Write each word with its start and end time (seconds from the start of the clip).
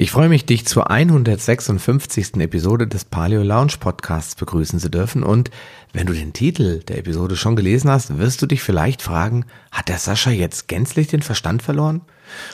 Ich 0.00 0.12
freue 0.12 0.28
mich, 0.28 0.46
dich 0.46 0.64
zur 0.64 0.92
156. 0.92 2.36
Episode 2.36 2.86
des 2.86 3.04
Paleo 3.04 3.42
Lounge 3.42 3.78
Podcasts 3.80 4.36
begrüßen 4.36 4.78
zu 4.78 4.88
dürfen. 4.88 5.24
Und 5.24 5.50
wenn 5.92 6.06
du 6.06 6.12
den 6.12 6.32
Titel 6.32 6.84
der 6.84 6.98
Episode 6.98 7.34
schon 7.34 7.56
gelesen 7.56 7.90
hast, 7.90 8.16
wirst 8.16 8.40
du 8.40 8.46
dich 8.46 8.62
vielleicht 8.62 9.02
fragen, 9.02 9.44
hat 9.72 9.88
der 9.88 9.98
Sascha 9.98 10.30
jetzt 10.30 10.68
gänzlich 10.68 11.08
den 11.08 11.22
Verstand 11.22 11.64
verloren? 11.64 12.02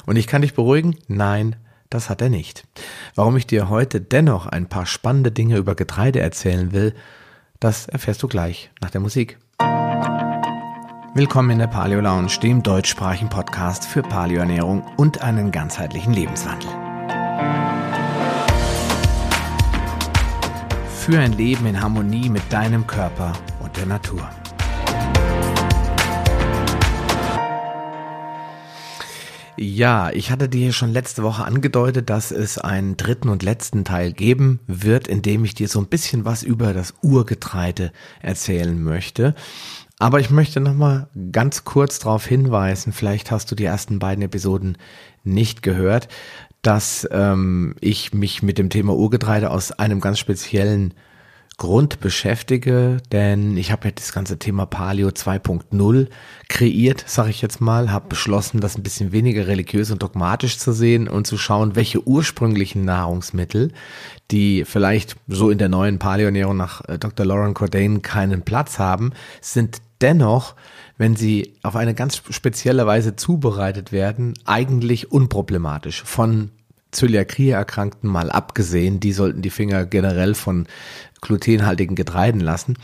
Und 0.06 0.16
ich 0.16 0.26
kann 0.26 0.40
dich 0.40 0.54
beruhigen, 0.54 0.96
nein, 1.06 1.56
das 1.90 2.08
hat 2.08 2.22
er 2.22 2.30
nicht. 2.30 2.66
Warum 3.14 3.36
ich 3.36 3.46
dir 3.46 3.68
heute 3.68 4.00
dennoch 4.00 4.46
ein 4.46 4.70
paar 4.70 4.86
spannende 4.86 5.30
Dinge 5.30 5.58
über 5.58 5.74
Getreide 5.74 6.20
erzählen 6.20 6.72
will, 6.72 6.94
das 7.60 7.88
erfährst 7.88 8.22
du 8.22 8.28
gleich 8.28 8.70
nach 8.80 8.88
der 8.88 9.02
Musik. 9.02 9.36
Willkommen 11.14 11.50
in 11.50 11.58
der 11.58 11.66
Paleo 11.66 12.00
Lounge, 12.00 12.38
dem 12.42 12.62
deutschsprachigen 12.62 13.28
Podcast 13.28 13.84
für 13.84 14.00
Paleoernährung 14.00 14.82
und 14.96 15.20
einen 15.20 15.52
ganzheitlichen 15.52 16.14
Lebenswandel. 16.14 16.83
Für 21.04 21.18
ein 21.18 21.32
Leben 21.32 21.66
in 21.66 21.82
Harmonie 21.82 22.30
mit 22.30 22.50
deinem 22.50 22.86
Körper 22.86 23.34
und 23.62 23.76
der 23.76 23.84
Natur. 23.84 24.26
Ja, 29.58 30.10
ich 30.12 30.30
hatte 30.30 30.48
dir 30.48 30.72
schon 30.72 30.94
letzte 30.94 31.22
Woche 31.22 31.44
angedeutet, 31.44 32.08
dass 32.08 32.30
es 32.30 32.56
einen 32.56 32.96
dritten 32.96 33.28
und 33.28 33.42
letzten 33.42 33.84
Teil 33.84 34.14
geben 34.14 34.60
wird, 34.66 35.06
in 35.06 35.20
dem 35.20 35.44
ich 35.44 35.54
dir 35.54 35.68
so 35.68 35.78
ein 35.78 35.88
bisschen 35.88 36.24
was 36.24 36.42
über 36.42 36.72
das 36.72 36.94
Urgetreide 37.02 37.92
erzählen 38.22 38.82
möchte. 38.82 39.34
Aber 39.98 40.20
ich 40.20 40.30
möchte 40.30 40.58
nochmal 40.60 41.08
ganz 41.32 41.64
kurz 41.64 41.98
darauf 41.98 42.26
hinweisen, 42.26 42.94
vielleicht 42.94 43.30
hast 43.30 43.50
du 43.50 43.54
die 43.54 43.64
ersten 43.64 43.98
beiden 43.98 44.24
Episoden 44.24 44.78
nicht 45.22 45.62
gehört, 45.62 46.08
dass 46.64 47.06
ähm, 47.12 47.76
ich 47.80 48.12
mich 48.12 48.42
mit 48.42 48.58
dem 48.58 48.70
Thema 48.70 48.94
Urgetreide 48.94 49.50
aus 49.50 49.70
einem 49.70 50.00
ganz 50.00 50.18
speziellen 50.18 50.94
Grund 51.56 52.00
beschäftige, 52.00 52.96
denn 53.12 53.56
ich 53.56 53.70
habe 53.70 53.86
ja 53.86 53.92
das 53.94 54.12
ganze 54.12 54.40
Thema 54.40 54.66
Paleo 54.66 55.08
2.0 55.08 56.08
kreiert, 56.48 57.04
sage 57.06 57.30
ich 57.30 57.42
jetzt 57.42 57.60
mal, 57.60 57.92
habe 57.92 58.08
beschlossen, 58.08 58.60
das 58.60 58.76
ein 58.76 58.82
bisschen 58.82 59.12
weniger 59.12 59.46
religiös 59.46 59.92
und 59.92 60.02
dogmatisch 60.02 60.58
zu 60.58 60.72
sehen 60.72 61.06
und 61.06 61.28
zu 61.28 61.38
schauen, 61.38 61.76
welche 61.76 62.04
ursprünglichen 62.08 62.84
Nahrungsmittel, 62.84 63.70
die 64.32 64.64
vielleicht 64.64 65.16
so 65.28 65.50
in 65.50 65.58
der 65.58 65.68
neuen 65.68 66.00
Paleoernährung 66.00 66.56
nach 66.56 66.80
äh, 66.88 66.98
Dr. 66.98 67.24
Lauren 67.24 67.54
Cordain 67.54 68.02
keinen 68.02 68.42
Platz 68.42 68.80
haben, 68.80 69.12
sind 69.40 69.80
dennoch 70.00 70.56
wenn 70.96 71.16
sie 71.16 71.54
auf 71.62 71.76
eine 71.76 71.94
ganz 71.94 72.22
spezielle 72.30 72.86
Weise 72.86 73.16
zubereitet 73.16 73.92
werden, 73.92 74.34
eigentlich 74.44 75.10
unproblematisch. 75.10 76.02
Von 76.02 76.50
Zöliakie-Erkrankten 76.92 78.08
mal 78.08 78.30
abgesehen, 78.30 79.00
die 79.00 79.12
sollten 79.12 79.42
die 79.42 79.50
Finger 79.50 79.84
generell 79.86 80.34
von 80.34 80.66
glutenhaltigen 81.20 81.96
Getreiden 81.96 82.40
lassen. 82.40 82.78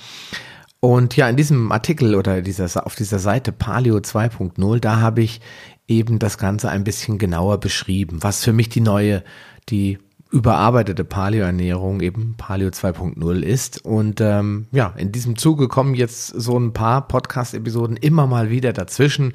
Und 0.80 1.14
ja, 1.16 1.28
in 1.28 1.36
diesem 1.36 1.72
Artikel 1.72 2.14
oder 2.14 2.42
dieser, 2.42 2.86
auf 2.86 2.94
dieser 2.94 3.18
Seite 3.18 3.52
Paleo 3.52 3.98
2.0, 3.98 4.80
da 4.80 5.00
habe 5.00 5.22
ich 5.22 5.40
eben 5.86 6.18
das 6.18 6.38
Ganze 6.38 6.70
ein 6.70 6.84
bisschen 6.84 7.18
genauer 7.18 7.60
beschrieben, 7.60 8.22
was 8.22 8.42
für 8.42 8.52
mich 8.52 8.70
die 8.70 8.80
neue, 8.80 9.22
die 9.68 9.98
überarbeitete 10.30 11.04
Paleo-Ernährung 11.04 12.00
eben 12.00 12.34
Paleo 12.36 12.68
2.0 12.68 13.40
ist. 13.42 13.84
Und 13.84 14.20
ähm, 14.20 14.66
ja, 14.70 14.94
in 14.96 15.12
diesem 15.12 15.36
Zuge 15.36 15.68
kommen 15.68 15.94
jetzt 15.94 16.28
so 16.28 16.58
ein 16.58 16.72
paar 16.72 17.06
Podcast-Episoden 17.08 17.96
immer 17.96 18.26
mal 18.26 18.50
wieder 18.50 18.72
dazwischen, 18.72 19.32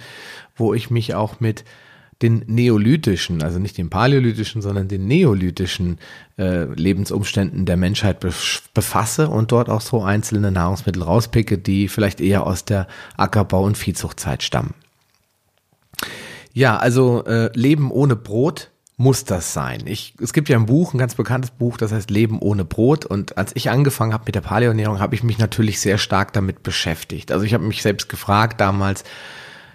wo 0.56 0.74
ich 0.74 0.90
mich 0.90 1.14
auch 1.14 1.40
mit 1.40 1.66
den 2.22 2.44
neolithischen, 2.48 3.44
also 3.44 3.60
nicht 3.60 3.78
den 3.78 3.90
paläolithischen, 3.90 4.62
sondern 4.62 4.88
den 4.88 5.06
neolithischen 5.06 6.00
äh, 6.38 6.64
Lebensumständen 6.64 7.66
der 7.66 7.76
Menschheit 7.76 8.26
befasse 8.74 9.28
und 9.28 9.52
dort 9.52 9.70
auch 9.70 9.82
so 9.82 10.02
einzelne 10.02 10.50
Nahrungsmittel 10.52 11.04
rauspicke, 11.04 11.58
die 11.58 11.90
vielleicht 11.90 12.22
eher 12.22 12.48
aus 12.48 12.64
der 12.64 12.88
Ackerbau- 13.18 13.66
und 13.66 13.78
Viehzuchtzeit 13.78 14.44
stammen. 14.44 14.74
Ja, 16.54 16.78
also 16.78 17.26
äh, 17.26 17.50
Leben 17.54 17.92
ohne 17.92 18.16
Brot 18.16 18.72
muss 18.98 19.26
das 19.26 19.54
sein. 19.54 19.82
Ich, 19.86 20.14
es 20.22 20.32
gibt 20.32 20.48
ja 20.48 20.58
ein 20.58 20.68
Buch, 20.68 20.94
ein 20.94 20.98
ganz 20.98 21.16
bekanntes 21.16 21.52
Buch, 21.52 21.78
das 21.78 21.92
heißt 21.92 22.10
Leben 22.10 22.40
ohne 22.40 22.64
Brot. 22.64 23.06
Und 23.06 23.38
als 23.38 23.52
ich 23.56 23.70
angefangen 23.70 24.14
habe 24.14 24.24
mit 24.26 24.36
der 24.36 24.42
Paleoernährung, 24.42 25.00
habe 25.00 25.16
ich 25.16 25.24
mich 25.24 25.38
natürlich 25.38 25.80
sehr 25.82 25.98
stark 25.98 26.32
damit 26.34 26.64
beschäftigt. 26.64 27.32
Also 27.32 27.46
ich 27.46 27.54
habe 27.54 27.66
mich 27.66 27.82
selbst 27.82 28.08
gefragt 28.08 28.62
damals, 28.62 29.04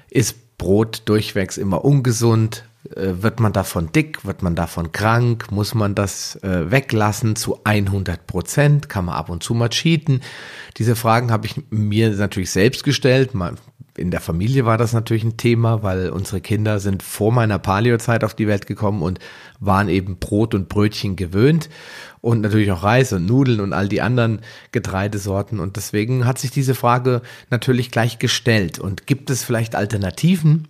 ist 0.08 0.56
Brot 0.56 1.02
durchwegs 1.04 1.58
immer 1.58 1.84
ungesund? 1.84 2.64
Äh, 2.88 3.22
wird 3.22 3.40
man 3.40 3.52
davon 3.52 3.92
dick? 3.92 4.24
Wird 4.24 4.42
man 4.42 4.54
davon 4.54 4.92
krank? 4.92 5.50
Muss 5.50 5.74
man 5.74 5.94
das 5.94 6.36
äh, 6.36 6.70
weglassen 6.70 7.36
zu 7.36 7.60
100 7.64 8.26
Prozent? 8.26 8.88
Kann 8.88 9.04
man 9.06 9.16
ab 9.16 9.28
und 9.28 9.42
zu 9.42 9.54
mal 9.54 9.68
cheaten? 9.68 10.20
Diese 10.78 10.96
Fragen 10.96 11.30
habe 11.30 11.46
ich 11.46 11.60
mir 11.70 12.10
natürlich 12.10 12.50
selbst 12.50 12.84
gestellt. 12.84 13.32
In 13.96 14.10
der 14.10 14.20
Familie 14.20 14.64
war 14.64 14.78
das 14.78 14.94
natürlich 14.94 15.24
ein 15.24 15.36
Thema, 15.36 15.82
weil 15.82 16.08
unsere 16.08 16.40
Kinder 16.40 16.80
sind 16.80 17.02
vor 17.02 17.32
meiner 17.32 17.58
Paleo-Zeit 17.58 18.24
auf 18.24 18.34
die 18.34 18.46
Welt 18.46 18.66
gekommen 18.66 19.02
und 19.02 19.18
waren 19.58 19.88
eben 19.88 20.16
Brot 20.16 20.54
und 20.54 20.70
Brötchen 20.70 21.16
gewöhnt 21.16 21.68
und 22.22 22.40
natürlich 22.40 22.72
auch 22.72 22.82
Reis 22.82 23.12
und 23.12 23.26
Nudeln 23.26 23.60
und 23.60 23.74
all 23.74 23.88
die 23.88 24.00
anderen 24.00 24.40
Getreidesorten. 24.72 25.60
Und 25.60 25.76
deswegen 25.76 26.24
hat 26.24 26.38
sich 26.38 26.50
diese 26.50 26.74
Frage 26.74 27.20
natürlich 27.50 27.90
gleich 27.90 28.18
gestellt. 28.18 28.78
Und 28.78 29.06
gibt 29.06 29.28
es 29.28 29.44
vielleicht 29.44 29.74
Alternativen, 29.74 30.68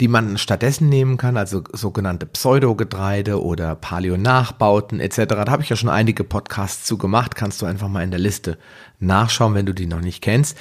die 0.00 0.08
man 0.08 0.36
stattdessen 0.36 0.88
nehmen 0.88 1.16
kann, 1.16 1.36
also 1.36 1.64
sogenannte 1.72 2.26
Pseudogetreide 2.26 3.42
oder 3.42 3.74
Paleo-Nachbauten 3.74 5.00
etc. 5.00 5.16
Da 5.26 5.46
habe 5.50 5.62
ich 5.62 5.70
ja 5.70 5.76
schon 5.76 5.88
einige 5.88 6.22
Podcasts 6.22 6.84
zu 6.84 6.98
gemacht, 6.98 7.34
kannst 7.34 7.62
du 7.62 7.66
einfach 7.66 7.88
mal 7.88 8.02
in 8.02 8.10
der 8.10 8.20
Liste 8.20 8.58
nachschauen, 8.98 9.54
wenn 9.54 9.66
du 9.66 9.72
die 9.72 9.86
noch 9.86 10.00
nicht 10.00 10.22
kennst. 10.22 10.58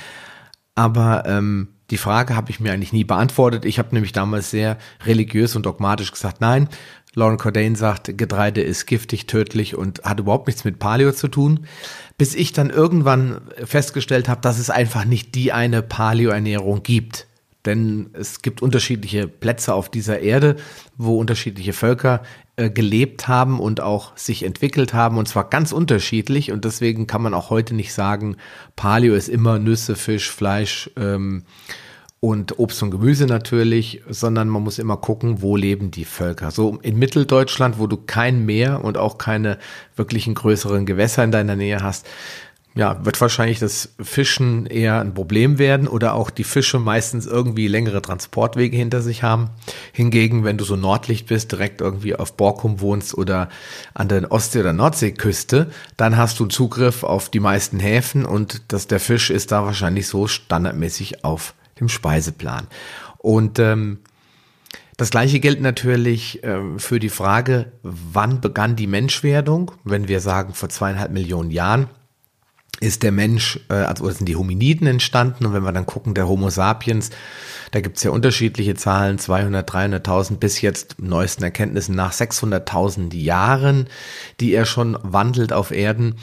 Aber 0.75 1.23
ähm, 1.25 1.69
die 1.89 1.97
Frage 1.97 2.35
habe 2.35 2.49
ich 2.49 2.59
mir 2.59 2.71
eigentlich 2.71 2.93
nie 2.93 3.03
beantwortet. 3.03 3.65
Ich 3.65 3.77
habe 3.77 3.93
nämlich 3.93 4.11
damals 4.11 4.51
sehr 4.51 4.77
religiös 5.05 5.55
und 5.55 5.65
dogmatisch 5.65 6.11
gesagt, 6.11 6.41
nein. 6.41 6.69
Lauren 7.13 7.37
Cordain 7.37 7.75
sagt, 7.75 8.17
Getreide 8.17 8.61
ist 8.61 8.87
giftig, 8.87 9.25
tödlich 9.25 9.75
und 9.75 10.03
hat 10.03 10.19
überhaupt 10.19 10.47
nichts 10.47 10.65
mit 10.65 10.79
Paleo 10.79 11.13
zu 11.13 11.29
tun. 11.29 11.65
Bis 12.17 12.35
ich 12.35 12.51
dann 12.51 12.69
irgendwann 12.69 13.41
festgestellt 13.63 14.27
habe, 14.27 14.41
dass 14.41 14.59
es 14.59 14.69
einfach 14.69 15.05
nicht 15.05 15.33
die 15.35 15.53
eine 15.53 15.81
Paleo-Ernährung 15.81 16.83
gibt. 16.83 17.27
Denn 17.65 18.09
es 18.13 18.41
gibt 18.41 18.61
unterschiedliche 18.61 19.27
Plätze 19.27 19.73
auf 19.73 19.89
dieser 19.89 20.19
Erde, 20.19 20.55
wo 20.97 21.19
unterschiedliche 21.19 21.73
Völker 21.73 22.21
äh, 22.57 22.69
gelebt 22.69 23.27
haben 23.27 23.59
und 23.59 23.81
auch 23.81 24.15
sich 24.15 24.43
entwickelt 24.43 24.93
haben 24.93 25.17
und 25.17 25.27
zwar 25.27 25.49
ganz 25.49 25.71
unterschiedlich 25.73 26.51
und 26.53 26.63
deswegen 26.63 27.05
kann 27.05 27.21
man 27.21 27.33
auch 27.33 27.49
heute 27.49 27.75
nicht 27.75 27.93
sagen, 27.93 28.37
Paleo 28.77 29.13
ist 29.13 29.27
immer 29.27 29.59
Nüsse, 29.59 29.95
Fisch, 29.95 30.31
Fleisch 30.31 30.89
ähm, 30.95 31.43
und 32.21 32.57
Obst 32.57 32.81
und 32.81 32.91
Gemüse 32.91 33.25
natürlich, 33.25 34.01
sondern 34.09 34.47
man 34.47 34.63
muss 34.63 34.79
immer 34.79 34.97
gucken, 34.97 35.41
wo 35.41 35.57
leben 35.57 35.91
die 35.91 36.05
Völker. 36.05 36.49
So 36.49 36.79
in 36.81 36.97
Mitteldeutschland, 36.97 37.77
wo 37.77 37.87
du 37.87 37.97
kein 37.97 38.45
Meer 38.45 38.83
und 38.83 38.97
auch 38.97 39.17
keine 39.17 39.59
wirklichen 39.95 40.33
größeren 40.33 40.85
Gewässer 40.85 41.23
in 41.23 41.31
deiner 41.31 41.55
Nähe 41.55 41.83
hast, 41.83 42.07
ja, 42.77 43.05
wird 43.05 43.19
wahrscheinlich 43.21 43.59
das 43.59 43.95
Fischen 44.01 44.65
eher 44.65 44.99
ein 44.99 45.13
Problem 45.13 45.57
werden 45.59 45.87
oder 45.87 46.13
auch 46.13 46.29
die 46.29 46.43
Fische 46.43 46.77
meistens 46.77 47.25
irgendwie 47.25 47.69
längere 47.69 48.01
Transportwege 48.01 48.75
hinter 48.75 49.01
sich 49.01 49.23
haben. 49.23 49.49
Hingegen, 49.93 50.43
wenn 50.43 50.57
du 50.57 50.65
so 50.65 50.75
nördlich 50.75 51.25
bist, 51.25 51.53
direkt 51.53 51.79
irgendwie 51.79 52.17
auf 52.17 52.35
Borkum 52.35 52.81
wohnst 52.81 53.17
oder 53.17 53.47
an 53.93 54.09
der 54.09 54.29
Ostsee- 54.29 54.59
oder 54.59 54.73
Nordseeküste, 54.73 55.71
dann 55.95 56.17
hast 56.17 56.37
du 56.41 56.47
Zugriff 56.47 57.03
auf 57.03 57.29
die 57.29 57.39
meisten 57.39 57.79
Häfen 57.79 58.25
und 58.25 58.61
das, 58.67 58.87
der 58.87 58.99
Fisch 58.99 59.29
ist 59.29 59.53
da 59.53 59.63
wahrscheinlich 59.63 60.07
so 60.07 60.27
standardmäßig 60.27 61.23
auf 61.23 61.53
dem 61.79 61.87
Speiseplan. 61.87 62.67
Und 63.19 63.57
ähm, 63.57 63.99
das 64.97 65.11
gleiche 65.11 65.39
gilt 65.39 65.61
natürlich 65.61 66.43
äh, 66.43 66.59
für 66.77 66.99
die 66.99 67.09
Frage, 67.09 67.71
wann 67.83 68.41
begann 68.41 68.75
die 68.75 68.87
Menschwerdung? 68.87 69.71
Wenn 69.85 70.09
wir 70.09 70.19
sagen 70.19 70.53
vor 70.53 70.67
zweieinhalb 70.67 71.11
Millionen 71.11 71.51
Jahren, 71.51 71.89
ist 72.79 73.03
der 73.03 73.11
Mensch, 73.11 73.59
äh, 73.69 73.73
also 73.73 74.09
sind 74.09 74.27
die 74.27 74.35
Hominiden 74.35 74.87
entstanden 74.87 75.45
und 75.45 75.53
wenn 75.53 75.63
wir 75.63 75.71
dann 75.71 75.85
gucken, 75.85 76.13
der 76.13 76.27
Homo 76.27 76.49
sapiens, 76.49 77.09
da 77.71 77.81
gibt's 77.81 78.03
ja 78.03 78.11
unterschiedliche 78.11 78.75
Zahlen, 78.75 79.17
200, 79.17 79.69
300.000 79.69 80.37
bis 80.37 80.61
jetzt 80.61 81.01
neuesten 81.01 81.43
Erkenntnissen 81.43 81.95
nach 81.95 82.13
600.000 82.13 83.15
Jahren, 83.15 83.87
die 84.39 84.53
er 84.53 84.65
schon 84.65 84.97
wandelt 85.01 85.53
auf 85.53 85.71
Erden, 85.71 86.15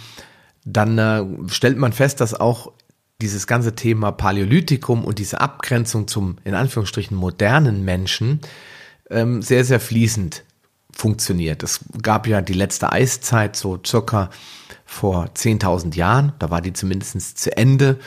dann 0.65 0.99
äh, 0.99 1.25
stellt 1.49 1.79
man 1.79 1.93
fest, 1.93 2.21
dass 2.21 2.35
auch 2.35 2.73
dieses 3.21 3.47
ganze 3.47 3.75
Thema 3.75 4.13
Paläolithikum 4.13 5.05
und 5.05 5.19
diese 5.19 5.41
Abgrenzung 5.41 6.09
zum 6.09 6.37
in 6.45 6.55
Anführungsstrichen 6.55 7.17
modernen 7.17 7.85
Menschen 7.85 8.41
ähm, 9.11 9.43
sehr, 9.43 9.65
sehr 9.65 9.81
fließend 9.81 10.45
funktioniert. 10.93 11.63
Es 11.63 11.81
gab 12.03 12.27
ja 12.27 12.43
die 12.43 12.53
letzte 12.53 12.93
Eiszeit, 12.93 13.57
so 13.57 13.81
circa 13.85 14.31
vor 14.93 15.31
10.000 15.35 15.97
Jahren. 15.97 16.33
Da 16.39 16.50
war 16.50 16.61
die 16.61 16.75
zumindest 16.75 17.39
zu 17.39 17.56
Ende. 17.56 17.99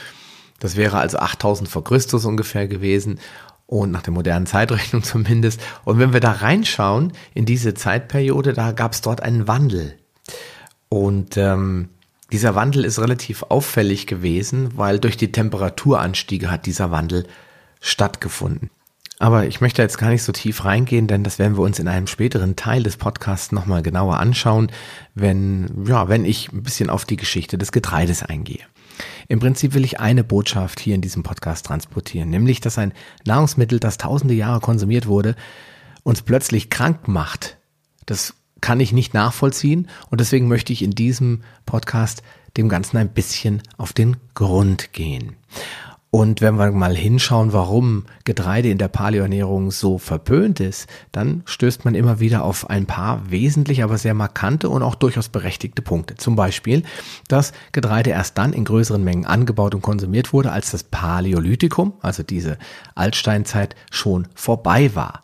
Das 0.60 0.76
wäre 0.76 0.98
also 0.98 1.18
8000 1.18 1.68
vor 1.68 1.84
Christus 1.84 2.26
ungefähr 2.26 2.68
gewesen. 2.68 3.20
und 3.68 3.90
nach 3.90 4.04
der 4.04 4.14
modernen 4.14 4.46
Zeitrechnung 4.46 5.02
zumindest. 5.14 5.60
Und 5.84 5.98
wenn 5.98 6.14
wir 6.14 6.20
da 6.20 6.32
reinschauen 6.32 7.14
in 7.34 7.46
diese 7.46 7.74
Zeitperiode, 7.74 8.54
da 8.54 8.72
gab 8.72 8.94
es 8.94 9.02
dort 9.02 9.22
einen 9.22 9.48
Wandel. 9.48 9.98
Und 10.88 11.36
ähm, 11.38 11.90
dieser 12.32 12.54
Wandel 12.54 12.86
ist 12.86 13.00
relativ 13.00 13.42
auffällig 13.50 14.06
gewesen, 14.06 14.78
weil 14.78 15.00
durch 15.00 15.18
die 15.18 15.32
Temperaturanstiege 15.32 16.52
hat 16.52 16.68
dieser 16.68 16.92
Wandel 16.92 17.26
stattgefunden. 17.82 18.70
Aber 19.20 19.48
ich 19.48 19.62
möchte 19.62 19.82
jetzt 19.82 19.98
gar 19.98 20.10
nicht 20.10 20.24
so 20.24 20.34
tief 20.34 20.66
reingehen, 20.66 21.08
denn 21.08 21.24
das 21.24 21.40
werden 21.40 21.56
wir 21.58 21.64
uns 21.64 21.80
in 21.80 21.88
einem 21.88 22.08
späteren 22.08 22.56
Teil 22.56 22.84
des 22.84 22.98
Podcasts 22.98 23.54
nochmal 23.54 23.82
genauer 23.82 24.18
anschauen, 24.18 24.70
wenn, 25.14 25.86
ja, 25.88 26.10
wenn 26.10 26.26
ich 26.26 26.52
ein 26.52 26.64
bisschen 26.64 26.90
auf 26.90 27.06
die 27.06 27.16
Geschichte 27.16 27.58
des 27.58 27.72
Getreides 27.72 28.24
eingehe. 28.24 28.64
Im 29.28 29.40
Prinzip 29.40 29.74
will 29.74 29.86
ich 29.86 30.00
eine 30.00 30.24
Botschaft 30.24 30.80
hier 30.80 30.96
in 30.96 31.02
diesem 31.02 31.24
Podcast 31.24 31.66
transportieren, 31.66 32.30
nämlich, 32.30 32.60
dass 32.60 32.78
ein 32.78 32.94
Nahrungsmittel, 33.26 33.80
das 33.80 33.98
tausende 33.98 34.34
Jahre 34.34 34.60
konsumiert 34.60 35.08
wurde, 35.08 35.36
uns 36.04 36.22
plötzlich 36.22 36.70
krank 36.70 37.08
macht. 37.08 37.58
Das 38.06 38.36
kann 38.62 38.80
ich 38.80 38.94
nicht 38.94 39.14
nachvollziehen 39.14 39.88
und 40.10 40.22
deswegen 40.22 40.48
möchte 40.48 40.74
ich 40.74 40.82
in 40.82 40.92
diesem 40.92 41.42
Podcast 41.66 42.22
dem 42.58 42.70
Ganzen 42.70 42.98
ein 42.98 43.10
bisschen 43.10 43.62
auf 43.78 43.94
den 43.94 44.18
Grund 44.34 44.94
gehen. 44.94 45.36
Und 46.16 46.40
wenn 46.40 46.56
wir 46.56 46.72
mal 46.72 46.96
hinschauen, 46.96 47.52
warum 47.52 48.06
Getreide 48.24 48.70
in 48.70 48.78
der 48.78 48.88
Paleoernährung 48.88 49.70
so 49.70 49.98
verpönt 49.98 50.62
ist, 50.62 50.88
dann 51.12 51.44
stößt 51.44 51.84
man 51.84 51.94
immer 51.94 52.22
wieder 52.22 52.46
auf 52.46 52.70
ein 52.70 52.86
paar 52.86 53.30
wesentliche, 53.32 53.84
aber 53.84 53.98
sehr 53.98 54.14
markante 54.14 54.70
und 54.70 54.82
auch 54.82 54.96
durchaus 54.96 55.28
berechtigte 55.28 55.82
Punkte. 55.82 56.16
Zum 56.16 56.38
Beispiel, 56.38 56.84
dass 57.28 57.52
Getreide 57.74 58.12
erst 58.12 58.38
dann 58.38 58.54
in 58.54 58.64
größeren 58.64 59.04
Mengen 59.04 59.26
angebaut 59.26 59.76
und 59.76 59.82
konsumiert 59.82 60.32
wurde, 60.32 60.54
als 60.54 60.72
das 60.72 60.86
Paläolithikum, 60.86 61.96
also 62.00 62.24
diese 62.24 62.60
Altsteinzeit, 62.96 63.76
schon 63.92 64.30
vorbei 64.36 64.96
war. 64.96 65.22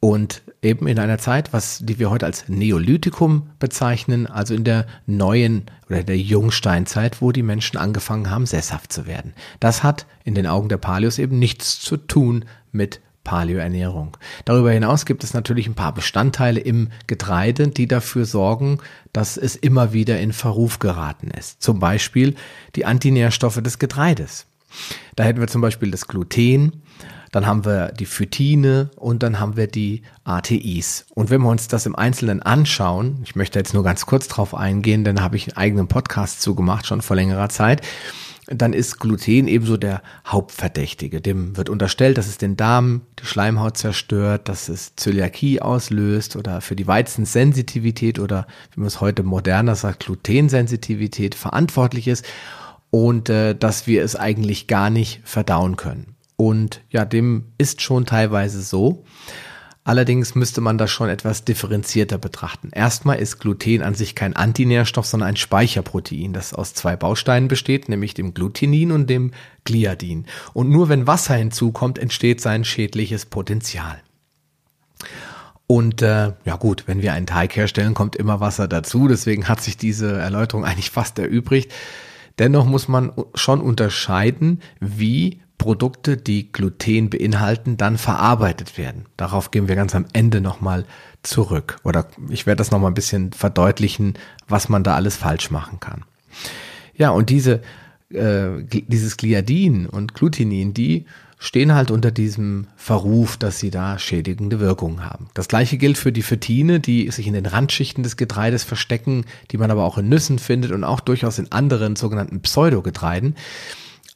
Und 0.00 0.42
eben 0.62 0.86
in 0.86 0.98
einer 0.98 1.18
Zeit, 1.18 1.52
was 1.52 1.80
die 1.82 1.98
wir 1.98 2.08
heute 2.08 2.24
als 2.24 2.48
Neolithikum 2.48 3.50
bezeichnen, 3.58 4.26
also 4.26 4.54
in 4.54 4.64
der 4.64 4.86
neuen 5.06 5.66
oder 5.90 6.02
der 6.02 6.18
Jungsteinzeit, 6.18 7.20
wo 7.20 7.32
die 7.32 7.42
Menschen 7.42 7.76
angefangen 7.76 8.30
haben, 8.30 8.46
sesshaft 8.46 8.92
zu 8.92 9.06
werden. 9.06 9.34
Das 9.60 9.82
hat 9.82 10.06
in 10.24 10.34
den 10.34 10.46
Augen 10.46 10.70
der 10.70 10.78
Paleos 10.78 11.18
eben 11.18 11.38
nichts 11.38 11.80
zu 11.80 11.98
tun 11.98 12.46
mit 12.72 13.00
Paleoernährung. 13.24 14.16
Darüber 14.46 14.70
hinaus 14.72 15.04
gibt 15.04 15.22
es 15.22 15.34
natürlich 15.34 15.66
ein 15.66 15.74
paar 15.74 15.92
Bestandteile 15.92 16.60
im 16.60 16.88
Getreide, 17.06 17.68
die 17.68 17.86
dafür 17.86 18.24
sorgen, 18.24 18.78
dass 19.12 19.36
es 19.36 19.56
immer 19.56 19.92
wieder 19.92 20.18
in 20.18 20.32
Verruf 20.32 20.78
geraten 20.78 21.30
ist. 21.30 21.62
Zum 21.62 21.78
Beispiel 21.78 22.34
die 22.74 22.86
Antinährstoffe 22.86 23.60
des 23.62 23.78
Getreides. 23.78 24.46
Da 25.16 25.24
hätten 25.24 25.40
wir 25.40 25.48
zum 25.48 25.60
Beispiel 25.60 25.90
das 25.90 26.08
Gluten, 26.08 26.82
dann 27.32 27.46
haben 27.46 27.64
wir 27.64 27.92
die 27.92 28.06
Phytine 28.06 28.90
und 28.96 29.22
dann 29.22 29.38
haben 29.38 29.56
wir 29.56 29.66
die 29.66 30.02
ATIs. 30.24 31.06
Und 31.14 31.30
wenn 31.30 31.42
wir 31.42 31.48
uns 31.48 31.68
das 31.68 31.86
im 31.86 31.94
Einzelnen 31.94 32.42
anschauen, 32.42 33.20
ich 33.24 33.36
möchte 33.36 33.58
jetzt 33.58 33.74
nur 33.74 33.84
ganz 33.84 34.06
kurz 34.06 34.28
drauf 34.28 34.54
eingehen, 34.54 35.04
denn 35.04 35.16
da 35.16 35.22
habe 35.22 35.36
ich 35.36 35.48
einen 35.48 35.56
eigenen 35.56 35.88
Podcast 35.88 36.42
zugemacht, 36.42 36.86
schon 36.86 37.02
vor 37.02 37.16
längerer 37.16 37.48
Zeit, 37.48 37.82
dann 38.52 38.72
ist 38.72 38.98
Gluten 38.98 39.46
ebenso 39.46 39.76
der 39.76 40.02
Hauptverdächtige. 40.26 41.20
Dem 41.20 41.56
wird 41.56 41.68
unterstellt, 41.68 42.18
dass 42.18 42.26
es 42.26 42.36
den 42.36 42.56
Darm, 42.56 43.02
die 43.20 43.26
Schleimhaut 43.26 43.76
zerstört, 43.76 44.48
dass 44.48 44.68
es 44.68 44.96
Zöliakie 44.96 45.62
auslöst 45.62 46.34
oder 46.34 46.60
für 46.60 46.74
die 46.74 46.88
Weizensensitivität 46.88 48.18
oder 48.18 48.48
wie 48.72 48.80
man 48.80 48.88
es 48.88 49.00
heute 49.00 49.22
moderner 49.22 49.76
sagt, 49.76 50.06
Glutensensitivität 50.06 51.36
verantwortlich 51.36 52.08
ist 52.08 52.24
und 52.90 53.28
äh, 53.28 53.54
dass 53.54 53.86
wir 53.86 54.02
es 54.02 54.16
eigentlich 54.16 54.66
gar 54.66 54.90
nicht 54.90 55.20
verdauen 55.22 55.76
können. 55.76 56.09
Und 56.40 56.80
ja, 56.88 57.04
dem 57.04 57.52
ist 57.58 57.82
schon 57.82 58.06
teilweise 58.06 58.62
so. 58.62 59.04
Allerdings 59.84 60.34
müsste 60.34 60.62
man 60.62 60.78
das 60.78 60.90
schon 60.90 61.10
etwas 61.10 61.44
differenzierter 61.44 62.16
betrachten. 62.16 62.70
Erstmal 62.72 63.18
ist 63.18 63.40
Gluten 63.40 63.82
an 63.82 63.94
sich 63.94 64.14
kein 64.14 64.34
Antinährstoff, 64.34 65.04
sondern 65.04 65.28
ein 65.28 65.36
Speicherprotein, 65.36 66.32
das 66.32 66.54
aus 66.54 66.72
zwei 66.72 66.96
Bausteinen 66.96 67.48
besteht, 67.48 67.90
nämlich 67.90 68.14
dem 68.14 68.32
Glutenin 68.32 68.90
und 68.90 69.10
dem 69.10 69.32
Gliadin. 69.64 70.24
Und 70.54 70.70
nur 70.70 70.88
wenn 70.88 71.06
Wasser 71.06 71.34
hinzukommt, 71.34 71.98
entsteht 71.98 72.40
sein 72.40 72.64
schädliches 72.64 73.26
Potenzial. 73.26 74.00
Und 75.66 76.00
äh, 76.00 76.32
ja 76.46 76.56
gut, 76.56 76.84
wenn 76.86 77.02
wir 77.02 77.12
einen 77.12 77.26
Teig 77.26 77.54
herstellen, 77.54 77.92
kommt 77.92 78.16
immer 78.16 78.40
Wasser 78.40 78.66
dazu. 78.66 79.08
Deswegen 79.08 79.46
hat 79.46 79.60
sich 79.60 79.76
diese 79.76 80.16
Erläuterung 80.16 80.64
eigentlich 80.64 80.90
fast 80.90 81.18
erübrigt. 81.18 81.70
Dennoch 82.38 82.64
muss 82.64 82.88
man 82.88 83.12
schon 83.34 83.60
unterscheiden, 83.60 84.62
wie 84.80 85.42
Produkte, 85.60 86.16
die 86.16 86.50
Gluten 86.50 87.10
beinhalten, 87.10 87.76
dann 87.76 87.98
verarbeitet 87.98 88.78
werden. 88.78 89.04
Darauf 89.18 89.50
gehen 89.50 89.68
wir 89.68 89.76
ganz 89.76 89.94
am 89.94 90.06
Ende 90.14 90.40
nochmal 90.40 90.86
zurück. 91.22 91.76
Oder 91.84 92.06
ich 92.30 92.46
werde 92.46 92.56
das 92.56 92.70
nochmal 92.70 92.90
ein 92.90 92.94
bisschen 92.94 93.34
verdeutlichen, 93.34 94.14
was 94.48 94.70
man 94.70 94.84
da 94.84 94.94
alles 94.94 95.16
falsch 95.16 95.50
machen 95.50 95.78
kann. 95.78 96.04
Ja, 96.94 97.10
und 97.10 97.28
diese, 97.28 97.60
äh, 98.08 98.62
dieses 98.64 99.18
Gliadin 99.18 99.84
und 99.86 100.14
Glutenin, 100.14 100.72
die 100.72 101.04
stehen 101.38 101.74
halt 101.74 101.90
unter 101.90 102.10
diesem 102.10 102.66
Verruf, 102.76 103.36
dass 103.36 103.58
sie 103.58 103.70
da 103.70 103.98
schädigende 103.98 104.60
Wirkungen 104.60 105.04
haben. 105.04 105.28
Das 105.34 105.46
gleiche 105.46 105.76
gilt 105.76 105.98
für 105.98 106.10
die 106.10 106.22
Phytine, 106.22 106.80
die 106.80 107.10
sich 107.10 107.26
in 107.26 107.34
den 107.34 107.44
Randschichten 107.44 108.02
des 108.02 108.16
Getreides 108.16 108.64
verstecken, 108.64 109.26
die 109.50 109.58
man 109.58 109.70
aber 109.70 109.84
auch 109.84 109.98
in 109.98 110.08
Nüssen 110.08 110.38
findet 110.38 110.72
und 110.72 110.84
auch 110.84 111.00
durchaus 111.00 111.38
in 111.38 111.52
anderen 111.52 111.96
sogenannten 111.96 112.40
Pseudogetreiden. 112.40 113.36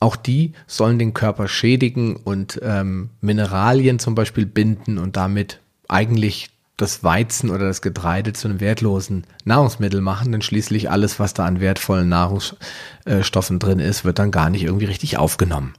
Auch 0.05 0.17
die 0.17 0.53
sollen 0.67 0.99
den 0.99 1.15
Körper 1.15 1.49
schädigen 1.49 2.17
und 2.17 2.61
ähm, 2.63 3.09
Mineralien 3.23 3.99
zum 3.99 4.15
Beispiel 4.15 4.45
binden 4.45 4.99
und 4.99 5.17
damit 5.17 5.61
eigentlich 5.89 6.51
das 6.77 7.03
Weizen 7.03 7.49
oder 7.49 7.69
das 7.69 7.81
Getreide 7.81 8.35
zu 8.35 8.47
einem 8.47 8.61
wertlosen 8.61 9.25
Nahrungsmittel 9.47 10.03
machen, 10.03 10.31
denn 10.31 10.43
schließlich 10.43 10.91
alles, 10.91 11.19
was 11.19 11.33
da 11.33 11.47
an 11.47 11.59
wertvollen 11.59 12.11
Nahrungsstoffen 12.11 13.59
drin 13.59 13.79
ist, 13.79 14.05
wird 14.05 14.19
dann 14.19 14.31
gar 14.31 14.51
nicht 14.51 14.65
irgendwie 14.65 14.85
richtig 14.85 15.17
aufgenommen. 15.17 15.73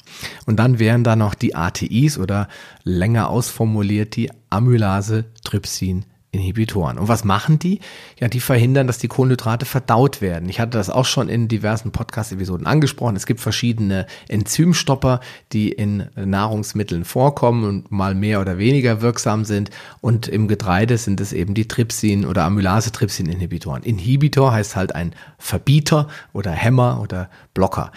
Und 0.47 0.57
dann 0.57 0.79
wären 0.79 1.03
da 1.03 1.15
noch 1.15 1.35
die 1.35 1.53
ATIs 1.53 2.17
oder 2.17 2.47
länger 2.83 3.29
ausformuliert 3.29 4.15
die 4.15 4.31
Amylase, 4.49 5.25
Trypsin, 5.43 6.03
Inhibitoren. 6.35 6.97
Und 6.97 7.07
was 7.07 7.23
machen 7.23 7.59
die? 7.59 7.79
Ja, 8.19 8.27
die 8.27 8.39
verhindern, 8.39 8.87
dass 8.87 8.97
die 8.97 9.07
Kohlenhydrate 9.07 9.65
verdaut 9.65 10.21
werden. 10.21 10.49
Ich 10.49 10.59
hatte 10.59 10.77
das 10.77 10.89
auch 10.89 11.05
schon 11.05 11.29
in 11.29 11.47
diversen 11.47 11.91
Podcast-Episoden 11.91 12.67
angesprochen. 12.67 13.15
Es 13.15 13.25
gibt 13.25 13.39
verschiedene 13.39 14.05
Enzymstopper, 14.27 15.21
die 15.53 15.71
in 15.71 16.07
Nahrungsmitteln 16.15 17.05
vorkommen 17.05 17.63
und 17.63 17.91
mal 17.91 18.15
mehr 18.15 18.41
oder 18.41 18.57
weniger 18.57 19.01
wirksam 19.01 19.45
sind. 19.45 19.69
Und 20.01 20.27
im 20.27 20.47
Getreide 20.47 20.97
sind 20.97 21.21
es 21.21 21.33
eben 21.33 21.53
die 21.53 21.67
Trypsin- 21.67 22.25
oder 22.25 22.43
Amylase-Trypsin-Inhibitoren. 22.43 23.83
Inhibitor 23.83 24.51
heißt 24.51 24.75
halt 24.75 24.93
ein 24.93 25.13
Verbieter 25.37 26.07
oder 26.33 26.51
Hämmer 26.51 26.99
oder 27.01 27.29
Blocker. 27.53 27.91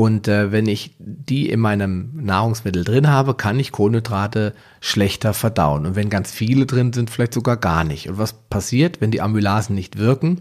Und 0.00 0.28
äh, 0.28 0.50
wenn 0.50 0.64
ich 0.64 0.94
die 0.98 1.50
in 1.50 1.60
meinem 1.60 2.08
Nahrungsmittel 2.14 2.84
drin 2.84 3.08
habe, 3.08 3.34
kann 3.34 3.60
ich 3.60 3.70
Kohlenhydrate 3.70 4.54
schlechter 4.80 5.34
verdauen. 5.34 5.84
Und 5.84 5.94
wenn 5.94 6.08
ganz 6.08 6.30
viele 6.30 6.64
drin 6.64 6.94
sind, 6.94 7.10
vielleicht 7.10 7.34
sogar 7.34 7.58
gar 7.58 7.84
nicht. 7.84 8.08
Und 8.08 8.16
was 8.16 8.32
passiert, 8.32 9.02
wenn 9.02 9.10
die 9.10 9.20
Amylasen 9.20 9.74
nicht 9.74 9.98
wirken? 9.98 10.40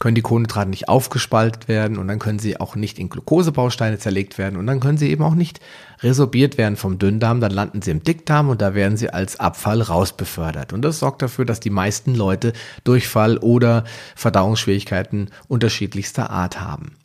Können 0.00 0.16
die 0.16 0.22
Kohlenhydrate 0.22 0.70
nicht 0.70 0.88
aufgespaltet 0.88 1.68
werden 1.68 1.98
und 1.98 2.08
dann 2.08 2.18
können 2.18 2.40
sie 2.40 2.58
auch 2.58 2.74
nicht 2.74 2.98
in 2.98 3.08
Glukosebausteine 3.08 3.98
zerlegt 3.98 4.38
werden 4.38 4.58
und 4.58 4.66
dann 4.66 4.80
können 4.80 4.98
sie 4.98 5.08
eben 5.08 5.22
auch 5.22 5.36
nicht 5.36 5.60
resorbiert 6.00 6.58
werden 6.58 6.74
vom 6.74 6.98
Dünndarm. 6.98 7.40
Dann 7.40 7.52
landen 7.52 7.82
sie 7.82 7.92
im 7.92 8.02
Dickdarm 8.02 8.48
und 8.48 8.60
da 8.60 8.74
werden 8.74 8.96
sie 8.96 9.10
als 9.10 9.38
Abfall 9.38 9.82
rausbefördert. 9.82 10.72
Und 10.72 10.82
das 10.82 10.98
sorgt 10.98 11.22
dafür, 11.22 11.44
dass 11.44 11.60
die 11.60 11.70
meisten 11.70 12.16
Leute 12.16 12.54
Durchfall 12.82 13.38
oder 13.38 13.84
Verdauungsschwierigkeiten 14.16 15.30
unterschiedlichster 15.46 16.28
Art 16.28 16.60
haben. 16.60 16.96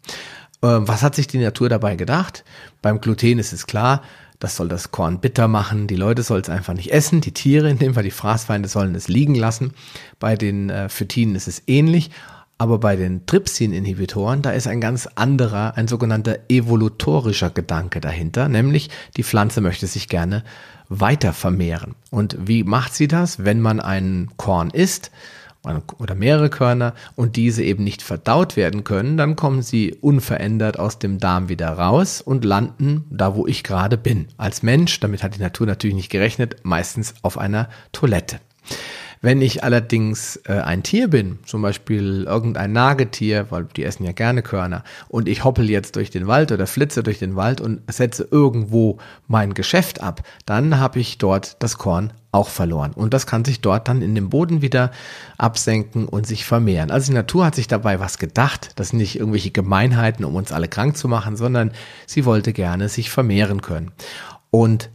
Ähm, 0.64 0.88
was 0.88 1.04
hat 1.04 1.16
sich 1.16 1.28
die 1.28 1.38
Natur 1.38 1.70
dabei 1.70 1.96
gedacht? 1.96 2.44
Beim 2.82 3.02
Gluten 3.02 3.40
ist 3.40 3.54
es 3.54 3.68
klar, 3.68 4.02
das 4.40 4.56
soll 4.56 4.68
das 4.68 4.92
Korn 4.92 5.20
bitter 5.20 5.48
machen. 5.48 5.88
Die 5.88 5.96
Leute 5.96 6.24
sollen 6.24 6.42
es 6.42 6.50
einfach 6.50 6.74
nicht 6.74 6.92
essen. 6.92 7.22
Die 7.22 7.34
Tiere, 7.34 7.70
in 7.70 7.78
dem 7.78 7.94
Fall 7.94 8.04
die 8.04 8.12
Fraßfeinde, 8.12 8.68
sollen 8.68 8.96
es 8.96 9.08
liegen 9.08 9.36
lassen. 9.36 9.74
Bei 10.20 10.36
den 10.36 10.70
äh, 10.70 10.90
Phytinen 10.90 11.36
ist 11.36 11.48
es 11.48 11.64
ähnlich. 11.68 12.10
Aber 12.58 12.78
bei 12.80 12.96
den 12.96 13.26
Trypsin-Inhibitoren, 13.26 14.44
da 14.44 14.52
ist 14.52 14.68
ein 14.68 14.82
ganz 14.82 15.08
anderer, 15.16 15.78
ein 15.78 15.88
sogenannter 15.88 16.38
evolutorischer 16.48 17.50
Gedanke 17.50 18.02
dahinter, 18.02 18.50
nämlich 18.50 18.92
die 19.18 19.24
Pflanze 19.24 19.62
möchte 19.62 19.88
sich 19.88 20.08
gerne 20.10 20.44
weiter 20.88 21.34
vermehren. 21.34 21.96
Und 22.12 22.38
wie 22.40 22.64
macht 22.64 22.94
sie 22.94 23.08
das? 23.08 23.44
Wenn 23.44 23.62
man 23.62 23.80
ein 23.80 24.30
Korn 24.38 24.70
isst, 24.70 25.10
oder 25.64 26.16
mehrere 26.16 26.50
Körner 26.50 26.94
und 27.16 27.36
diese 27.36 27.64
eben 27.64 27.84
nicht 27.84 28.02
verdaut 28.02 28.56
werden 28.56 28.84
können, 28.84 29.18
dann 29.18 29.36
kommen 29.36 29.62
sie 29.62 29.94
unverändert 29.94 30.80
aus 30.80 30.98
dem 30.98 31.20
Darm 31.20 31.50
wieder 31.50 31.70
raus 31.70 32.22
und 32.22 32.44
landen 32.44 33.06
da, 33.12 33.36
wo 33.36 33.46
ich 33.46 33.64
gerade 33.64 33.98
bin. 33.98 34.28
Als 34.38 34.64
Mensch, 34.64 35.00
damit 35.00 35.22
hat 35.22 35.36
die 35.36 35.42
Natur 35.42 35.68
natürlich 35.68 35.96
nicht 35.96 36.10
gerechnet, 36.10 36.58
meistens 36.64 37.14
auf 37.22 37.38
einer 37.38 37.70
Toilette. 37.92 38.40
Wenn 39.24 39.40
ich 39.42 39.64
allerdings 39.64 40.38
äh, 40.48 40.54
ein 40.54 40.82
Tier 40.82 41.08
bin, 41.08 41.38
zum 41.46 41.62
Beispiel 41.62 42.24
irgendein 42.24 42.74
Nagetier, 42.74 43.46
weil 43.52 43.66
die 43.66 43.84
essen 43.84 44.04
ja 44.04 44.14
gerne 44.14 44.42
Körner, 44.42 44.84
und 45.10 45.28
ich 45.28 45.44
hoppel 45.44 45.70
jetzt 45.70 45.96
durch 45.96 46.10
den 46.10 46.26
Wald 46.26 46.52
oder 46.52 46.66
flitze 46.66 47.04
durch 47.04 47.20
den 47.20 47.36
Wald 47.36 47.62
und 47.62 47.82
setze 47.92 48.28
irgendwo 48.32 48.98
mein 49.28 49.54
Geschäft 49.54 50.02
ab, 50.02 50.24
dann 50.48 50.80
habe 50.80 51.00
ich 51.00 51.20
dort 51.20 51.62
das 51.62 51.78
Korn 51.78 52.14
auch 52.32 52.50
verloren. 52.50 52.94
Und 52.94 53.14
das 53.14 53.28
kann 53.28 53.46
sich 53.46 53.62
dort 53.62 53.88
dann 53.88 54.02
in 54.02 54.16
dem 54.16 54.30
Boden 54.30 54.64
wieder 54.64 54.92
absenken 55.38 56.08
und 56.08 56.26
sich 56.26 56.46
vermehren. 56.46 56.90
Also 56.90 57.12
die 57.12 57.16
Natur 57.16 57.46
hat 57.46 57.56
sich 57.56 57.68
dabei 57.68 58.00
was 58.00 58.18
gedacht. 58.18 58.72
Das 58.78 58.90
sind 58.90 59.00
nicht 59.00 59.20
irgendwelche 59.20 59.52
Gemeinheiten, 59.52 60.26
um 60.26 60.36
uns 60.36 60.52
alle 60.52 60.68
krank 60.68 60.98
zu 60.98 61.08
machen, 61.08 61.36
sondern 61.36 61.72
sie 62.08 62.26
wollte 62.26 62.54
gerne 62.54 62.90
sich 62.90 63.12
vermehren 63.12 63.62
können. 63.62 63.92
Und 64.50 64.90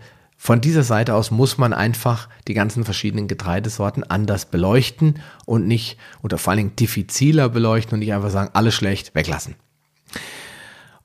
von 0.46 0.60
dieser 0.60 0.84
Seite 0.84 1.16
aus 1.16 1.32
muss 1.32 1.58
man 1.58 1.72
einfach 1.72 2.28
die 2.46 2.54
ganzen 2.54 2.84
verschiedenen 2.84 3.26
Getreidesorten 3.26 4.04
anders 4.04 4.44
beleuchten 4.44 5.18
und 5.44 5.66
nicht, 5.66 5.98
oder 6.22 6.38
vor 6.38 6.52
allen 6.52 6.58
Dingen 6.58 6.76
diffiziler 6.76 7.48
beleuchten 7.48 7.94
und 7.94 7.98
nicht 7.98 8.12
einfach 8.12 8.30
sagen, 8.30 8.50
alles 8.52 8.72
schlecht, 8.72 9.12
weglassen. 9.16 9.56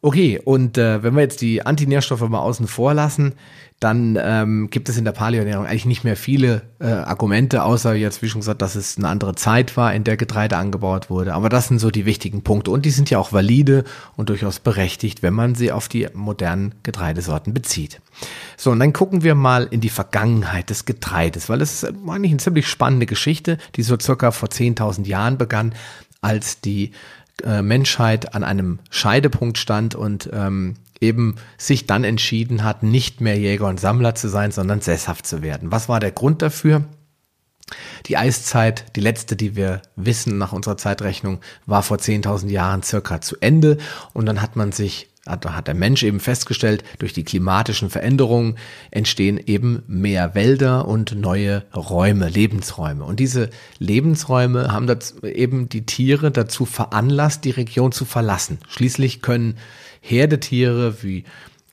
Okay, 0.03 0.41
und 0.43 0.79
äh, 0.79 1.03
wenn 1.03 1.13
wir 1.13 1.21
jetzt 1.21 1.41
die 1.41 1.63
Antinährstoffe 1.63 2.27
mal 2.27 2.39
außen 2.39 2.67
vor 2.67 2.95
lassen, 2.95 3.33
dann 3.79 4.17
ähm, 4.21 4.69
gibt 4.69 4.89
es 4.89 4.97
in 4.97 5.05
der 5.05 5.11
Paleoernährung 5.11 5.65
eigentlich 5.65 5.85
nicht 5.85 6.03
mehr 6.03 6.15
viele 6.15 6.63
äh, 6.79 6.85
Argumente, 6.85 7.63
außer 7.63 7.95
jetzt, 7.95 8.21
wie 8.21 8.29
schon 8.29 8.41
gesagt, 8.41 8.61
dass 8.61 8.75
es 8.75 8.97
eine 8.97 9.07
andere 9.07 9.33
Zeit 9.33 9.75
war, 9.75 9.93
in 9.93 10.03
der 10.03 10.17
Getreide 10.17 10.57
angebaut 10.57 11.09
wurde. 11.09 11.33
Aber 11.33 11.49
das 11.49 11.67
sind 11.67 11.79
so 11.79 11.89
die 11.89 12.05
wichtigen 12.05 12.43
Punkte 12.43 12.69
und 12.69 12.85
die 12.85 12.91
sind 12.91 13.09
ja 13.09 13.17
auch 13.17 13.33
valide 13.33 13.83
und 14.15 14.29
durchaus 14.29 14.59
berechtigt, 14.59 15.23
wenn 15.23 15.33
man 15.33 15.55
sie 15.55 15.71
auf 15.71 15.87
die 15.87 16.07
modernen 16.13 16.75
Getreidesorten 16.83 17.55
bezieht. 17.55 18.01
So, 18.55 18.69
und 18.69 18.79
dann 18.79 18.93
gucken 18.93 19.23
wir 19.23 19.33
mal 19.33 19.67
in 19.69 19.81
die 19.81 19.89
Vergangenheit 19.89 20.69
des 20.69 20.85
Getreides, 20.85 21.49
weil 21.49 21.61
es 21.61 21.81
ist 21.81 21.93
eigentlich 22.07 22.31
eine 22.31 22.39
ziemlich 22.39 22.67
spannende 22.67 23.07
Geschichte, 23.07 23.57
die 23.75 23.83
so 23.83 23.97
circa 23.99 24.29
vor 24.31 24.49
10.000 24.49 25.07
Jahren 25.07 25.39
begann, 25.39 25.73
als 26.21 26.61
die 26.61 26.91
äh, 27.43 27.61
Menschheit 27.61 28.35
an 28.35 28.43
einem 28.43 28.79
Scheidepunkt 28.89 29.57
stand 29.57 29.95
und 29.95 30.29
ähm, 30.33 30.75
eben 30.99 31.35
sich 31.57 31.87
dann 31.87 32.03
entschieden 32.03 32.63
hat, 32.63 32.83
nicht 32.83 33.21
mehr 33.21 33.37
Jäger 33.37 33.67
und 33.67 33.79
Sammler 33.79 34.15
zu 34.15 34.29
sein, 34.29 34.51
sondern 34.51 34.81
sesshaft 34.81 35.25
zu 35.25 35.41
werden. 35.41 35.71
Was 35.71 35.89
war 35.89 35.99
der 35.99 36.11
Grund 36.11 36.41
dafür? 36.41 36.83
Die 38.05 38.17
Eiszeit, 38.17 38.95
die 38.95 39.01
letzte, 39.01 39.35
die 39.35 39.55
wir 39.55 39.81
wissen 39.95 40.37
nach 40.37 40.51
unserer 40.51 40.77
Zeitrechnung, 40.77 41.39
war 41.65 41.83
vor 41.83 41.97
10.000 41.97 42.49
Jahren 42.49 42.83
circa 42.83 43.21
zu 43.21 43.37
Ende 43.39 43.77
und 44.13 44.25
dann 44.25 44.41
hat 44.41 44.55
man 44.55 44.71
sich 44.71 45.10
hat, 45.27 45.45
hat 45.45 45.67
der 45.67 45.75
Mensch 45.75 46.03
eben 46.03 46.19
festgestellt, 46.19 46.83
durch 46.99 47.13
die 47.13 47.23
klimatischen 47.23 47.89
Veränderungen 47.89 48.57
entstehen 48.89 49.39
eben 49.45 49.83
mehr 49.87 50.33
Wälder 50.35 50.87
und 50.87 51.15
neue 51.15 51.63
Räume, 51.75 52.29
Lebensräume. 52.29 53.03
Und 53.03 53.19
diese 53.19 53.49
Lebensräume 53.77 54.71
haben 54.71 54.87
eben 55.23 55.69
die 55.69 55.85
Tiere 55.85 56.31
dazu 56.31 56.65
veranlasst, 56.65 57.45
die 57.45 57.51
Region 57.51 57.91
zu 57.91 58.05
verlassen. 58.05 58.59
Schließlich 58.67 59.21
können 59.21 59.57
Herdetiere 60.01 61.03
wie 61.03 61.25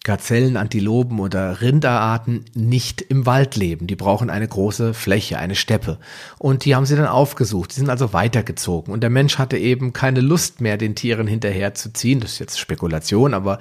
Gazellen, 0.04 0.56
Antilopen 0.56 1.18
oder 1.18 1.60
Rinderarten 1.60 2.44
nicht 2.54 3.02
im 3.02 3.26
Wald 3.26 3.56
leben. 3.56 3.86
Die 3.86 3.96
brauchen 3.96 4.30
eine 4.30 4.48
große 4.48 4.94
Fläche, 4.94 5.38
eine 5.38 5.54
Steppe. 5.54 5.98
Und 6.38 6.64
die 6.64 6.74
haben 6.74 6.86
sie 6.86 6.96
dann 6.96 7.06
aufgesucht. 7.06 7.72
Die 7.72 7.80
sind 7.80 7.90
also 7.90 8.12
weitergezogen. 8.12 8.92
Und 8.92 9.02
der 9.02 9.10
Mensch 9.10 9.38
hatte 9.38 9.58
eben 9.58 9.92
keine 9.92 10.20
Lust 10.20 10.60
mehr, 10.60 10.76
den 10.76 10.94
Tieren 10.94 11.26
hinterherzuziehen. 11.26 12.20
Das 12.20 12.32
ist 12.32 12.38
jetzt 12.38 12.58
Spekulation, 12.58 13.34
aber 13.34 13.58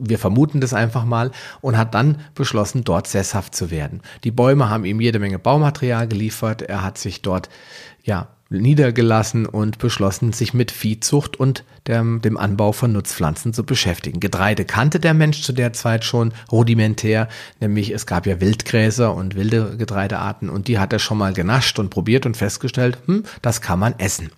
wir 0.00 0.18
vermuten 0.18 0.60
das 0.60 0.72
einfach 0.72 1.04
mal 1.04 1.30
und 1.60 1.76
hat 1.76 1.94
dann 1.94 2.20
beschlossen, 2.34 2.84
dort 2.84 3.06
sesshaft 3.06 3.54
zu 3.54 3.70
werden. 3.70 4.00
Die 4.24 4.30
Bäume 4.30 4.70
haben 4.70 4.84
ihm 4.84 5.00
jede 5.00 5.18
Menge 5.18 5.38
Baumaterial 5.38 6.08
geliefert. 6.08 6.62
Er 6.62 6.82
hat 6.82 6.98
sich 6.98 7.22
dort, 7.22 7.50
ja, 8.02 8.28
niedergelassen 8.50 9.46
und 9.46 9.78
beschlossen, 9.78 10.32
sich 10.32 10.52
mit 10.52 10.72
Viehzucht 10.72 11.38
und 11.38 11.64
dem, 11.86 12.20
dem 12.20 12.36
Anbau 12.36 12.72
von 12.72 12.92
Nutzpflanzen 12.92 13.54
zu 13.54 13.64
beschäftigen. 13.64 14.20
Getreide 14.20 14.64
kannte 14.64 14.98
der 14.98 15.14
Mensch 15.14 15.42
zu 15.42 15.52
der 15.52 15.72
Zeit 15.72 16.04
schon 16.04 16.32
rudimentär, 16.50 17.28
nämlich 17.60 17.92
es 17.92 18.06
gab 18.06 18.26
ja 18.26 18.40
Wildgräser 18.40 19.14
und 19.14 19.36
wilde 19.36 19.76
Getreidearten 19.76 20.50
und 20.50 20.68
die 20.68 20.78
hat 20.78 20.92
er 20.92 20.98
schon 20.98 21.18
mal 21.18 21.32
genascht 21.32 21.78
und 21.78 21.90
probiert 21.90 22.26
und 22.26 22.36
festgestellt, 22.36 22.98
hm, 23.06 23.22
das 23.40 23.60
kann 23.60 23.78
man 23.78 23.94
essen. 23.98 24.30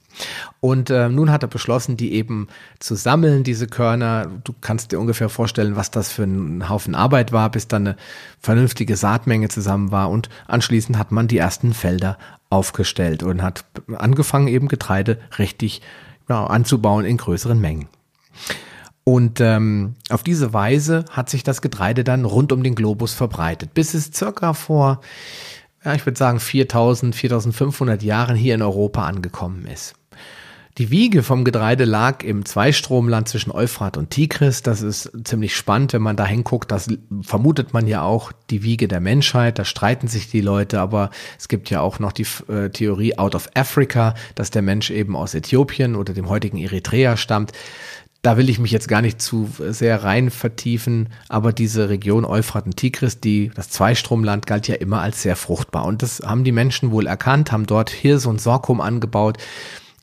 Und 0.61 0.90
äh, 0.90 1.09
nun 1.09 1.31
hat 1.31 1.42
er 1.42 1.49
beschlossen, 1.49 1.97
die 1.97 2.12
eben 2.12 2.49
zu 2.78 2.95
sammeln, 2.95 3.45
diese 3.45 3.66
Körner. 3.66 4.31
Du 4.45 4.54
kannst 4.61 4.92
dir 4.92 5.00
ungefähr 5.00 5.28
vorstellen, 5.28 5.76
was 5.76 5.90
das 5.90 6.12
für 6.12 6.25
ein 6.25 6.69
Haufen 6.69 6.95
Arbeit 6.95 7.33
war, 7.33 7.50
bis 7.50 7.66
dann 7.66 7.87
eine 7.87 7.97
vernünftige 8.38 8.97
Saatmenge 8.97 9.49
zusammen 9.49 9.90
war. 9.90 10.11
Und 10.11 10.28
anschließend 10.47 10.99
hat 10.99 11.12
man 11.12 11.28
die 11.28 11.38
ersten 11.38 11.73
Felder 11.73 12.19
aufgestellt 12.52 13.23
und 13.23 13.42
hat 13.42 13.64
angefangen, 13.97 14.47
eben 14.47 14.68
Getreide 14.68 15.18
richtig 15.38 15.80
ja, 16.28 16.44
anzubauen 16.47 17.04
in 17.04 17.16
größeren 17.16 17.61
Mengen. 17.61 17.88
Und 19.04 19.40
ähm, 19.40 19.97
auf 20.11 20.23
diese 20.23 20.52
Weise 20.52 21.04
hat 21.11 21.28
sich 21.28 21.42
das 21.42 21.61
Getreide 21.61 22.04
dann 22.04 22.25
rund 22.25 22.52
um 22.52 22.62
den 22.62 22.76
Globus 22.76 23.14
verbreitet, 23.14 23.75
bis 23.75 23.94
es 23.94 24.12
circa 24.14 24.54
vor, 24.54 25.00
ja, 25.85 25.94
ich 25.94 26.06
würde 26.06 26.18
sagen 26.18 26.38
4000, 26.38 27.14
4500 27.14 28.02
Jahren 28.02 28.37
hier 28.37 28.54
in 28.54 28.62
Europa 28.62 29.04
angekommen 29.04 29.66
ist. 29.66 29.94
Die 30.78 30.90
Wiege 30.90 31.22
vom 31.22 31.44
Getreide 31.44 31.84
lag 31.84 32.24
im 32.24 32.46
Zweistromland 32.46 33.28
zwischen 33.28 33.52
Euphrat 33.52 33.98
und 33.98 34.08
Tigris. 34.08 34.62
Das 34.62 34.80
ist 34.80 35.12
ziemlich 35.22 35.54
spannend, 35.54 35.92
wenn 35.92 36.00
man 36.00 36.16
da 36.16 36.24
hinguckt. 36.24 36.70
Das 36.70 36.88
vermutet 37.20 37.74
man 37.74 37.86
ja 37.86 38.00
auch 38.00 38.32
die 38.48 38.62
Wiege 38.62 38.88
der 38.88 39.00
Menschheit. 39.00 39.58
Da 39.58 39.66
streiten 39.66 40.08
sich 40.08 40.30
die 40.30 40.40
Leute, 40.40 40.80
aber 40.80 41.10
es 41.38 41.48
gibt 41.48 41.68
ja 41.68 41.82
auch 41.82 41.98
noch 41.98 42.12
die 42.12 42.26
äh, 42.48 42.70
Theorie 42.70 43.18
out 43.18 43.34
of 43.34 43.50
Africa, 43.54 44.14
dass 44.34 44.50
der 44.50 44.62
Mensch 44.62 44.90
eben 44.90 45.14
aus 45.14 45.34
Äthiopien 45.34 45.94
oder 45.94 46.14
dem 46.14 46.30
heutigen 46.30 46.56
Eritrea 46.56 47.18
stammt. 47.18 47.52
Da 48.22 48.38
will 48.38 48.48
ich 48.48 48.58
mich 48.58 48.70
jetzt 48.70 48.88
gar 48.88 49.02
nicht 49.02 49.20
zu 49.20 49.50
sehr 49.58 50.04
rein 50.04 50.30
vertiefen, 50.30 51.10
aber 51.28 51.52
diese 51.52 51.90
Region 51.90 52.24
Euphrat 52.24 52.64
und 52.64 52.78
Tigris, 52.78 53.20
die, 53.20 53.50
das 53.54 53.68
Zweistromland 53.68 54.46
galt 54.46 54.68
ja 54.68 54.76
immer 54.76 55.02
als 55.02 55.20
sehr 55.20 55.36
fruchtbar. 55.36 55.84
Und 55.84 56.02
das 56.02 56.20
haben 56.24 56.44
die 56.44 56.52
Menschen 56.52 56.92
wohl 56.92 57.06
erkannt, 57.06 57.52
haben 57.52 57.66
dort 57.66 57.90
Hirse 57.90 58.30
und 58.30 58.40
Sorghum 58.40 58.80
angebaut 58.80 59.36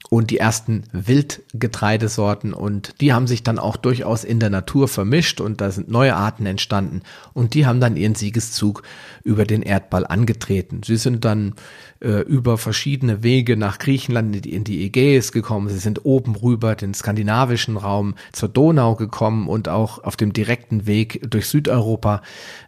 und 0.09 0.31
die 0.31 0.37
ersten 0.37 0.83
Wildgetreidesorten. 0.91 2.53
Und 2.53 2.99
die 2.99 3.13
haben 3.13 3.27
sich 3.27 3.43
dann 3.43 3.59
auch 3.59 3.77
durchaus 3.77 4.23
in 4.23 4.39
der 4.39 4.49
Natur 4.49 4.87
vermischt 4.87 5.39
und 5.39 5.61
da 5.61 5.69
sind 5.69 5.89
neue 5.89 6.15
Arten 6.15 6.47
entstanden. 6.47 7.03
Und 7.33 7.53
die 7.53 7.67
haben 7.67 7.79
dann 7.79 7.95
ihren 7.95 8.15
Siegeszug 8.15 8.81
über 9.23 9.45
den 9.45 9.61
Erdball 9.61 10.07
angetreten. 10.07 10.81
Sie 10.83 10.97
sind 10.97 11.25
dann 11.25 11.53
äh, 11.99 12.21
über 12.21 12.57
verschiedene 12.57 13.21
Wege 13.23 13.55
nach 13.55 13.77
Griechenland 13.77 14.35
in 14.35 14.41
die, 14.41 14.53
in 14.53 14.63
die 14.63 14.85
Ägäis 14.85 15.31
gekommen, 15.31 15.69
sie 15.69 15.77
sind 15.77 16.05
oben 16.05 16.35
rüber 16.35 16.75
den 16.75 16.93
skandinavischen 16.93 17.77
Raum 17.77 18.15
zur 18.31 18.49
Donau 18.49 18.95
gekommen 18.95 19.47
und 19.47 19.69
auch 19.69 20.03
auf 20.03 20.15
dem 20.15 20.33
direkten 20.33 20.87
Weg 20.87 21.29
durch 21.29 21.47
Südeuropa 21.47 22.21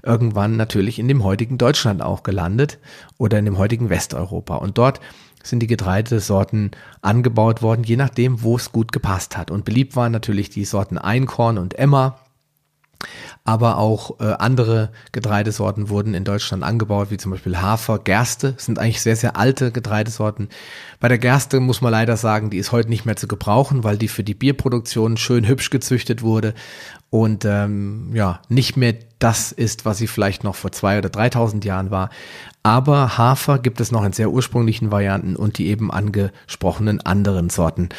irgendwann 0.03 0.57
natürlich 0.57 0.99
in 0.99 1.07
dem 1.07 1.23
heutigen 1.23 1.57
Deutschland 1.57 2.01
auch 2.01 2.23
gelandet 2.23 2.77
oder 3.17 3.39
in 3.39 3.45
dem 3.45 3.57
heutigen 3.57 3.89
Westeuropa. 3.89 4.55
Und 4.55 4.77
dort 4.77 4.99
sind 5.43 5.59
die 5.59 5.67
Getreidesorten 5.67 6.71
angebaut 7.01 7.61
worden, 7.61 7.83
je 7.83 7.97
nachdem, 7.97 8.43
wo 8.43 8.55
es 8.55 8.71
gut 8.71 8.91
gepasst 8.91 9.37
hat. 9.37 9.51
Und 9.51 9.65
beliebt 9.65 9.95
waren 9.95 10.11
natürlich 10.11 10.49
die 10.49 10.65
Sorten 10.65 10.97
Einkorn 10.97 11.57
und 11.57 11.77
Emmer. 11.77 12.19
Aber 13.43 13.77
auch 13.77 14.19
äh, 14.19 14.33
andere 14.33 14.91
Getreidesorten 15.11 15.89
wurden 15.89 16.13
in 16.13 16.23
Deutschland 16.23 16.63
angebaut, 16.63 17.09
wie 17.09 17.17
zum 17.17 17.31
Beispiel 17.31 17.57
Hafer, 17.57 17.97
Gerste, 17.97 18.53
sind 18.57 18.77
eigentlich 18.77 19.01
sehr, 19.01 19.15
sehr 19.15 19.35
alte 19.35 19.71
Getreidesorten. 19.71 20.49
Bei 20.99 21.07
der 21.07 21.17
Gerste 21.17 21.59
muss 21.59 21.81
man 21.81 21.91
leider 21.91 22.17
sagen, 22.17 22.51
die 22.51 22.59
ist 22.59 22.71
heute 22.71 22.89
nicht 22.89 23.05
mehr 23.05 23.15
zu 23.15 23.27
gebrauchen, 23.27 23.83
weil 23.83 23.97
die 23.97 24.07
für 24.07 24.23
die 24.23 24.35
Bierproduktion 24.35 25.17
schön 25.17 25.47
hübsch 25.47 25.71
gezüchtet 25.71 26.21
wurde 26.21 26.53
und 27.11 27.43
ähm, 27.43 28.09
ja, 28.13 28.39
nicht 28.47 28.77
mehr 28.77 28.95
das 29.19 29.51
ist, 29.51 29.85
was 29.85 29.97
sie 29.97 30.07
vielleicht 30.07 30.43
noch 30.43 30.55
vor 30.55 30.71
zwei 30.71 30.97
oder 30.97 31.09
dreitausend 31.09 31.65
Jahren 31.65 31.91
war. 31.91 32.09
Aber 32.63 33.17
Hafer 33.17 33.59
gibt 33.59 33.81
es 33.81 33.91
noch 33.91 34.03
in 34.05 34.13
sehr 34.13 34.31
ursprünglichen 34.31 34.91
Varianten 34.91 35.35
und 35.35 35.57
die 35.57 35.67
eben 35.67 35.91
angesprochenen 35.91 37.01
anderen 37.01 37.49
Sorten. 37.49 37.89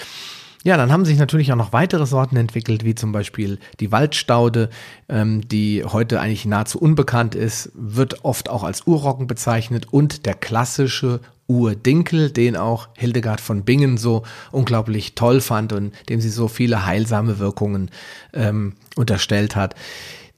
Ja, 0.65 0.77
dann 0.77 0.93
haben 0.93 1.05
sich 1.05 1.19
natürlich 1.19 1.51
auch 1.53 1.57
noch 1.57 1.73
weitere 1.73 2.07
Sorten 2.07 2.37
entwickelt, 2.37 2.85
wie 2.85 2.95
zum 2.95 3.11
Beispiel 3.11 3.59
die 3.81 3.91
Waldstaude, 3.91 4.71
ähm, 5.09 5.47
die 5.49 5.85
heute 5.85 6.21
eigentlich 6.21 6.47
nahezu 6.47 6.79
unbekannt 6.81 7.35
ist, 7.35 7.73
wird 7.75 8.25
oft 8.25 8.49
auch 8.49 8.63
als 8.63 8.87
Urroggen 8.87 9.27
bezeichnet 9.27 9.89
und 9.91 10.25
der 10.25 10.35
klassische 10.35 11.21
Urdinkel, 11.49 12.31
den 12.31 12.57
auch 12.57 12.89
Hildegard 12.97 13.41
von 13.41 13.65
Bingen 13.65 13.99
so 13.99 14.23
unglaublich 14.53 15.15
toll 15.17 15.41
fand 15.41 15.73
und 15.73 15.93
dem 16.09 16.21
sie 16.21 16.31
so 16.31 16.47
viele 16.47 16.87
heilsame 16.87 17.41
Wirkungen 17.41 17.91
ähm, 18.33 18.75
unterstellt 18.95 19.57
hat. 19.57 19.75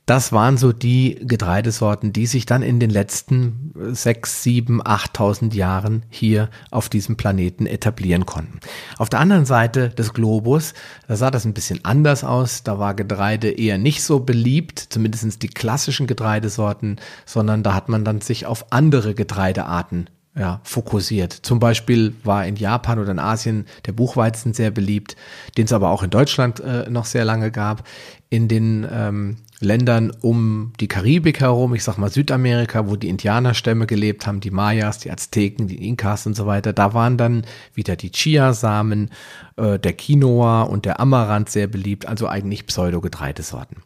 Das 0.07 0.33
waren 0.33 0.59
so 0.59 0.73
die 0.73 1.19
Getreidesorten, 1.23 2.13
die 2.13 2.27
sich 2.27 2.45
dann 2.45 2.63
in 2.63 2.79
den 2.79 2.91
letzten 2.91 3.73
sechs, 3.93 4.43
sieben, 4.43 4.85
achttausend 4.85 5.55
Jahren 5.55 6.05
hier 6.11 6.51
auf 6.71 6.91
diesem 6.91 7.17
Planeten 7.17 7.67
etablieren 7.67 8.27
konnten. 8.27 8.61
Auf 8.99 9.09
der 9.09 9.21
anderen 9.21 9.47
Seite 9.47 9.89
des 9.89 10.13
Globus, 10.13 10.75
da 11.09 11.17
sah 11.17 11.31
das 11.31 11.47
ein 11.47 11.55
bisschen 11.55 11.83
anders 11.85 12.23
aus. 12.23 12.65
Da 12.65 12.79
war 12.79 12.93
Getreide 12.93 13.51
eher 13.51 13.79
nicht 13.79 14.03
so 14.03 14.21
beliebt, 14.21 14.79
zumindestens 14.79 15.39
die 15.39 15.49
klassischen 15.49 16.07
Getreidesorten, 16.07 17.01
sondern 17.25 17.63
da 17.63 17.75
hat 17.75 17.89
man 17.89 18.05
dann 18.05 18.21
sich 18.21 18.45
auf 18.45 18.73
andere 18.73 19.15
Getreidearten 19.15 20.11
ja, 20.37 20.61
fokussiert. 20.65 21.33
Zum 21.33 21.61
Beispiel 21.61 22.15
war 22.25 22.45
in 22.47 22.57
Japan 22.57 22.99
oder 22.99 23.13
in 23.13 23.19
Asien 23.19 23.67
der 23.87 23.93
Buchweizen 23.93 24.53
sehr 24.53 24.71
beliebt, 24.71 25.17
den 25.57 25.67
es 25.67 25.73
aber 25.73 25.91
auch 25.91 26.03
in 26.03 26.11
Deutschland 26.11 26.61
äh, 26.61 26.91
noch 26.91 27.05
sehr 27.05 27.25
lange 27.25 27.51
gab. 27.51 27.87
In 28.31 28.49
den 28.49 28.87
ähm, 28.91 29.37
Ländern 29.65 30.13
um 30.21 30.73
die 30.79 30.89
Karibik 30.89 31.41
herum, 31.41 31.75
ich 31.75 31.83
sag 31.83 31.99
mal 31.99 32.11
Südamerika, 32.11 32.89
wo 32.89 32.97
die 32.97 33.09
Indianerstämme 33.09 33.87
gelebt 33.87 34.27
haben, 34.27 34.41
die 34.41 34.51
Mayas, 34.51 34.99
die 34.99 35.11
Azteken, 35.11 35.67
die 35.67 35.87
Inkas 35.89 36.27
und 36.27 36.37
so 36.37 36.47
weiter, 36.47 36.73
da 36.73 36.95
waren 36.95 37.17
dann 37.17 37.45
wieder 37.75 37.97
die 37.97 38.13
Chiasamen, 38.13 39.11
äh, 39.57 39.79
der 39.79 39.95
Quinoa 39.95 40.63
und 40.63 40.85
der 40.85 41.01
Amaranth 41.01 41.51
sehr 41.51 41.67
beliebt, 41.67 42.07
also 42.07 42.29
eigentlich 42.29 42.67
Pseudogetreidesorten. 42.67 43.79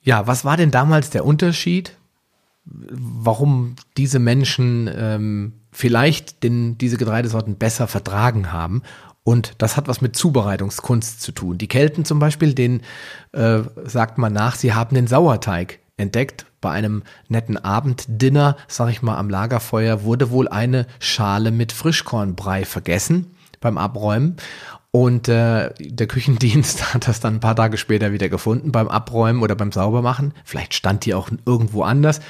Ja, 0.00 0.26
was 0.26 0.44
war 0.44 0.56
denn 0.56 0.70
damals 0.70 1.10
der 1.10 1.24
Unterschied? 1.24 1.92
warum 2.66 3.76
diese 3.96 4.18
Menschen 4.18 4.90
ähm, 4.92 5.52
vielleicht 5.70 6.42
den, 6.42 6.78
diese 6.78 6.96
Getreidesorten 6.96 7.56
besser 7.56 7.86
vertragen 7.86 8.52
haben. 8.52 8.82
Und 9.26 9.54
das 9.58 9.76
hat 9.76 9.88
was 9.88 10.00
mit 10.00 10.14
Zubereitungskunst 10.14 11.20
zu 11.20 11.32
tun. 11.32 11.58
Die 11.58 11.66
Kelten 11.66 12.04
zum 12.04 12.20
Beispiel, 12.20 12.54
den 12.54 12.82
äh, 13.32 13.58
sagt 13.84 14.18
man 14.18 14.32
nach, 14.32 14.54
sie 14.54 14.72
haben 14.72 14.94
den 14.94 15.08
Sauerteig 15.08 15.80
entdeckt. 15.96 16.46
Bei 16.60 16.70
einem 16.70 17.02
netten 17.26 17.56
Abenddinner, 17.56 18.56
sag 18.68 18.88
ich 18.90 19.02
mal, 19.02 19.16
am 19.16 19.28
Lagerfeuer 19.28 20.04
wurde 20.04 20.30
wohl 20.30 20.46
eine 20.46 20.86
Schale 21.00 21.50
mit 21.50 21.72
Frischkornbrei 21.72 22.64
vergessen 22.64 23.34
beim 23.60 23.78
Abräumen. 23.78 24.36
Und 24.92 25.26
äh, 25.28 25.74
der 25.80 26.06
Küchendienst 26.06 26.94
hat 26.94 27.08
das 27.08 27.18
dann 27.18 27.34
ein 27.34 27.40
paar 27.40 27.56
Tage 27.56 27.78
später 27.78 28.12
wieder 28.12 28.28
gefunden 28.28 28.70
beim 28.70 28.86
Abräumen 28.86 29.42
oder 29.42 29.56
beim 29.56 29.72
Saubermachen. 29.72 30.34
Vielleicht 30.44 30.72
stand 30.72 31.04
die 31.04 31.14
auch 31.14 31.30
irgendwo 31.44 31.82
anders. 31.82 32.20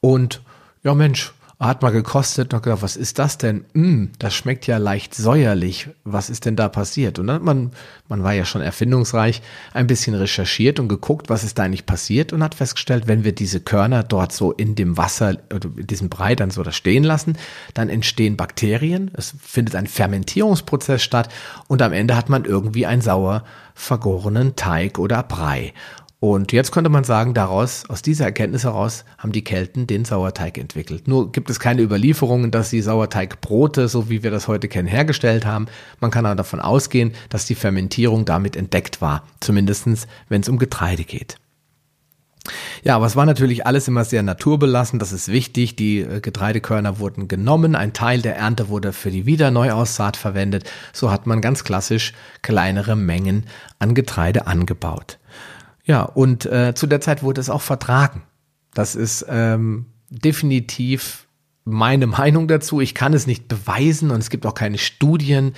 Und 0.00 0.40
ja, 0.82 0.94
Mensch, 0.94 1.34
hat 1.68 1.82
mal 1.82 1.90
gekostet 1.90 2.54
und 2.54 2.62
gedacht, 2.62 2.80
was 2.80 2.96
ist 2.96 3.18
das 3.18 3.36
denn? 3.36 3.66
Mm, 3.74 4.06
das 4.18 4.34
schmeckt 4.34 4.66
ja 4.66 4.78
leicht 4.78 5.14
säuerlich. 5.14 5.90
Was 6.04 6.30
ist 6.30 6.46
denn 6.46 6.56
da 6.56 6.70
passiert? 6.70 7.18
Und 7.18 7.26
dann 7.26 7.36
hat 7.36 7.42
man, 7.42 7.72
man 8.08 8.22
war 8.22 8.32
ja 8.32 8.46
schon 8.46 8.62
erfindungsreich, 8.62 9.42
ein 9.74 9.86
bisschen 9.86 10.14
recherchiert 10.14 10.80
und 10.80 10.88
geguckt, 10.88 11.28
was 11.28 11.44
ist 11.44 11.58
da 11.58 11.64
eigentlich 11.64 11.84
passiert 11.84 12.32
und 12.32 12.42
hat 12.42 12.54
festgestellt, 12.54 13.08
wenn 13.08 13.24
wir 13.24 13.34
diese 13.34 13.60
Körner 13.60 14.02
dort 14.02 14.32
so 14.32 14.52
in 14.52 14.74
dem 14.74 14.96
Wasser, 14.96 15.36
in 15.50 15.86
diesem 15.86 16.08
Brei 16.08 16.34
dann 16.34 16.50
so 16.50 16.62
da 16.62 16.72
stehen 16.72 17.04
lassen, 17.04 17.36
dann 17.74 17.90
entstehen 17.90 18.38
Bakterien, 18.38 19.10
es 19.14 19.34
findet 19.42 19.76
ein 19.76 19.86
Fermentierungsprozess 19.86 21.02
statt 21.02 21.28
und 21.68 21.82
am 21.82 21.92
Ende 21.92 22.16
hat 22.16 22.30
man 22.30 22.46
irgendwie 22.46 22.86
einen 22.86 23.02
sauer 23.02 23.44
vergorenen 23.74 24.56
Teig 24.56 24.98
oder 24.98 25.22
Brei. 25.22 25.74
Und 26.20 26.52
jetzt 26.52 26.70
könnte 26.70 26.90
man 26.90 27.02
sagen, 27.02 27.32
daraus, 27.32 27.88
aus 27.88 28.02
dieser 28.02 28.26
Erkenntnis 28.26 28.64
heraus, 28.64 29.06
haben 29.16 29.32
die 29.32 29.42
Kelten 29.42 29.86
den 29.86 30.04
Sauerteig 30.04 30.58
entwickelt. 30.58 31.08
Nur 31.08 31.32
gibt 31.32 31.48
es 31.48 31.58
keine 31.58 31.80
Überlieferungen, 31.80 32.50
dass 32.50 32.68
sie 32.68 32.82
Sauerteigbrote, 32.82 33.88
so 33.88 34.10
wie 34.10 34.22
wir 34.22 34.30
das 34.30 34.46
heute 34.46 34.68
kennen, 34.68 34.86
hergestellt 34.86 35.46
haben. 35.46 35.66
Man 35.98 36.10
kann 36.10 36.26
aber 36.26 36.34
davon 36.34 36.60
ausgehen, 36.60 37.12
dass 37.30 37.46
die 37.46 37.54
Fermentierung 37.54 38.26
damit 38.26 38.54
entdeckt 38.54 39.00
war. 39.00 39.24
Zumindestens, 39.40 40.06
wenn 40.28 40.42
es 40.42 40.50
um 40.50 40.58
Getreide 40.58 41.04
geht. 41.04 41.36
Ja, 42.82 42.96
aber 42.96 43.06
es 43.06 43.16
war 43.16 43.24
natürlich 43.24 43.66
alles 43.66 43.88
immer 43.88 44.04
sehr 44.04 44.22
naturbelassen, 44.22 44.98
das 44.98 45.12
ist 45.12 45.28
wichtig. 45.28 45.76
Die 45.76 46.00
äh, 46.00 46.20
Getreidekörner 46.20 46.98
wurden 46.98 47.28
genommen, 47.28 47.74
ein 47.74 47.92
Teil 47.94 48.20
der 48.20 48.36
Ernte 48.36 48.68
wurde 48.68 48.92
für 48.92 49.10
die 49.10 49.24
Wiederneuaussaat 49.24 50.18
verwendet. 50.18 50.70
So 50.92 51.10
hat 51.10 51.26
man 51.26 51.40
ganz 51.40 51.64
klassisch 51.64 52.12
kleinere 52.42 52.96
Mengen 52.96 53.44
an 53.78 53.94
Getreide 53.94 54.46
angebaut. 54.46 55.19
Ja, 55.90 56.02
und 56.02 56.46
äh, 56.46 56.72
zu 56.72 56.86
der 56.86 57.00
Zeit 57.00 57.24
wurde 57.24 57.40
es 57.40 57.50
auch 57.50 57.62
vertragen. 57.62 58.22
Das 58.74 58.94
ist 58.94 59.26
ähm, 59.28 59.86
definitiv 60.08 61.26
meine 61.64 62.06
Meinung 62.06 62.48
dazu. 62.48 62.80
Ich 62.80 62.94
kann 62.94 63.12
es 63.12 63.26
nicht 63.26 63.48
beweisen 63.48 64.10
und 64.10 64.18
es 64.18 64.30
gibt 64.30 64.46
auch 64.46 64.54
keine 64.54 64.78
Studien, 64.78 65.54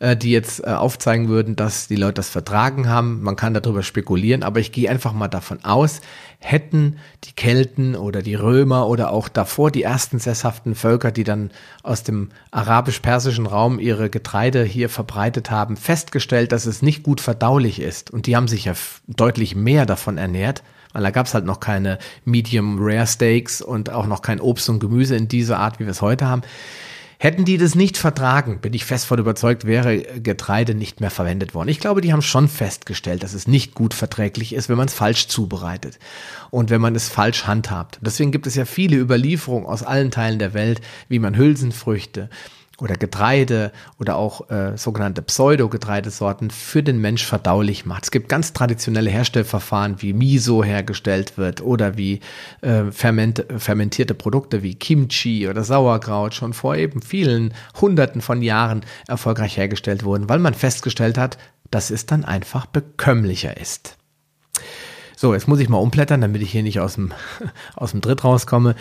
äh, 0.00 0.16
die 0.16 0.30
jetzt 0.30 0.64
äh, 0.64 0.70
aufzeigen 0.70 1.28
würden, 1.28 1.56
dass 1.56 1.88
die 1.88 1.96
Leute 1.96 2.14
das 2.14 2.30
vertragen 2.30 2.88
haben. 2.88 3.22
Man 3.22 3.36
kann 3.36 3.54
darüber 3.54 3.82
spekulieren, 3.82 4.42
aber 4.42 4.60
ich 4.60 4.72
gehe 4.72 4.90
einfach 4.90 5.12
mal 5.12 5.28
davon 5.28 5.64
aus, 5.64 6.00
hätten 6.38 6.96
die 7.24 7.32
Kelten 7.32 7.94
oder 7.94 8.22
die 8.22 8.34
Römer 8.34 8.88
oder 8.88 9.12
auch 9.12 9.28
davor 9.28 9.70
die 9.70 9.82
ersten 9.82 10.18
sesshaften 10.18 10.74
Völker, 10.74 11.12
die 11.12 11.24
dann 11.24 11.50
aus 11.82 12.02
dem 12.02 12.30
arabisch-persischen 12.50 13.46
Raum 13.46 13.78
ihre 13.78 14.10
Getreide 14.10 14.64
hier 14.64 14.88
verbreitet 14.88 15.50
haben, 15.50 15.76
festgestellt, 15.76 16.52
dass 16.52 16.66
es 16.66 16.82
nicht 16.82 17.02
gut 17.02 17.20
verdaulich 17.20 17.80
ist. 17.80 18.10
Und 18.10 18.26
die 18.26 18.36
haben 18.36 18.48
sich 18.48 18.64
ja 18.64 18.72
deutlich 19.06 19.54
mehr 19.54 19.86
davon 19.86 20.18
ernährt 20.18 20.62
weil 20.92 21.02
da 21.02 21.10
gab 21.10 21.26
es 21.26 21.34
halt 21.34 21.44
noch 21.44 21.60
keine 21.60 21.98
Medium 22.24 22.78
Rare 22.80 23.06
Steaks 23.06 23.62
und 23.62 23.90
auch 23.90 24.06
noch 24.06 24.22
kein 24.22 24.40
Obst 24.40 24.68
und 24.68 24.80
Gemüse 24.80 25.16
in 25.16 25.28
dieser 25.28 25.58
Art, 25.58 25.80
wie 25.80 25.84
wir 25.84 25.90
es 25.90 26.02
heute 26.02 26.26
haben. 26.26 26.42
Hätten 27.22 27.44
die 27.44 27.56
das 27.56 27.76
nicht 27.76 27.98
vertragen, 27.98 28.58
bin 28.60 28.74
ich 28.74 28.84
fest 28.84 29.06
von 29.06 29.20
überzeugt, 29.20 29.64
wäre 29.64 29.98
Getreide 29.98 30.74
nicht 30.74 31.00
mehr 31.00 31.08
verwendet 31.08 31.54
worden. 31.54 31.68
Ich 31.68 31.78
glaube, 31.78 32.00
die 32.00 32.12
haben 32.12 32.20
schon 32.20 32.48
festgestellt, 32.48 33.22
dass 33.22 33.32
es 33.32 33.46
nicht 33.46 33.76
gut 33.76 33.94
verträglich 33.94 34.52
ist, 34.52 34.68
wenn 34.68 34.76
man 34.76 34.88
es 34.88 34.94
falsch 34.94 35.28
zubereitet 35.28 36.00
und 36.50 36.70
wenn 36.70 36.80
man 36.80 36.96
es 36.96 37.08
falsch 37.08 37.46
handhabt. 37.46 38.00
Deswegen 38.02 38.32
gibt 38.32 38.48
es 38.48 38.56
ja 38.56 38.64
viele 38.64 38.96
Überlieferungen 38.96 39.68
aus 39.68 39.84
allen 39.84 40.10
Teilen 40.10 40.40
der 40.40 40.52
Welt, 40.52 40.80
wie 41.08 41.20
man 41.20 41.36
Hülsenfrüchte, 41.36 42.28
oder 42.78 42.96
Getreide 42.96 43.70
oder 43.98 44.16
auch 44.16 44.50
äh, 44.50 44.76
sogenannte 44.76 45.22
Pseudo-Getreidesorten 45.22 46.50
für 46.50 46.82
den 46.82 47.00
Mensch 47.00 47.24
verdaulich 47.24 47.86
macht. 47.86 48.04
Es 48.04 48.10
gibt 48.10 48.28
ganz 48.28 48.52
traditionelle 48.52 49.10
Herstellverfahren, 49.10 50.00
wie 50.02 50.12
Miso 50.12 50.64
hergestellt 50.64 51.38
wird 51.38 51.60
oder 51.60 51.96
wie 51.96 52.20
äh, 52.60 52.90
ferment 52.90 53.44
fermentierte 53.56 54.14
Produkte 54.14 54.62
wie 54.62 54.74
Kimchi 54.74 55.48
oder 55.48 55.64
Sauerkraut 55.64 56.34
schon 56.34 56.52
vor 56.54 56.76
eben 56.76 57.02
vielen 57.02 57.54
Hunderten 57.80 58.20
von 58.20 58.42
Jahren 58.42 58.82
erfolgreich 59.06 59.56
hergestellt 59.56 60.04
wurden, 60.04 60.28
weil 60.28 60.38
man 60.38 60.54
festgestellt 60.54 61.18
hat, 61.18 61.38
dass 61.70 61.90
es 61.90 62.06
dann 62.06 62.24
einfach 62.24 62.66
bekömmlicher 62.66 63.56
ist. 63.56 63.96
So, 65.16 65.34
jetzt 65.34 65.46
muss 65.46 65.60
ich 65.60 65.68
mal 65.68 65.78
umblättern, 65.78 66.20
damit 66.20 66.42
ich 66.42 66.50
hier 66.50 66.64
nicht 66.64 66.80
aus 66.80 66.94
dem, 66.94 67.12
aus 67.76 67.92
dem 67.92 68.00
Dritt 68.00 68.24
rauskomme. 68.24 68.74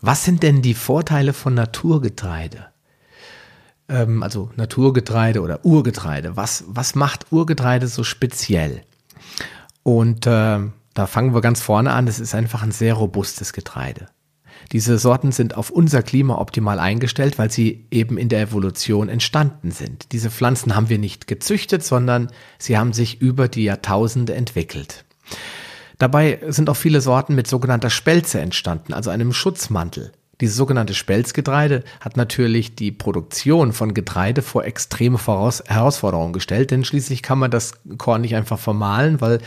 Was 0.00 0.24
sind 0.24 0.42
denn 0.44 0.62
die 0.62 0.74
Vorteile 0.74 1.32
von 1.32 1.54
Naturgetreide? 1.54 2.66
Ähm, 3.88 4.22
also 4.22 4.50
Naturgetreide 4.56 5.40
oder 5.40 5.64
Urgetreide. 5.64 6.36
Was, 6.36 6.64
was 6.66 6.94
macht 6.94 7.32
Urgetreide 7.32 7.88
so 7.88 8.04
speziell? 8.04 8.82
Und 9.82 10.26
äh, 10.26 10.60
da 10.94 11.06
fangen 11.06 11.34
wir 11.34 11.40
ganz 11.40 11.60
vorne 11.60 11.92
an. 11.92 12.08
Es 12.08 12.18
ist 12.18 12.34
einfach 12.34 12.62
ein 12.62 12.72
sehr 12.72 12.94
robustes 12.94 13.52
Getreide. 13.52 14.08
Diese 14.72 14.98
Sorten 14.98 15.30
sind 15.32 15.56
auf 15.56 15.70
unser 15.70 16.02
Klima 16.02 16.38
optimal 16.38 16.80
eingestellt, 16.80 17.38
weil 17.38 17.50
sie 17.50 17.86
eben 17.90 18.18
in 18.18 18.28
der 18.28 18.40
Evolution 18.40 19.08
entstanden 19.08 19.70
sind. 19.70 20.12
Diese 20.12 20.30
Pflanzen 20.30 20.74
haben 20.74 20.88
wir 20.88 20.98
nicht 20.98 21.26
gezüchtet, 21.26 21.84
sondern 21.84 22.30
sie 22.58 22.76
haben 22.76 22.92
sich 22.92 23.20
über 23.20 23.48
die 23.48 23.64
Jahrtausende 23.64 24.34
entwickelt. 24.34 25.04
Dabei 25.98 26.40
sind 26.48 26.68
auch 26.68 26.76
viele 26.76 27.00
Sorten 27.00 27.34
mit 27.34 27.46
sogenannter 27.46 27.90
Spelze 27.90 28.40
entstanden, 28.40 28.92
also 28.92 29.10
einem 29.10 29.32
Schutzmantel. 29.32 30.12
Dieses 30.40 30.56
sogenannte 30.56 30.94
Spelzgetreide 30.94 31.82
hat 32.00 32.16
natürlich 32.16 32.74
die 32.74 32.92
Produktion 32.92 33.72
von 33.72 33.94
Getreide 33.94 34.42
vor 34.42 34.64
extreme 34.64 35.18
Voraus 35.18 35.62
Herausforderungen 35.66 36.34
gestellt, 36.34 36.70
denn 36.70 36.84
schließlich 36.84 37.22
kann 37.22 37.38
man 37.38 37.50
das 37.50 37.72
Korn 37.96 38.20
nicht 38.20 38.36
einfach 38.36 38.58
vermahlen, 38.58 39.20
weil 39.20 39.40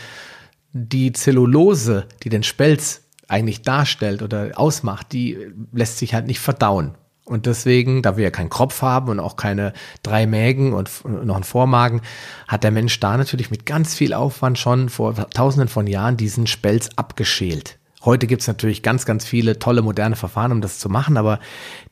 die 0.73 1.11
Zellulose, 1.13 2.05
die 2.23 2.29
den 2.29 2.43
Spelz 2.43 3.01
eigentlich 3.27 3.61
darstellt 3.61 4.21
oder 4.23 4.51
ausmacht, 4.55 5.13
die 5.13 5.37
lässt 5.71 5.99
sich 5.99 6.13
halt 6.13 6.25
nicht 6.25 6.39
verdauen. 6.39 6.95
Und 7.25 7.45
deswegen, 7.45 8.01
da 8.01 8.17
wir 8.17 8.23
ja 8.23 8.31
keinen 8.31 8.49
Kropf 8.49 8.81
haben 8.81 9.09
und 9.09 9.19
auch 9.19 9.35
keine 9.35 9.73
drei 10.01 10.25
Mägen 10.25 10.73
und 10.73 10.89
noch 11.05 11.35
einen 11.35 11.43
Vormagen, 11.43 12.01
hat 12.47 12.63
der 12.63 12.71
Mensch 12.71 12.99
da 12.99 13.17
natürlich 13.17 13.51
mit 13.51 13.67
ganz 13.67 13.93
viel 13.93 14.15
Aufwand 14.15 14.57
schon 14.57 14.89
vor 14.89 15.13
tausenden 15.29 15.69
von 15.69 15.85
Jahren 15.85 16.17
diesen 16.17 16.47
Spelz 16.47 16.89
abgeschält. 16.95 17.78
Heute 18.03 18.27
gibt's 18.27 18.47
natürlich 18.47 18.81
ganz, 18.81 19.05
ganz 19.05 19.25
viele 19.25 19.59
tolle 19.59 19.81
moderne 19.81 20.15
Verfahren, 20.15 20.51
um 20.53 20.61
das 20.61 20.79
zu 20.79 20.89
machen, 20.89 21.17
aber 21.17 21.39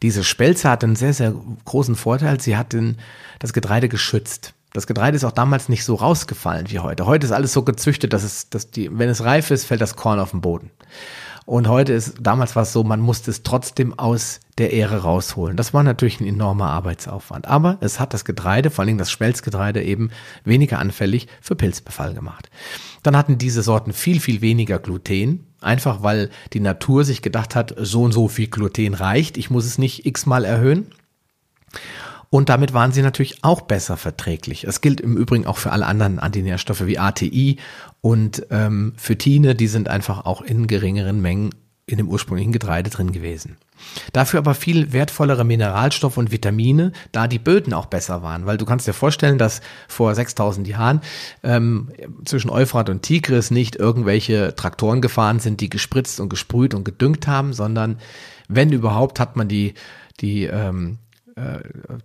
diese 0.02 0.24
Spelze 0.24 0.70
hat 0.70 0.84
einen 0.84 0.96
sehr, 0.96 1.13
sehr 1.13 1.34
großen 1.65 1.96
Vorteil. 1.96 2.39
Sie 2.39 2.56
hat 2.56 2.72
den, 2.74 2.98
das 3.39 3.52
Getreide 3.52 3.89
geschützt. 3.89 4.54
Das 4.74 4.88
Getreide 4.88 5.15
ist 5.17 5.24
auch 5.24 5.32
damals 5.32 5.70
nicht 5.70 5.84
so 5.84 5.96
rausgefallen 5.96 6.70
wie 6.70 6.80
heute. 6.80 7.06
Heute 7.06 7.26
ist 7.26 7.32
alles 7.32 7.52
so 7.52 7.63
gezüchtet, 7.63 8.13
dass 8.13 8.24
es, 8.24 8.50
dass 8.50 8.72
die, 8.72 8.89
wenn 8.98 9.10
es 9.10 9.24
reif 9.24 9.52
ist, 9.52 9.65
fällt 9.65 9.82
das 9.82 9.96
Korn 9.96 10.20
auf 10.20 10.32
den 10.32 10.41
Boden. 10.41 10.72
Und 11.46 11.70
heute 11.70 11.93
ist, 11.93 12.15
damals 12.20 12.58
war 12.58 12.63
es 12.63 12.74
so, 12.74 12.84
man 12.84 13.00
musste 13.00 13.32
es 13.32 13.41
trotzdem 13.41 13.98
aus 13.98 14.41
der 14.58 14.74
Ähre 14.74 15.04
rausholen. 15.04 15.56
Das 15.56 15.74
war 15.74 15.82
natürlich 15.82 16.20
ein 16.20 16.28
enormer 16.28 16.67
Arbeitsaufwand. 16.67 17.48
Aber 17.48 17.78
es 17.80 18.02
hat 18.02 18.13
das 18.13 18.26
Getreide, 18.26 18.70
vor 18.70 18.84
allem 18.84 18.98
das 18.98 19.12
Schmelzgetreide, 19.12 19.82
eben 19.82 20.12
weniger 20.43 20.80
anfällig 20.80 21.28
für 21.39 21.56
Pilzbefall 21.56 22.13
gemacht. 22.13 22.50
Dann 23.02 23.15
hatten 23.15 23.38
diese 23.38 23.63
Sorten 23.63 23.93
viel, 23.93 24.20
viel 24.20 24.41
weniger 24.41 24.78
Gluten. 24.78 25.47
Einfach 25.62 26.04
weil 26.04 26.30
die 26.54 26.60
Natur 26.60 27.04
sich 27.04 27.22
gedacht 27.22 27.56
hat, 27.56 27.74
so 27.78 28.04
und 28.04 28.12
so 28.12 28.28
viel 28.28 28.48
Gluten 28.48 28.93
reicht, 28.93 29.38
ich 29.38 29.50
muss 29.50 29.65
es 29.65 29.78
nicht 29.78 30.06
x-mal 30.06 30.46
erhöhen. 30.46 30.88
Und 32.30 32.50
damit 32.50 32.74
waren 32.74 32.91
sie 32.91 33.02
natürlich 33.02 33.43
auch 33.43 33.62
besser 33.62 33.96
verträglich. 33.96 34.63
Das 34.63 34.82
gilt 34.82 35.00
im 35.00 35.15
Übrigen 35.15 35.46
auch 35.46 35.58
für 35.58 35.72
alle 35.72 35.86
anderen 35.86 36.20
Antinährstoffe 36.20 36.86
wie 36.86 37.00
ATI 37.00 37.58
und 38.02 38.46
ähm, 38.52 38.93
Phytine, 38.98 39.56
die 39.56 39.67
sind 39.67 39.88
einfach 39.88 40.26
auch 40.26 40.41
in 40.41 40.67
geringeren 40.67 41.22
Mengen 41.22 41.52
in 41.86 41.98
dem 41.98 42.10
ursprünglichen 42.10 42.52
Getreide 42.52 42.89
drin 42.89 43.13
gewesen. 43.13 43.56
Dafür 44.13 44.40
aber 44.40 44.54
viel 44.54 44.94
wertvollere 44.94 45.44
Mineralstoffe 45.44 46.18
und 46.18 46.32
Vitamine, 46.32 46.92
da 47.12 47.28
die 47.28 47.40
Böden 47.40 47.74
auch 47.74 47.86
besser 47.88 48.22
waren. 48.22 48.46
Weil 48.46 48.58
du 48.58 48.66
kannst 48.66 48.88
dir 48.88 48.94
vorstellen, 48.94 49.38
dass 49.38 49.62
vor 49.88 50.13
6000 50.13 50.68
Jahren 50.68 51.02
ähm, 51.44 51.92
zwischen 52.26 52.50
Euphrat 52.50 52.90
und 52.90 53.02
Tigris 53.02 53.52
nicht 53.52 53.76
irgendwelche 53.76 54.56
Traktoren 54.56 55.02
gefahren 55.02 55.40
sind, 55.40 55.62
die 55.62 55.70
gespritzt 55.70 56.20
und 56.20 56.30
gesprüht 56.30 56.74
und 56.74 56.84
gedüngt 56.84 57.28
haben, 57.28 57.54
sondern 57.54 58.00
wenn 58.48 58.72
überhaupt 58.72 59.20
hat 59.20 59.36
man 59.36 59.48
die, 59.48 59.74
die 60.20 60.46
ähm, 60.46 61.00
äh, 61.38 61.60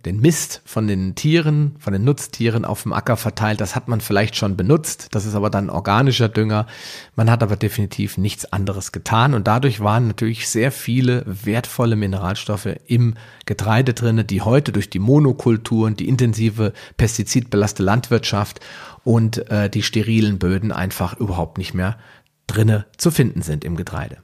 den 0.05 0.19
Mist 0.19 0.61
von 0.63 0.87
den 0.87 1.15
Tieren, 1.15 1.75
von 1.79 1.91
den 1.91 2.03
Nutztieren 2.03 2.65
auf 2.65 2.83
dem 2.83 2.93
Acker 2.93 3.17
verteilt. 3.17 3.61
Das 3.61 3.75
hat 3.75 3.87
man 3.87 3.99
vielleicht 3.99 4.35
schon 4.35 4.55
benutzt. 4.55 5.07
Das 5.11 5.25
ist 5.25 5.33
aber 5.33 5.49
dann 5.49 5.71
organischer 5.71 6.29
Dünger. 6.29 6.67
Man 7.15 7.31
hat 7.31 7.41
aber 7.41 7.55
definitiv 7.55 8.19
nichts 8.19 8.45
anderes 8.53 8.91
getan. 8.91 9.33
Und 9.33 9.47
dadurch 9.47 9.79
waren 9.79 10.07
natürlich 10.07 10.47
sehr 10.47 10.71
viele 10.71 11.23
wertvolle 11.25 11.95
Mineralstoffe 11.95 12.69
im 12.85 13.15
Getreide 13.47 13.95
drinne, 13.95 14.23
die 14.23 14.41
heute 14.41 14.71
durch 14.71 14.91
die 14.91 14.99
Monokulturen, 14.99 15.95
die 15.95 16.07
intensive 16.07 16.71
pestizidbelastete 16.97 17.83
Landwirtschaft 17.83 18.59
und 19.03 19.49
äh, 19.49 19.67
die 19.67 19.81
sterilen 19.81 20.37
Böden 20.37 20.71
einfach 20.71 21.19
überhaupt 21.19 21.57
nicht 21.57 21.73
mehr 21.73 21.97
drinne 22.45 22.85
zu 22.97 23.09
finden 23.09 23.41
sind 23.41 23.65
im 23.65 23.75
Getreide. 23.77 24.17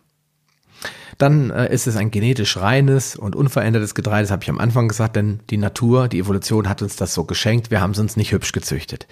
Dann 1.20 1.52
äh, 1.52 1.72
ist 1.72 1.86
es 1.86 1.98
ein 1.98 2.12
genetisch 2.12 2.58
reines 2.58 3.18
und 3.18 3.36
unverändertes 3.36 3.94
Getreide, 3.94 4.24
das 4.24 4.32
habe 4.32 4.42
ich 4.42 4.50
am 4.50 4.58
Anfang 4.58 4.88
gesagt, 4.88 5.18
denn 5.18 5.42
die 5.50 5.58
Natur, 5.58 6.08
die 6.08 6.20
Evolution 6.20 6.68
hat 6.70 6.82
uns 6.82 6.96
das 6.96 7.14
so 7.14 7.26
geschenkt, 7.26 7.70
wir 7.70 7.82
haben 7.82 7.92
es 7.92 8.00
uns 8.00 8.16
nicht 8.16 8.32
hübsch 8.32 8.54
gezüchtet. 8.54 9.06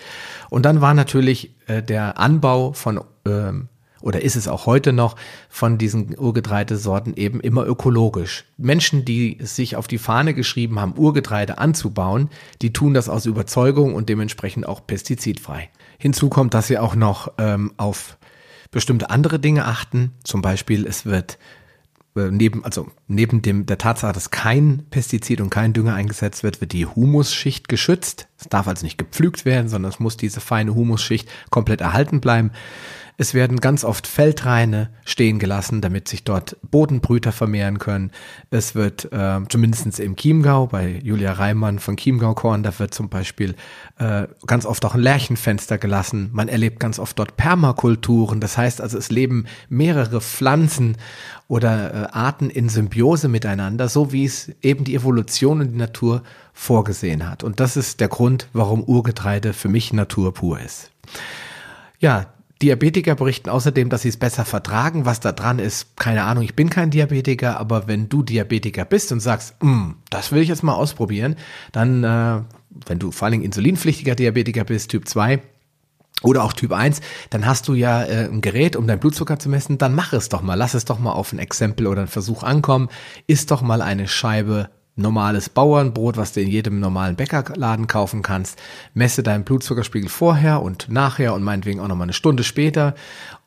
Und 0.50 0.66
dann 0.66 0.80
war 0.80 0.94
natürlich 0.94 1.54
äh, 1.68 1.84
der 1.84 2.18
Anbau 2.18 2.72
von 2.72 3.02
ähm, 3.26 3.68
oder 4.02 4.22
ist 4.22 4.38
es 4.38 4.48
auch 4.48 4.68
heute 4.68 4.94
noch 4.94 5.16
von 5.50 5.78
diesen 5.78 6.18
Urgetreidesorten 6.18 7.18
eben 7.18 7.42
immer 7.42 7.66
ökologisch. 7.66 8.46
Menschen, 8.56 9.04
die 9.04 9.38
sich 9.42 9.76
auf 9.76 9.88
die 9.88 9.98
Fahne 9.98 10.34
geschrieben 10.34 10.80
haben, 10.80 10.98
Urgetreide 10.98 11.58
anzubauen, 11.58 12.30
die 12.62 12.72
tun 12.72 12.94
das 12.94 13.10
aus 13.10 13.26
Überzeugung 13.26 13.96
und 13.96 14.08
dementsprechend 14.08 14.66
auch 14.66 14.86
pestizidfrei. 14.86 15.70
Hinzu 15.98 16.30
kommt, 16.30 16.54
dass 16.54 16.68
sie 16.68 16.78
auch 16.78 16.96
noch 16.96 17.34
ähm, 17.38 17.74
auf 17.76 18.18
bestimmte 18.72 19.10
andere 19.10 19.40
Dinge 19.40 19.66
achten. 19.66 20.14
Zum 20.24 20.42
Beispiel, 20.42 20.86
es 20.86 21.06
wird 21.06 21.38
neben, 22.18 22.64
also 22.66 22.88
neben 23.08 23.42
dem, 23.42 23.66
der 23.66 23.78
Tatsache, 23.78 24.14
dass 24.14 24.32
kein 24.32 24.86
Pestizid 24.90 25.42
und 25.42 25.50
kein 25.50 25.74
Dünger 25.74 25.94
eingesetzt 25.94 26.44
wird, 26.44 26.62
wird 26.62 26.74
die 26.74 26.86
Humusschicht 26.86 27.68
geschützt. 27.68 28.28
Es 28.40 28.50
darf 28.50 28.68
also 28.68 28.86
nicht 28.86 28.98
gepflügt 28.98 29.46
werden, 29.46 29.70
sondern 29.70 29.92
es 29.92 30.00
muss 30.00 30.18
diese 30.18 30.42
feine 30.42 30.76
Humusschicht 30.76 31.30
komplett 31.50 31.82
erhalten 31.82 32.22
bleiben. 32.22 32.52
Es 33.20 33.34
werden 33.34 33.60
ganz 33.60 33.84
oft 33.84 34.06
Feldreine 34.06 34.92
stehen 35.04 35.40
gelassen, 35.40 35.82
damit 35.82 36.08
sich 36.08 36.24
dort 36.24 36.56
Bodenbrüter 36.70 37.32
vermehren 37.32 37.80
können. 37.80 38.12
Es 38.52 38.76
wird 38.76 39.12
äh, 39.12 39.40
zumindest 39.50 40.00
im 40.00 40.16
Chiemgau, 40.16 40.68
bei 40.68 41.00
Julia 41.04 41.34
Reimann 41.34 41.80
von 41.80 41.98
Chiemgau 41.98 42.36
Korn, 42.36 42.62
da 42.62 42.78
wird 42.78 42.94
zum 42.94 43.10
Beispiel 43.10 43.56
äh, 43.98 44.28
ganz 44.46 44.68
oft 44.68 44.86
auch 44.86 44.94
ein 44.94 45.02
Lärchenfenster 45.02 45.80
gelassen. 45.80 46.30
Man 46.32 46.48
erlebt 46.48 46.80
ganz 46.80 47.00
oft 47.00 47.18
dort 47.18 47.38
Permakulturen. 47.38 48.40
Das 48.40 48.56
heißt 48.56 48.82
also, 48.82 49.00
es 49.00 49.10
leben 49.10 49.48
mehrere 49.68 50.22
Pflanzen 50.22 50.96
oder 51.48 51.94
äh, 51.94 52.08
Arten 52.12 52.52
in 52.52 52.70
Symbiose 52.70 53.30
miteinander, 53.30 53.90
so 53.90 54.12
wie 54.12 54.26
es 54.26 54.52
eben 54.62 54.84
die 54.84 54.94
Evolution 54.94 55.62
und 55.62 55.72
die 55.72 55.78
Natur 55.78 56.22
vorgesehen 56.54 57.28
hat. 57.28 57.44
Und 57.44 57.60
das 57.60 57.78
ist 57.78 58.00
der 58.00 58.10
Grund, 58.10 58.48
warum 58.54 58.84
Urgetreide 58.84 59.54
für 59.54 59.70
mich 59.70 59.92
Natur 59.92 60.36
pur 60.36 60.60
ist. 60.60 60.92
Ja, 62.00 62.28
Diabetiker 62.62 63.16
berichten 63.16 63.50
außerdem, 63.50 63.90
dass 63.90 64.02
sie 64.02 64.10
es 64.10 64.18
besser 64.18 64.46
vertragen. 64.46 65.06
Was 65.06 65.20
da 65.20 65.32
dran 65.32 65.60
ist, 65.60 65.96
keine 65.98 66.24
Ahnung, 66.24 66.44
ich 66.44 66.56
bin 66.56 66.70
kein 66.70 66.90
Diabetiker, 66.90 67.60
aber 67.60 67.88
wenn 67.88 68.10
du 68.10 68.24
Diabetiker 68.24 68.86
bist 68.86 69.12
und 69.12 69.20
sagst, 69.20 69.62
mm, 69.64 69.92
das 70.10 70.32
will 70.32 70.42
ich 70.42 70.50
jetzt 70.50 70.64
mal 70.64 70.74
ausprobieren, 70.74 71.36
dann, 71.72 72.04
äh, 72.04 72.42
wenn 72.88 73.00
du 73.00 73.12
vor 73.12 73.26
allen 73.26 73.34
Dingen 73.34 73.46
insulinpflichtiger 73.46 74.16
Diabetiker 74.16 74.64
bist, 74.64 74.92
Typ 74.92 75.08
2, 75.08 75.42
oder 76.24 76.44
auch 76.44 76.54
Typ 76.54 76.72
1, 76.72 77.02
dann 77.30 77.46
hast 77.46 77.68
du 77.68 77.76
ja 77.76 78.04
äh, 78.04 78.26
ein 78.26 78.42
Gerät, 78.42 78.76
um 78.76 78.88
deinen 78.88 79.00
Blutzucker 79.00 79.38
zu 79.38 79.50
messen, 79.50 79.78
dann 79.78 79.94
mach 79.94 80.14
es 80.14 80.30
doch 80.30 80.42
mal, 80.42 80.56
lass 80.56 80.74
es 80.74 80.86
doch 80.86 80.98
mal 80.98 81.12
auf 81.12 81.32
ein 81.32 81.40
Exempel 81.40 81.86
oder 81.86 82.02
einen 82.02 82.08
Versuch 82.08 82.42
ankommen, 82.42 82.90
isst 83.28 83.52
doch 83.52 83.62
mal 83.62 83.84
eine 83.84 84.08
Scheibe 84.08 84.70
normales 84.98 85.50
Bauernbrot, 85.50 86.18
was 86.18 86.34
du 86.34 86.42
in 86.42 86.50
jedem 86.50 86.80
normalen 86.80 87.16
Bäckerladen 87.16 87.88
kaufen 87.88 88.22
kannst. 88.22 88.60
Messe 88.94 89.24
deinen 89.24 89.44
Blutzuckerspiegel 89.44 90.10
vorher 90.10 90.62
und 90.62 90.90
nachher 90.90 91.34
und 91.34 91.44
meinetwegen 91.44 91.80
auch 91.80 91.88
nochmal 91.88 92.06
eine 92.06 92.14
Stunde 92.14 92.44
später 92.44 92.96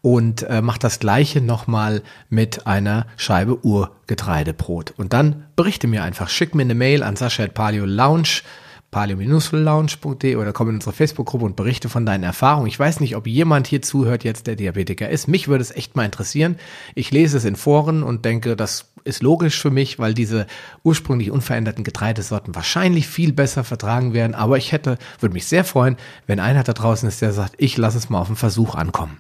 und 0.01 0.45
äh, 0.45 0.63
mach 0.63 0.79
das 0.79 0.99
gleiche 0.99 1.41
nochmal 1.41 2.03
mit 2.31 2.67
einer 2.67 3.07
Scheibe 3.17 3.65
Urgetreidebrot. 3.65 4.95
Und 4.97 5.13
dann 5.13 5.45
berichte 5.57 5.89
mir 5.89 6.03
einfach, 6.03 6.29
schick 6.29 6.55
mir 6.55 6.63
eine 6.63 6.75
Mail 6.75 7.03
an 7.03 7.17
Sascha.paleo 7.17 7.85
Lounge 7.85 8.43
paleo-lounge.de 8.91 10.37
oder 10.37 10.53
komm 10.53 10.71
in 10.71 10.75
unsere 10.77 10.93
Facebook-Gruppe 10.93 11.45
und 11.45 11.57
berichte 11.57 11.89
von 11.89 12.05
deinen 12.05 12.25
Erfahrungen. 12.25 12.67
Ich 12.67 12.79
weiß 12.79 13.01
nicht, 13.01 13.17
ob 13.17 13.27
jemand 13.27 13.67
hier 13.67 13.83
zuhört 13.83 14.25
jetzt, 14.25 14.47
der 14.47 14.57
Diabetiker 14.57 15.09
ist. 15.09 15.29
Mich 15.29 15.49
würde 15.49 15.63
es 15.63 15.71
echt 15.71 15.97
mal 15.97 16.05
interessieren. 16.05 16.57
Ich 16.95 17.11
lese 17.11 17.37
es 17.37 17.45
in 17.45 17.57
Foren 17.57 18.03
und 18.03 18.25
denke, 18.25 18.57
das 18.57 18.93
ist 19.05 19.23
logisch 19.23 19.61
für 19.61 19.71
mich, 19.71 19.99
weil 19.99 20.15
diese 20.15 20.47
ursprünglich 20.83 21.31
unveränderten 21.31 21.85
Getreidesorten 21.85 22.55
wahrscheinlich 22.55 23.07
viel 23.07 23.33
besser 23.33 23.65
vertragen 23.65 24.13
werden. 24.13 24.35
Aber 24.35 24.59
ich 24.59 24.73
hätte, 24.73 24.99
würde 25.21 25.33
mich 25.33 25.47
sehr 25.47 25.65
freuen, 25.65 25.97
wenn 26.27 26.41
einer 26.41 26.65
da 26.65 26.73
draußen 26.73 27.09
ist, 27.09 27.23
der 27.23 27.33
sagt, 27.33 27.55
ich 27.59 27.77
lasse 27.77 27.99
es 27.99 28.11
mal 28.11 28.21
auf 28.21 28.27
den 28.27 28.37
Versuch 28.37 28.75
ankommen. 28.75 29.19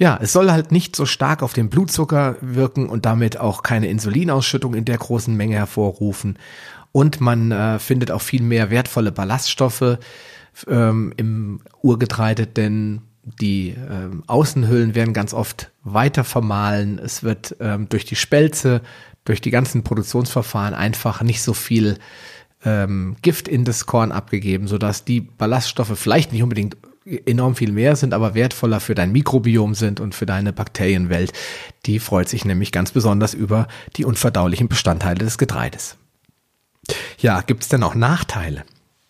Ja, 0.00 0.16
es 0.22 0.32
soll 0.32 0.52
halt 0.52 0.70
nicht 0.70 0.94
so 0.94 1.06
stark 1.06 1.42
auf 1.42 1.54
den 1.54 1.70
Blutzucker 1.70 2.36
wirken 2.40 2.88
und 2.88 3.04
damit 3.04 3.40
auch 3.40 3.64
keine 3.64 3.88
Insulinausschüttung 3.88 4.74
in 4.74 4.84
der 4.84 4.96
großen 4.96 5.36
Menge 5.36 5.56
hervorrufen. 5.56 6.38
Und 6.92 7.20
man 7.20 7.52
äh, 7.52 7.78
findet 7.78 8.10
auch 8.10 8.22
viel 8.22 8.42
mehr 8.42 8.70
wertvolle 8.70 9.12
Ballaststoffe 9.12 9.98
ähm, 10.66 11.12
im 11.16 11.60
Urgetreide, 11.82 12.46
denn 12.46 13.02
die 13.40 13.74
ähm, 13.90 14.22
Außenhüllen 14.26 14.94
werden 14.94 15.12
ganz 15.12 15.34
oft 15.34 15.70
weiter 15.82 16.24
vermahlen. 16.24 16.98
Es 16.98 17.22
wird 17.22 17.56
ähm, 17.60 17.88
durch 17.88 18.04
die 18.04 18.16
Spelze, 18.16 18.80
durch 19.24 19.40
die 19.40 19.50
ganzen 19.50 19.84
Produktionsverfahren 19.84 20.74
einfach 20.74 21.22
nicht 21.22 21.42
so 21.42 21.52
viel 21.52 21.98
ähm, 22.64 23.16
Gift 23.22 23.46
in 23.48 23.64
das 23.64 23.86
Korn 23.86 24.12
abgegeben, 24.12 24.66
sodass 24.66 25.04
die 25.04 25.20
Ballaststoffe 25.20 25.98
vielleicht 25.98 26.32
nicht 26.32 26.42
unbedingt 26.42 26.76
enorm 27.26 27.54
viel 27.54 27.72
mehr 27.72 27.96
sind, 27.96 28.12
aber 28.12 28.34
wertvoller 28.34 28.80
für 28.80 28.94
dein 28.94 29.12
Mikrobiom 29.12 29.74
sind 29.74 30.00
und 30.00 30.14
für 30.14 30.26
deine 30.26 30.52
Bakterienwelt. 30.52 31.32
Die 31.86 32.00
freut 32.00 32.28
sich 32.28 32.44
nämlich 32.44 32.72
ganz 32.72 32.90
besonders 32.90 33.34
über 33.34 33.68
die 33.96 34.04
unverdaulichen 34.04 34.68
Bestandteile 34.68 35.24
des 35.24 35.38
Getreides. 35.38 35.96
Ja, 37.18 37.40
gibt 37.40 37.62
es 37.62 37.68
denn 37.68 37.82
auch 37.82 37.94
Nachteile? 37.94 38.64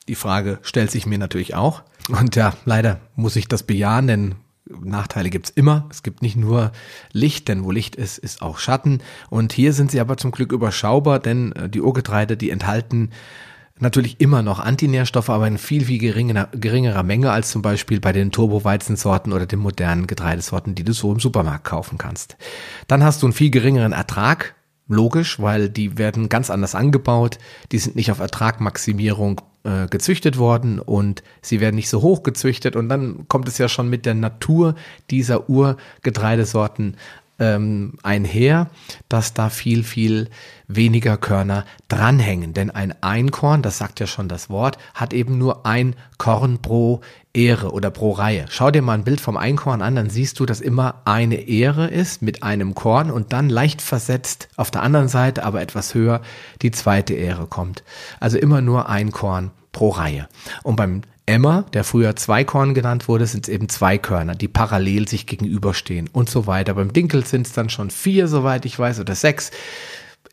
Die 0.09 0.15
Frage 0.15 0.59
stellt 0.63 0.91
sich 0.91 1.07
mir 1.07 1.19
natürlich 1.19 1.55
auch. 1.55 1.83
Und 2.09 2.37
ja, 2.37 2.55
leider 2.65 3.01
muss 3.15 3.37
ich 3.37 3.49
das 3.49 3.63
bejahen, 3.63 4.07
denn 4.07 4.35
Nachteile 4.81 5.31
gibt's 5.31 5.51
immer. 5.51 5.87
Es 5.91 6.03
gibt 6.03 6.23
nicht 6.23 6.37
nur 6.37 6.73
Licht, 7.13 7.49
denn 7.49 7.65
wo 7.65 7.71
Licht 7.71 7.97
ist, 7.97 8.19
ist 8.19 8.43
auch 8.43 8.59
Schatten. 8.59 9.01
Und 9.31 9.53
hier 9.53 9.73
sind 9.73 9.91
sie 9.91 10.01
aber 10.01 10.17
zum 10.17 10.31
Glück 10.31 10.53
überschaubar, 10.53 11.19
denn 11.19 11.53
äh, 11.53 11.69
die 11.69 11.81
Urgetreide, 11.81 12.37
die 12.37 12.51
enthalten 12.51 13.11
natürlich 13.81 14.21
immer 14.21 14.43
noch 14.43 14.59
Antinährstoffe, 14.59 15.31
aber 15.31 15.47
in 15.47 15.59
viel, 15.59 15.85
viel 15.85 15.99
geringerer, 15.99 16.49
geringerer 16.53 17.03
Menge 17.03 17.31
als 17.31 17.51
zum 17.51 17.63
Beispiel 17.63 18.01
bei 18.01 18.13
den 18.13 18.33
Turbo-Weizensorten 18.33 19.33
oder 19.33 19.47
den 19.47 19.61
modernen 19.61 20.07
Getreidesorten, 20.07 20.75
die 20.75 20.85
du 20.85 20.93
so 20.93 21.13
im 21.13 21.21
Supermarkt 21.21 21.65
kaufen 21.65 21.97
kannst. 21.97 22.37
Dann 22.89 23.05
hast 23.05 23.23
du 23.23 23.27
einen 23.27 23.33
viel 23.33 23.51
geringeren 23.51 23.93
Ertrag 23.93 24.55
Logisch, 24.89 25.39
weil 25.39 25.69
die 25.69 25.99
werden 25.99 26.31
ganz 26.31 26.51
anders 26.51 26.75
angebaut. 26.75 27.39
Die 27.73 27.79
sind 27.79 27.95
nicht 27.95 28.11
auf 28.11 28.21
Ertragmaximierung 28.21 29.43
äh, 29.65 29.87
gezüchtet 29.87 30.39
worden 30.39 30.79
und 30.79 31.23
sie 31.43 31.61
werden 31.61 31.77
nicht 31.77 31.91
so 31.91 32.01
hoch 32.01 32.23
gezüchtet. 32.23 32.75
Und 32.75 32.89
dann 32.89 33.29
kommt 33.29 33.49
es 33.49 33.59
ja 33.59 33.69
schon 33.69 33.91
mit 33.91 34.07
der 34.07 34.15
Natur 34.15 34.75
dieser 35.11 35.51
Urgetreidesorten 35.51 36.97
ähm, 37.39 37.95
einher, 38.03 38.71
dass 39.09 39.35
da 39.35 39.49
viel, 39.49 39.85
viel 39.85 40.29
weniger 40.67 41.17
Körner 41.17 41.65
dranhängen. 41.89 42.53
Denn 42.53 42.71
ein 42.71 42.95
Einkorn, 43.03 43.63
das 43.63 43.79
sagt 43.79 44.01
ja 44.01 44.07
schon 44.07 44.29
das 44.29 44.51
Wort, 44.51 44.79
hat 44.95 45.13
eben 45.13 45.39
nur 45.39 45.65
ein 45.65 45.95
Korn 46.19 46.59
pro 46.61 47.01
Ehre 47.33 47.73
oder 47.73 47.91
pro 47.91 48.13
Reihe. 48.13 48.47
Schau 48.51 48.71
dir 48.71 48.83
mal 48.83 48.95
ein 48.95 49.05
Bild 49.05 49.21
vom 49.21 49.37
Einkorn 49.37 49.83
an, 49.83 49.95
dann 49.95 50.11
siehst 50.11 50.41
du, 50.41 50.47
dass 50.47 50.61
immer 50.61 51.03
eine 51.05 51.37
Ehre 51.37 51.87
ist 51.87 52.23
mit 52.23 52.43
einem 52.43 52.75
Korn 52.75 53.11
und 53.11 53.33
dann 53.33 53.49
leicht 53.49 53.81
versetzt 53.81 54.49
auf 54.57 54.71
der 54.71 54.83
anderen 54.83 55.09
Seite, 55.09 55.45
aber 55.45 55.61
etwas 55.61 55.95
höher, 55.95 56.21
die 56.63 56.73
zweite 56.73 57.15
Ehre 57.15 57.47
kommt. 57.47 57.85
Also 58.19 58.39
immer 58.39 58.61
nur 58.61 58.89
ein 58.89 59.13
Korn 59.13 59.53
pro 59.73 59.91
Reihe. 59.91 60.29
Und 60.65 60.77
beim 60.77 61.03
Emmer, 61.29 61.67
der 61.75 61.85
früher 61.85 62.17
Zweikorn 62.17 62.73
genannt 62.73 63.07
wurde, 63.07 63.27
sind 63.27 63.47
es 63.47 63.53
eben 63.53 63.69
zwei 63.69 63.99
Körner, 63.99 64.35
die 64.35 64.49
parallel 64.49 65.07
sich 65.07 65.27
gegenüberstehen 65.27 66.09
und 66.11 66.31
so 66.31 66.47
weiter. 66.47 66.73
Beim 66.73 66.93
Dinkel 66.93 67.25
sind 67.27 67.47
es 67.47 67.53
dann 67.53 67.69
schon 67.69 67.91
vier, 67.91 68.29
soweit 68.29 68.65
ich 68.65 68.79
weiß, 68.79 68.99
oder 68.99 69.15
sechs. 69.15 69.51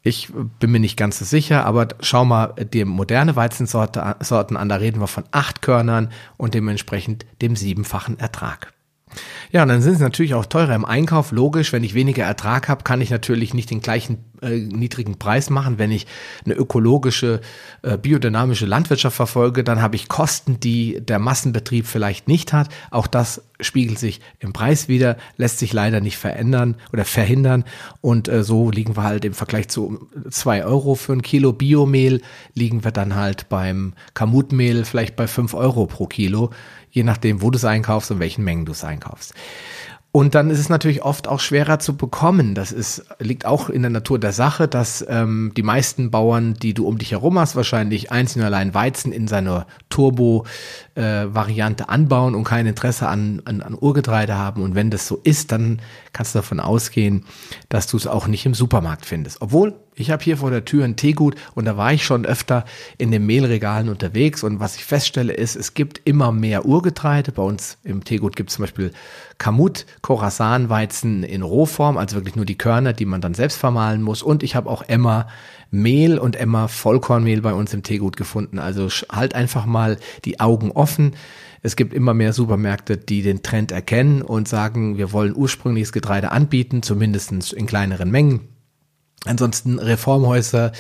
Ich 0.04 0.30
bin 0.60 0.72
mir 0.72 0.80
nicht 0.80 0.96
ganz 0.96 1.20
so 1.20 1.26
sicher, 1.26 1.66
aber 1.66 1.90
schau 2.00 2.24
mal 2.24 2.54
die 2.74 2.86
moderne 2.86 3.36
Weizensorten 3.36 4.58
an, 4.58 4.70
da 4.70 4.76
reden 4.78 5.02
wir 5.02 5.08
von 5.08 5.26
acht 5.32 5.62
Körnern 5.62 6.12
und 6.38 6.54
dementsprechend 6.54 7.26
dem 7.42 7.58
siebenfachen 7.58 8.18
Ertrag. 8.18 8.72
Ja, 9.52 9.64
und 9.64 9.70
dann 9.70 9.82
sind 9.82 9.96
sie 9.96 10.04
natürlich 10.04 10.34
auch 10.34 10.46
teurer 10.46 10.76
im 10.76 10.86
Einkauf. 10.86 11.32
Logisch, 11.32 11.74
wenn 11.74 11.84
ich 11.84 11.94
weniger 11.94 12.24
Ertrag 12.24 12.70
habe, 12.70 12.84
kann 12.84 13.02
ich 13.02 13.10
natürlich 13.10 13.54
nicht 13.54 13.70
den 13.70 13.82
gleichen 13.82 14.24
äh, 14.42 14.58
niedrigen 14.58 15.18
Preis 15.18 15.50
machen. 15.50 15.78
Wenn 15.78 15.92
ich 15.92 16.08
eine 16.46 16.56
ökologische, 16.56 17.42
äh, 17.82 17.98
biodynamische 17.98 18.66
Landwirtschaft 18.66 19.16
verfolge, 19.16 19.64
dann 19.64 19.82
habe 19.82 19.96
ich 19.96 20.08
Kosten, 20.08 20.60
die 20.60 21.00
der 21.02 21.20
Massenbetrieb 21.20 21.86
vielleicht 21.86 22.28
nicht 22.28 22.54
hat. 22.54 22.70
Auch 22.92 23.08
das 23.08 23.42
spiegelt 23.60 24.00
sich 24.00 24.22
im 24.40 24.54
Preis 24.54 24.88
wieder, 24.88 25.18
lässt 25.38 25.60
sich 25.60 25.72
leider 25.72 26.02
nicht 26.02 26.18
verändern 26.18 26.76
oder 26.92 27.06
verhindern. 27.06 27.64
Und 28.02 28.28
äh, 28.28 28.44
so 28.44 28.70
liegen 28.70 28.98
wir 28.98 29.04
halt 29.04 29.26
im 29.26 29.34
Vergleich 29.34 29.70
zu 29.70 30.08
zwei 30.30 30.66
Euro 30.66 30.96
für 30.96 31.14
ein 31.14 31.22
Kilo 31.22 31.54
Biomehl, 31.54 32.22
liegen 32.54 32.84
wir 32.84 32.92
dann 32.92 33.16
halt 33.16 33.50
beim 33.50 33.94
Kamutmehl 34.14 34.86
vielleicht 34.86 35.16
bei 35.16 35.28
fünf 35.28 35.54
Euro 35.54 35.86
pro 35.86 36.08
Kilo 36.08 36.52
je 36.96 37.04
nachdem, 37.04 37.42
wo 37.42 37.52
du 37.52 37.58
es 37.58 37.66
einkaufst 37.66 38.10
und 38.10 38.20
welchen 38.20 38.46
Mengen 38.46 38.66
du 38.66 38.72
es 38.72 38.86
einkaufst. 38.86 39.34
Und 40.16 40.34
dann 40.34 40.50
ist 40.50 40.60
es 40.60 40.70
natürlich 40.70 41.04
oft 41.04 41.28
auch 41.28 41.42
schwerer 41.42 41.78
zu 41.78 41.98
bekommen. 41.98 42.56
Das 42.56 42.72
ist, 42.72 43.04
liegt 43.20 43.46
auch 43.46 43.70
in 43.70 43.82
der 43.82 43.92
Natur 43.92 44.18
der 44.18 44.32
Sache, 44.32 44.70
dass 44.70 45.06
ähm, 45.10 45.52
die 45.58 45.62
meisten 45.62 46.10
Bauern, 46.10 46.54
die 46.54 46.74
du 46.74 46.88
um 46.88 46.98
dich 46.98 47.12
herum 47.12 47.38
hast, 47.38 47.58
wahrscheinlich 47.58 48.14
einzeln 48.14 48.42
allein 48.42 48.74
Weizen 48.74 49.12
in 49.12 49.28
seiner 49.28 49.68
Turbo-Variante 49.90 51.84
äh, 51.84 51.88
anbauen 51.88 52.34
und 52.34 52.46
kein 52.46 52.66
Interesse 52.66 53.10
an, 53.10 53.42
an, 53.44 53.62
an 53.62 53.76
Urgetreide 53.78 54.38
haben. 54.38 54.64
Und 54.64 54.74
wenn 54.74 54.90
das 54.90 55.06
so 55.06 55.20
ist, 55.22 55.52
dann 55.52 55.82
kannst 56.14 56.34
du 56.34 56.40
davon 56.40 56.62
ausgehen, 56.62 57.26
dass 57.68 57.88
du 57.88 57.98
es 57.98 58.08
auch 58.08 58.28
nicht 58.28 58.46
im 58.46 58.54
Supermarkt 58.54 59.06
findest. 59.06 59.42
Obwohl 59.42 59.74
ich 59.96 60.12
habe 60.12 60.24
hier 60.24 60.38
vor 60.38 60.52
der 60.52 60.66
Tür 60.66 60.84
ein 60.84 60.96
Teegut 60.96 61.36
und 61.54 61.66
da 61.66 61.78
war 61.78 61.94
ich 61.94 62.04
schon 62.04 62.26
öfter 62.26 62.66
in 62.98 63.12
den 63.12 63.26
Mehlregalen 63.26 63.90
unterwegs 63.90 64.44
und 64.44 64.60
was 64.60 64.76
ich 64.76 64.84
feststelle 64.84 65.34
ist, 65.34 65.56
es 65.56 65.74
gibt 65.74 66.02
immer 66.04 66.32
mehr 66.32 66.66
Urgetreide. 66.66 67.32
Bei 67.32 67.44
uns 67.44 67.78
im 67.84 68.04
Teegut 68.04 68.36
gibt 68.36 68.50
es 68.50 68.58
zum 68.58 68.64
Beispiel 68.64 68.92
Kamut, 69.38 69.86
Khorasan-Weizen 70.02 71.24
in 71.24 71.42
Rohform, 71.42 71.98
also 71.98 72.16
wirklich 72.18 72.36
nur 72.36 72.46
die 72.46 72.58
Körner, 72.58 72.94
die 72.94 73.06
man 73.06 73.22
dann 73.22 73.34
selbst 73.34 73.58
vermahlen 73.58 74.02
muss. 74.02 74.22
Und 74.22 74.44
ich 74.44 74.56
habe 74.56 74.70
auch 74.70 74.84
Emma 74.84 75.28
Mehl 75.72 76.18
und 76.18 76.36
Emma 76.36 76.68
Vollkornmehl 76.68 77.42
bei 77.42 77.54
uns 77.54 77.74
im 77.74 77.84
Teegut 77.84 78.18
gefunden. 78.18 78.60
Also 78.60 78.88
halt 79.10 79.34
einfach 79.34 79.66
mal 79.66 79.98
die 80.26 80.40
Augen 80.40 80.72
offen. 80.72 81.16
Es 81.62 81.76
gibt 81.76 81.94
immer 81.94 82.14
mehr 82.14 82.34
Supermärkte, 82.34 82.98
die 82.98 83.24
den 83.24 83.44
Trend 83.44 83.72
erkennen 83.72 84.22
und 84.22 84.48
sagen, 84.48 84.98
wir 84.98 85.12
wollen 85.12 85.36
ursprüngliches 85.36 85.92
Getreide 85.92 86.32
anbieten, 86.32 86.84
zumindest 86.84 87.54
in 87.54 87.66
kleineren 87.66 88.12
Mengen 88.12 88.55
Ansonsten 89.24 89.80
Reformhäuser, 89.80 90.72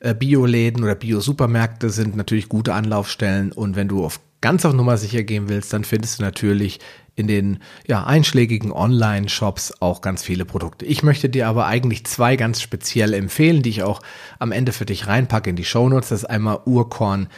äh, 0.00 0.14
Bioläden 0.14 0.82
oder 0.82 0.94
Bio-Supermärkte 0.94 1.90
sind 1.90 2.16
natürlich 2.16 2.48
gute 2.48 2.74
Anlaufstellen 2.74 3.52
und 3.52 3.76
wenn 3.76 3.88
du 3.88 4.04
auf 4.04 4.20
ganz 4.40 4.64
auf 4.64 4.72
Nummer 4.72 4.96
sicher 4.96 5.22
gehen 5.22 5.48
willst, 5.48 5.72
dann 5.72 5.84
findest 5.84 6.18
du 6.18 6.24
natürlich 6.24 6.80
in 7.14 7.26
den 7.28 7.58
ja, 7.86 8.04
einschlägigen 8.04 8.72
Online-Shops 8.72 9.74
auch 9.80 10.00
ganz 10.00 10.22
viele 10.22 10.44
Produkte. 10.44 10.84
Ich 10.84 11.02
möchte 11.02 11.28
dir 11.28 11.46
aber 11.46 11.66
eigentlich 11.66 12.04
zwei 12.06 12.36
ganz 12.36 12.60
speziell 12.60 13.14
empfehlen, 13.14 13.62
die 13.62 13.70
ich 13.70 13.82
auch 13.82 14.00
am 14.38 14.50
Ende 14.50 14.72
für 14.72 14.86
dich 14.86 15.06
reinpacke 15.06 15.50
in 15.50 15.56
die 15.56 15.64
Shownotes. 15.64 16.08
Das 16.08 16.20
ist 16.20 16.30
einmal 16.30 16.60
Urkorn 16.64 17.28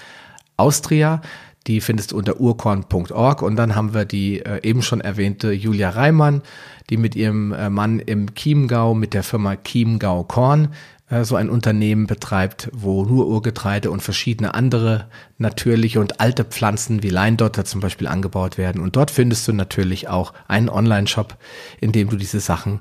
Austria. 0.57 1.21
Die 1.67 1.81
findest 1.81 2.13
du 2.13 2.19
unter 2.19 2.41
urkorn.org 2.41 3.43
und 3.43 3.57
dann 3.57 3.75
haben 3.75 3.95
wir 3.95 4.05
die 4.05 4.41
äh, 4.41 4.61
eben 4.63 4.83
schon 4.83 5.01
erwähnte 5.01 5.53
Julia 5.53 5.91
Reimann, 5.91 6.43
die 6.91 6.97
mit 6.99 7.17
ihrem 7.17 7.53
äh, 7.53 7.71
Mann 7.71 8.01
im 8.01 8.35
Chiemgau 8.35 8.95
mit 8.95 9.15
der 9.15 9.23
Firma 9.23 9.57
Chiemgau 9.57 10.25
Korn 10.25 10.69
äh, 11.09 11.25
so 11.25 11.37
ein 11.37 11.49
Unternehmen 11.49 12.07
betreibt, 12.07 12.71
wo 12.73 13.05
nur 13.05 13.27
Urgetreide 13.27 13.91
und 13.91 14.03
verschiedene 14.03 14.55
andere 14.55 15.09
natürliche 15.39 16.01
und 16.01 16.21
alte 16.21 16.45
Pflanzen 16.45 17.03
wie 17.03 17.11
Leindotter 17.11 17.65
zum 17.65 17.81
Beispiel 17.81 18.09
angebaut 18.09 18.59
werden. 18.59 18.83
Und 18.83 18.97
dort 18.97 19.11
findest 19.11 19.47
du 19.49 19.53
natürlich 19.53 20.09
auch 20.09 20.33
einen 20.49 20.69
Online-Shop, 20.69 21.37
in 21.81 21.93
dem 21.93 22.11
du 22.11 22.17
diese 22.17 22.41
Sachen 22.41 22.81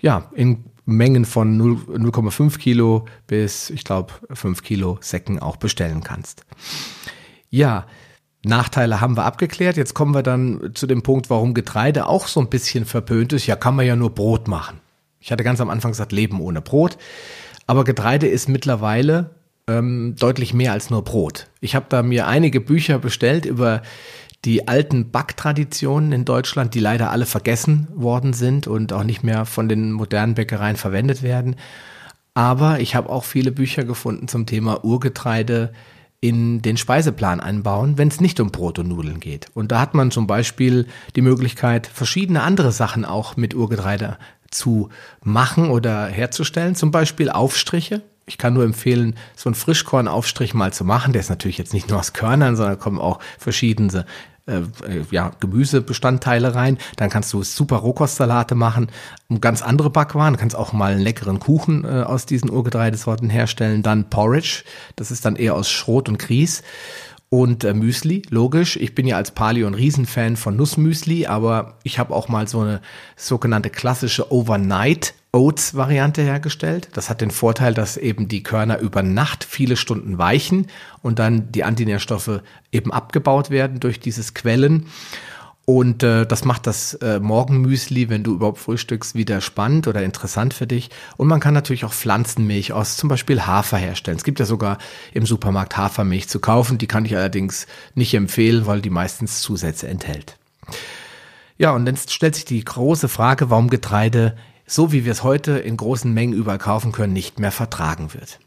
ja 0.00 0.30
in 0.34 0.64
Mengen 0.84 1.24
von 1.24 1.60
0,5 1.60 2.58
Kilo 2.58 3.06
bis, 3.26 3.70
ich 3.70 3.84
glaube, 3.84 4.12
5 4.32 4.62
Kilo 4.62 4.98
Säcken 5.00 5.38
auch 5.38 5.56
bestellen 5.56 6.02
kannst. 6.02 6.44
Ja, 7.50 7.86
Nachteile 8.44 9.00
haben 9.00 9.16
wir 9.16 9.24
abgeklärt. 9.24 9.76
Jetzt 9.76 9.94
kommen 9.94 10.14
wir 10.14 10.22
dann 10.22 10.72
zu 10.74 10.86
dem 10.86 11.02
Punkt, 11.02 11.30
warum 11.30 11.54
Getreide 11.54 12.06
auch 12.06 12.26
so 12.26 12.40
ein 12.40 12.48
bisschen 12.48 12.84
verpönt 12.84 13.32
ist. 13.32 13.46
Ja, 13.46 13.56
kann 13.56 13.76
man 13.76 13.86
ja 13.86 13.96
nur 13.96 14.10
Brot 14.10 14.48
machen. 14.48 14.80
Ich 15.20 15.30
hatte 15.30 15.44
ganz 15.44 15.60
am 15.60 15.70
Anfang 15.70 15.92
gesagt, 15.92 16.12
Leben 16.12 16.40
ohne 16.40 16.60
Brot. 16.60 16.98
Aber 17.66 17.84
Getreide 17.84 18.26
ist 18.26 18.48
mittlerweile 18.48 19.30
ähm, 19.68 20.16
deutlich 20.18 20.54
mehr 20.54 20.72
als 20.72 20.90
nur 20.90 21.04
Brot. 21.04 21.46
Ich 21.60 21.76
habe 21.76 21.86
da 21.88 22.02
mir 22.02 22.26
einige 22.26 22.60
Bücher 22.60 22.98
bestellt 22.98 23.44
über 23.44 23.82
die 24.44 24.66
alten 24.66 25.12
Backtraditionen 25.12 26.10
in 26.10 26.24
Deutschland, 26.24 26.74
die 26.74 26.80
leider 26.80 27.10
alle 27.10 27.26
vergessen 27.26 27.86
worden 27.94 28.32
sind 28.32 28.66
und 28.66 28.92
auch 28.92 29.04
nicht 29.04 29.22
mehr 29.22 29.44
von 29.44 29.68
den 29.68 29.92
modernen 29.92 30.34
Bäckereien 30.34 30.76
verwendet 30.76 31.22
werden. 31.22 31.56
Aber 32.34 32.80
ich 32.80 32.94
habe 32.94 33.10
auch 33.10 33.24
viele 33.24 33.52
Bücher 33.52 33.84
gefunden 33.84 34.26
zum 34.26 34.46
Thema 34.46 34.84
Urgetreide, 34.84 35.72
in 36.22 36.62
den 36.62 36.76
Speiseplan 36.76 37.40
einbauen, 37.40 37.98
wenn 37.98 38.06
es 38.06 38.20
nicht 38.20 38.38
um 38.38 38.52
Brot 38.52 38.78
und 38.78 38.88
Nudeln 38.88 39.18
geht. 39.18 39.48
Und 39.54 39.72
da 39.72 39.80
hat 39.80 39.92
man 39.92 40.12
zum 40.12 40.28
Beispiel 40.28 40.86
die 41.16 41.20
Möglichkeit, 41.20 41.88
verschiedene 41.88 42.42
andere 42.42 42.70
Sachen 42.70 43.04
auch 43.04 43.36
mit 43.36 43.54
Urgetreide 43.54 44.18
zu 44.48 44.88
machen 45.24 45.68
oder 45.68 46.06
herzustellen. 46.06 46.76
Zum 46.76 46.92
Beispiel 46.92 47.28
Aufstriche. 47.28 48.02
Ich 48.24 48.38
kann 48.38 48.54
nur 48.54 48.62
empfehlen, 48.62 49.16
so 49.34 49.48
einen 49.48 49.56
Frischkornaufstrich 49.56 50.54
mal 50.54 50.72
zu 50.72 50.84
machen. 50.84 51.12
Der 51.12 51.20
ist 51.20 51.28
natürlich 51.28 51.58
jetzt 51.58 51.74
nicht 51.74 51.90
nur 51.90 51.98
aus 51.98 52.12
Körnern, 52.12 52.54
sondern 52.54 52.78
kommen 52.78 53.00
auch 53.00 53.18
verschiedene 53.36 54.06
äh, 54.46 54.58
äh, 54.58 55.04
ja, 55.12 55.30
Gemüsebestandteile 55.38 56.54
rein. 56.54 56.78
Dann 56.96 57.10
kannst 57.10 57.32
du 57.32 57.42
super 57.44 57.76
Rohkostsalate 57.76 58.56
machen 58.56 58.88
und 59.28 59.40
ganz 59.40 59.62
andere 59.62 59.88
Backwaren. 59.88 60.34
Du 60.34 60.40
kannst 60.40 60.56
auch 60.56 60.72
mal 60.72 60.92
einen 60.92 61.00
leckeren 61.00 61.38
Kuchen 61.38 61.84
äh, 61.84 62.02
aus 62.02 62.26
diesen 62.26 62.50
Urgetreidesorten 62.50 63.30
herstellen. 63.30 63.82
Dann 63.82 64.10
Porridge, 64.10 64.64
das 64.96 65.12
ist 65.12 65.24
dann 65.24 65.36
eher 65.36 65.54
aus 65.54 65.70
Schrot 65.70 66.08
und 66.08 66.18
Grieß. 66.18 66.62
Und 67.28 67.64
äh, 67.64 67.72
Müsli, 67.72 68.22
logisch. 68.30 68.76
Ich 68.76 68.94
bin 68.94 69.06
ja 69.06 69.16
als 69.16 69.30
Paleo 69.30 69.66
ein 69.66 69.74
Riesenfan 69.74 70.36
von 70.36 70.56
Nussmüsli, 70.56 71.26
aber 71.26 71.78
ich 71.84 71.98
habe 71.98 72.12
auch 72.12 72.28
mal 72.28 72.48
so 72.48 72.60
eine 72.60 72.80
sogenannte 73.16 73.70
klassische 73.70 74.32
Overnight 74.32 75.14
Oats-Variante 75.32 76.22
hergestellt. 76.22 76.90
Das 76.92 77.08
hat 77.08 77.22
den 77.22 77.30
Vorteil, 77.30 77.72
dass 77.72 77.96
eben 77.96 78.28
die 78.28 78.42
Körner 78.42 78.78
über 78.78 79.02
Nacht 79.02 79.44
viele 79.44 79.76
Stunden 79.76 80.18
weichen 80.18 80.66
und 81.00 81.18
dann 81.18 81.50
die 81.50 81.64
Antinährstoffe 81.64 82.42
eben 82.70 82.92
abgebaut 82.92 83.48
werden 83.48 83.80
durch 83.80 83.98
dieses 83.98 84.34
Quellen. 84.34 84.86
Und 85.64 86.02
äh, 86.02 86.26
das 86.26 86.44
macht 86.44 86.66
das 86.66 86.94
äh, 86.94 87.20
Morgenmüsli, 87.20 88.10
wenn 88.10 88.24
du 88.24 88.34
überhaupt 88.34 88.58
frühstückst, 88.58 89.14
wieder 89.14 89.40
spannend 89.40 89.86
oder 89.86 90.02
interessant 90.02 90.52
für 90.54 90.66
dich. 90.66 90.90
Und 91.16 91.28
man 91.28 91.40
kann 91.40 91.54
natürlich 91.54 91.84
auch 91.84 91.92
Pflanzenmilch 91.92 92.72
aus 92.72 92.96
zum 92.96 93.08
Beispiel 93.08 93.46
Hafer 93.46 93.78
herstellen. 93.78 94.16
Es 94.18 94.24
gibt 94.24 94.40
ja 94.40 94.44
sogar 94.44 94.78
im 95.14 95.24
Supermarkt 95.24 95.76
Hafermilch 95.76 96.28
zu 96.28 96.40
kaufen. 96.40 96.78
Die 96.78 96.88
kann 96.88 97.04
ich 97.04 97.16
allerdings 97.16 97.66
nicht 97.94 98.12
empfehlen, 98.12 98.66
weil 98.66 98.82
die 98.82 98.90
meistens 98.90 99.40
Zusätze 99.40 99.86
enthält. 99.86 100.36
Ja, 101.58 101.70
und 101.70 101.86
dann 101.86 101.96
stellt 101.96 102.34
sich 102.34 102.44
die 102.44 102.64
große 102.64 103.08
Frage, 103.08 103.48
warum 103.48 103.70
Getreide 103.70 104.36
so 104.72 104.90
wie 104.90 105.04
wir 105.04 105.12
es 105.12 105.22
heute 105.22 105.58
in 105.58 105.76
großen 105.76 106.12
Mengen 106.12 106.32
überall 106.32 106.58
kaufen 106.58 106.92
können, 106.92 107.12
nicht 107.12 107.38
mehr 107.38 107.52
vertragen 107.52 108.14
wird. 108.14 108.38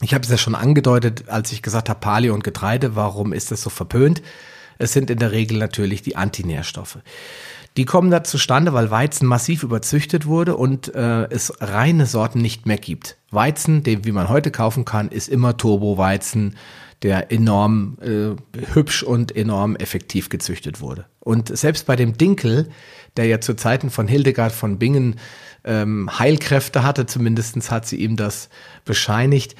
Ich 0.00 0.12
habe 0.12 0.24
es 0.24 0.30
ja 0.30 0.38
schon 0.38 0.56
angedeutet, 0.56 1.28
als 1.28 1.52
ich 1.52 1.62
gesagt 1.62 1.88
habe, 1.88 2.00
Paleo 2.00 2.34
und 2.34 2.42
Getreide, 2.42 2.96
warum 2.96 3.32
ist 3.32 3.52
das 3.52 3.62
so 3.62 3.70
verpönt? 3.70 4.22
Es 4.76 4.92
sind 4.92 5.10
in 5.10 5.20
der 5.20 5.30
Regel 5.30 5.58
natürlich 5.58 6.02
die 6.02 6.16
Antinährstoffe. 6.16 6.98
Die 7.76 7.84
kommen 7.84 8.10
da 8.10 8.24
zustande, 8.24 8.72
weil 8.72 8.90
Weizen 8.90 9.26
massiv 9.26 9.62
überzüchtet 9.62 10.26
wurde 10.26 10.56
und 10.56 10.92
äh, 10.94 11.24
es 11.30 11.52
reine 11.60 12.06
Sorten 12.06 12.40
nicht 12.40 12.66
mehr 12.66 12.78
gibt. 12.78 13.16
Weizen, 13.30 13.84
den 13.84 14.04
wie 14.04 14.12
man 14.12 14.28
heute 14.28 14.50
kaufen 14.50 14.84
kann, 14.84 15.08
ist 15.08 15.28
immer 15.28 15.56
Turbo-Weizen, 15.56 16.56
der 17.02 17.30
enorm 17.30 17.98
äh, 18.00 18.36
hübsch 18.74 19.02
und 19.02 19.34
enorm 19.36 19.76
effektiv 19.76 20.28
gezüchtet 20.28 20.80
wurde. 20.80 21.06
Und 21.20 21.56
selbst 21.56 21.86
bei 21.86 21.96
dem 21.96 22.16
Dinkel, 22.16 22.70
der 23.16 23.26
ja 23.26 23.40
zu 23.40 23.54
Zeiten 23.54 23.90
von 23.90 24.08
Hildegard 24.08 24.52
von 24.52 24.78
Bingen 24.78 25.16
ähm, 25.64 26.10
Heilkräfte 26.18 26.82
hatte, 26.82 27.06
zumindestens 27.06 27.70
hat 27.70 27.86
sie 27.86 27.96
ihm 27.96 28.16
das 28.16 28.48
bescheinigt, 28.84 29.54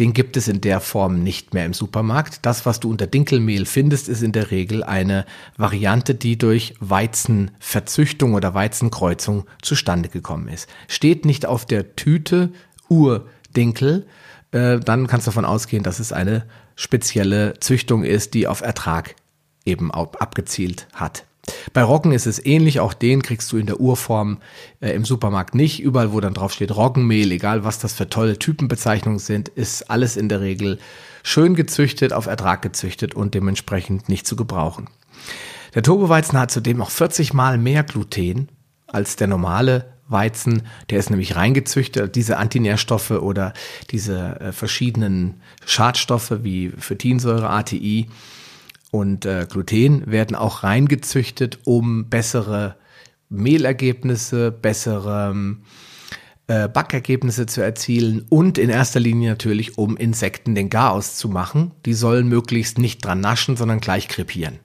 den 0.00 0.14
gibt 0.14 0.38
es 0.38 0.48
in 0.48 0.62
der 0.62 0.80
Form 0.80 1.22
nicht 1.22 1.52
mehr 1.52 1.66
im 1.66 1.74
Supermarkt. 1.74 2.46
Das, 2.46 2.64
was 2.64 2.80
du 2.80 2.88
unter 2.88 3.06
Dinkelmehl 3.06 3.66
findest, 3.66 4.08
ist 4.08 4.22
in 4.22 4.32
der 4.32 4.50
Regel 4.50 4.82
eine 4.82 5.26
Variante, 5.58 6.14
die 6.14 6.38
durch 6.38 6.74
Weizenverzüchtung 6.80 8.32
oder 8.32 8.54
Weizenkreuzung 8.54 9.44
zustande 9.60 10.08
gekommen 10.08 10.48
ist. 10.48 10.70
Steht 10.88 11.26
nicht 11.26 11.44
auf 11.44 11.66
der 11.66 11.96
Tüte 11.96 12.50
Urdinkel, 12.88 14.06
äh, 14.52 14.80
dann 14.80 15.06
kannst 15.06 15.26
du 15.26 15.30
davon 15.30 15.44
ausgehen, 15.44 15.82
dass 15.82 16.00
es 16.00 16.12
eine 16.12 16.46
spezielle 16.76 17.60
Züchtung 17.60 18.02
ist, 18.02 18.32
die 18.32 18.46
auf 18.46 18.62
Ertrag 18.62 19.14
eben 19.66 19.92
abgezielt 19.92 20.88
hat. 20.94 21.24
Bei 21.72 21.82
Roggen 21.82 22.12
ist 22.12 22.26
es 22.26 22.44
ähnlich, 22.44 22.80
auch 22.80 22.94
den 22.94 23.22
kriegst 23.22 23.50
du 23.52 23.56
in 23.56 23.66
der 23.66 23.80
Urform 23.80 24.38
äh, 24.80 24.90
im 24.90 25.04
Supermarkt 25.04 25.54
nicht. 25.54 25.80
Überall, 25.80 26.12
wo 26.12 26.20
dann 26.20 26.34
drauf 26.34 26.52
steht 26.52 26.74
Roggenmehl, 26.74 27.32
egal 27.32 27.64
was 27.64 27.78
das 27.78 27.92
für 27.92 28.08
tolle 28.08 28.38
Typenbezeichnungen 28.38 29.18
sind, 29.18 29.48
ist 29.48 29.90
alles 29.90 30.16
in 30.16 30.28
der 30.28 30.40
Regel 30.40 30.78
schön 31.22 31.54
gezüchtet, 31.54 32.12
auf 32.12 32.26
Ertrag 32.26 32.62
gezüchtet 32.62 33.14
und 33.14 33.34
dementsprechend 33.34 34.08
nicht 34.08 34.26
zu 34.26 34.36
gebrauchen. 34.36 34.88
Der 35.74 35.82
Turboweizen 35.82 36.38
hat 36.38 36.50
zudem 36.50 36.82
auch 36.82 36.90
40 36.90 37.32
mal 37.32 37.58
mehr 37.58 37.84
Gluten 37.84 38.48
als 38.86 39.16
der 39.16 39.28
normale 39.28 39.92
Weizen. 40.08 40.62
Der 40.90 40.98
ist 40.98 41.10
nämlich 41.10 41.36
reingezüchtet. 41.36 42.16
Diese 42.16 42.36
Antinährstoffe 42.36 43.12
oder 43.12 43.52
diese 43.90 44.40
äh, 44.40 44.52
verschiedenen 44.52 45.40
Schadstoffe 45.64 46.42
wie 46.42 46.70
Phytinsäure, 46.76 47.48
ATI 47.48 48.08
und 48.90 49.24
äh, 49.26 49.46
Gluten 49.48 50.10
werden 50.10 50.36
auch 50.36 50.62
reingezüchtet, 50.62 51.60
um 51.64 52.08
bessere 52.08 52.76
Mehlergebnisse, 53.28 54.50
bessere 54.50 55.56
äh, 56.48 56.68
Backergebnisse 56.68 57.46
zu 57.46 57.60
erzielen 57.60 58.26
und 58.28 58.58
in 58.58 58.70
erster 58.70 58.98
Linie 58.98 59.30
natürlich, 59.30 59.78
um 59.78 59.96
Insekten 59.96 60.56
den 60.56 60.68
Garaus 60.68 61.16
zu 61.16 61.28
machen. 61.28 61.70
Die 61.86 61.94
sollen 61.94 62.28
möglichst 62.28 62.78
nicht 62.78 63.04
dran 63.04 63.20
naschen, 63.20 63.56
sondern 63.56 63.78
gleich 63.78 64.08
krepieren. 64.08 64.58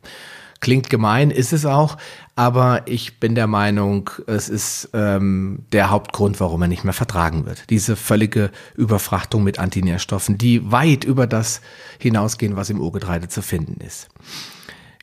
Klingt 0.61 0.89
gemein, 0.89 1.31
ist 1.31 1.53
es 1.53 1.65
auch, 1.65 1.97
aber 2.35 2.83
ich 2.87 3.19
bin 3.19 3.35
der 3.35 3.47
Meinung, 3.47 4.09
es 4.25 4.49
ist 4.49 4.89
ähm, 4.93 5.59
der 5.71 5.89
Hauptgrund, 5.89 6.39
warum 6.39 6.61
er 6.61 6.67
nicht 6.67 6.83
mehr 6.83 6.93
vertragen 6.93 7.45
wird. 7.45 7.69
Diese 7.69 7.95
völlige 7.95 8.51
Überfrachtung 8.75 9.43
mit 9.43 9.59
Antinährstoffen, 9.59 10.37
die 10.37 10.71
weit 10.71 11.03
über 11.03 11.27
das 11.27 11.61
hinausgehen, 11.99 12.55
was 12.55 12.69
im 12.69 12.79
Urgetreide 12.79 13.27
zu 13.27 13.41
finden 13.41 13.79
ist. 13.81 14.09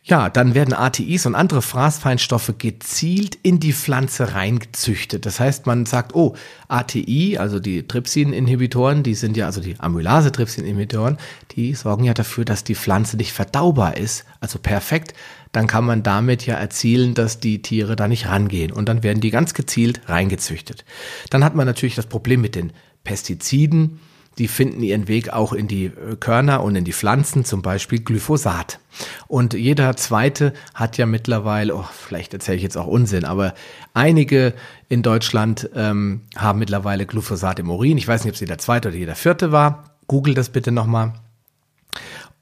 Ja, 0.05 0.29
dann 0.29 0.57
werden 0.57 0.75
ATIs 0.75 1.27
und 1.27 1.37
andere 1.37 1.63
Fraßfeinstoffe 1.63 2.55
gezielt 2.59 3.39
in 3.45 3.61
die 3.61 3.73
Pflanze 3.73 4.35
reingezüchtet. 4.35 5.27
Das 5.27 5.39
heißt, 5.39 5.67
man 5.67 5.87
sagt, 5.87 6.17
oh, 6.17 6.35
ATI, 6.67 7.39
also 7.39 7.61
die 7.61 7.87
Trypsin-Inhibitoren, 7.87 9.05
die 9.05 9.15
sind 9.15 9.37
ja, 9.37 9.47
also 9.47 9.61
die 9.61 9.79
Amylase-Trypsin-Inhibitoren, 9.79 11.19
die 11.53 11.75
sorgen 11.75 12.03
ja 12.03 12.15
dafür, 12.15 12.45
dass 12.45 12.65
die 12.65 12.75
Pflanze 12.75 13.17
nicht 13.17 13.33
verdaubar 13.33 13.97
ist, 13.97 14.25
also 14.41 14.59
perfekt. 14.59 15.15
Dann 15.53 15.67
kann 15.67 15.85
man 15.85 16.03
damit 16.03 16.47
ja 16.47 16.55
erzielen, 16.55 17.15
dass 17.15 17.39
die 17.39 17.63
Tiere 17.63 17.95
da 17.95 18.09
nicht 18.09 18.27
rangehen. 18.27 18.73
Und 18.73 18.89
dann 18.89 19.03
werden 19.03 19.21
die 19.21 19.31
ganz 19.31 19.55
gezielt 19.55 20.01
reingezüchtet. 20.07 20.85
Dann 21.31 21.45
hat 21.45 21.55
man 21.55 21.67
natürlich 21.67 21.95
das 21.95 22.07
Problem 22.07 22.41
mit 22.41 22.55
den 22.55 22.73
Pestiziden 23.05 24.01
die 24.39 24.49
finden 24.49 24.83
ihren 24.83 25.09
Weg 25.09 25.31
auch 25.31 25.53
in 25.53 25.69
die 25.69 25.87
äh, 25.87 26.17
Körner 26.19 26.63
und 26.63 26.75
in 26.75 26.85
die 26.85 26.93
Pflanzen, 26.93 27.45
zum 27.45 27.63
Beispiel 27.63 28.01
Glyphosat. 28.01 28.79
Und 29.27 29.55
jeder 29.55 29.97
zweite 29.97 30.53
hat 30.75 30.99
ja 30.99 31.07
mittlerweile, 31.07 31.75
oh, 31.75 31.85
vielleicht 31.93 32.33
erzähle 32.33 32.57
ich 32.57 32.63
jetzt 32.63 32.77
auch 32.77 32.87
Unsinn, 32.87 33.25
aber 33.25 33.55
einige 33.95 34.55
in 34.89 35.03
Deutschland 35.03 35.69
ähm, 35.75 36.23
haben 36.37 36.59
mittlerweile 36.59 37.07
Glyphosat 37.07 37.59
im 37.59 37.71
Urin. 37.71 37.99
Ich 37.99 38.09
weiß 38.09 38.25
nicht, 38.25 38.31
ob 38.31 38.35
es 38.35 38.41
jeder 38.41 38.59
zweite 38.59 38.89
oder 38.89 38.97
jeder 38.97 39.15
vierte 39.15 39.53
war. 39.53 39.97
Google 40.07 40.35
das 40.35 40.51
bitte 40.51 40.73
nochmal. 40.73 41.15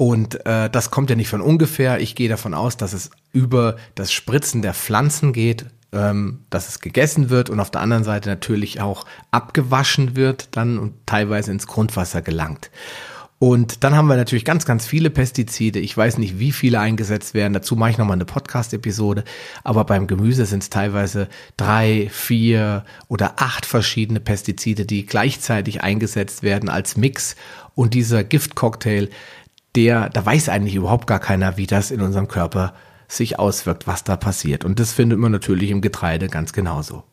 Und 0.01 0.47
äh, 0.47 0.71
das 0.71 0.91
kommt 0.91 1.11
ja 1.11 1.17
nicht 1.17 1.29
von 1.29 1.43
ungefähr. 1.43 2.01
Ich 2.01 2.15
gehe 2.15 2.31
davon 2.31 2.55
aus, 2.55 2.79
dass 2.79 2.95
es 2.95 3.11
über 3.33 3.77
das 3.97 4.11
Spritzen 4.11 4.63
der 4.63 4.73
Pflanzen 4.73 5.35
geht, 5.35 5.67
ähm, 5.93 6.47
dass 6.49 6.71
es 6.71 6.81
gegessen 6.81 7.29
wird 7.29 7.51
und 7.51 7.61
auf 7.61 7.71
der 7.71 7.83
anderen 7.83 8.03
Seite 8.03 8.31
natürlich 8.31 8.81
auch 8.81 9.05
abgewaschen 9.31 10.17
wird 10.17 10.57
dann 10.57 10.79
und 10.79 10.95
teilweise 11.05 11.51
ins 11.51 11.67
Grundwasser 11.67 12.23
gelangt. 12.23 12.71
Und 13.43 13.85
dann 13.85 13.95
haben 13.95 14.07
wir 14.07 14.17
natürlich 14.17 14.47
ganz, 14.47 14.67
ganz 14.67 14.87
viele 14.87 15.09
Pestizide. 15.11 15.79
Ich 15.79 15.95
weiß 15.95 16.17
nicht, 16.17 16.39
wie 16.39 16.53
viele 16.53 16.79
eingesetzt 16.79 17.33
werden. 17.33 17.53
Dazu 17.55 17.77
mache 17.77 17.91
ich 17.91 17.99
nochmal 17.99 18.17
eine 18.17 18.27
Podcast-Episode. 18.27 19.25
Aber 19.65 19.85
beim 19.85 20.07
Gemüse 20.07 20.45
sind 20.45 20.63
es 20.63 20.69
teilweise 20.69 21.27
drei, 21.57 22.09
vier 22.11 22.85
oder 23.09 23.35
acht 23.37 23.65
verschiedene 23.65 24.21
Pestizide, 24.21 24.85
die 24.85 25.07
gleichzeitig 25.07 25.83
eingesetzt 25.83 26.43
werden 26.43 26.69
als 26.69 26.99
Mix. 26.99 27.35
Und 27.75 27.95
dieser 27.95 28.25
Giftcocktail, 28.25 29.09
der, 29.77 30.09
da 30.09 30.25
weiß 30.25 30.49
eigentlich 30.49 30.75
überhaupt 30.75 31.07
gar 31.07 31.21
keiner, 31.21 31.57
wie 31.57 31.67
das 31.67 31.91
in 31.91 32.01
unserem 32.01 32.29
Körper 32.29 32.75
sich 33.09 33.39
auswirkt, 33.39 33.87
was 33.87 34.05
da 34.05 34.17
passiert. 34.17 34.65
Und 34.65 34.79
das 34.79 34.93
findet 34.93 35.19
man 35.19 35.33
natürlich 35.33 35.71
im 35.71 35.81
Getreide 35.81 36.29
ganz 36.29 36.53
genauso. 36.53 37.05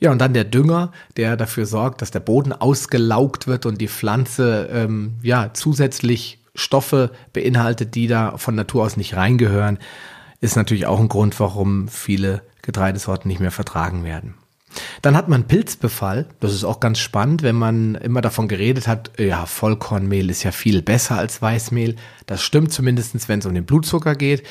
Ja, 0.00 0.12
und 0.12 0.18
dann 0.20 0.34
der 0.34 0.44
Dünger, 0.44 0.92
der 1.16 1.36
dafür 1.36 1.66
sorgt, 1.66 2.02
dass 2.02 2.10
der 2.10 2.20
Boden 2.20 2.52
ausgelaugt 2.52 3.46
wird 3.48 3.66
und 3.66 3.80
die 3.80 3.88
Pflanze 3.88 4.68
ähm, 4.72 5.16
ja 5.22 5.50
zusätzlich 5.54 6.38
Stoffe 6.54 7.10
beinhaltet, 7.32 7.94
die 7.94 8.06
da 8.06 8.36
von 8.36 8.54
Natur 8.54 8.84
aus 8.84 8.96
nicht 8.96 9.16
reingehören, 9.16 9.78
ist 10.40 10.56
natürlich 10.56 10.86
auch 10.86 11.00
ein 11.00 11.08
Grund, 11.08 11.38
warum 11.40 11.88
viele 11.88 12.42
Getreidesorten 12.62 13.28
nicht 13.28 13.40
mehr 13.40 13.50
vertragen 13.50 14.04
werden. 14.04 14.34
Dann 15.02 15.16
hat 15.16 15.28
man 15.28 15.44
Pilzbefall. 15.44 16.26
Das 16.40 16.52
ist 16.52 16.64
auch 16.64 16.80
ganz 16.80 16.98
spannend, 16.98 17.42
wenn 17.42 17.56
man 17.56 17.94
immer 17.96 18.20
davon 18.20 18.48
geredet 18.48 18.86
hat, 18.86 19.10
ja, 19.18 19.46
Vollkornmehl 19.46 20.30
ist 20.30 20.42
ja 20.42 20.52
viel 20.52 20.82
besser 20.82 21.16
als 21.18 21.40
Weißmehl. 21.40 21.96
Das 22.26 22.42
stimmt 22.42 22.72
zumindestens, 22.72 23.28
wenn 23.28 23.40
es 23.40 23.46
um 23.46 23.54
den 23.54 23.66
Blutzucker 23.66 24.14
geht. 24.14 24.44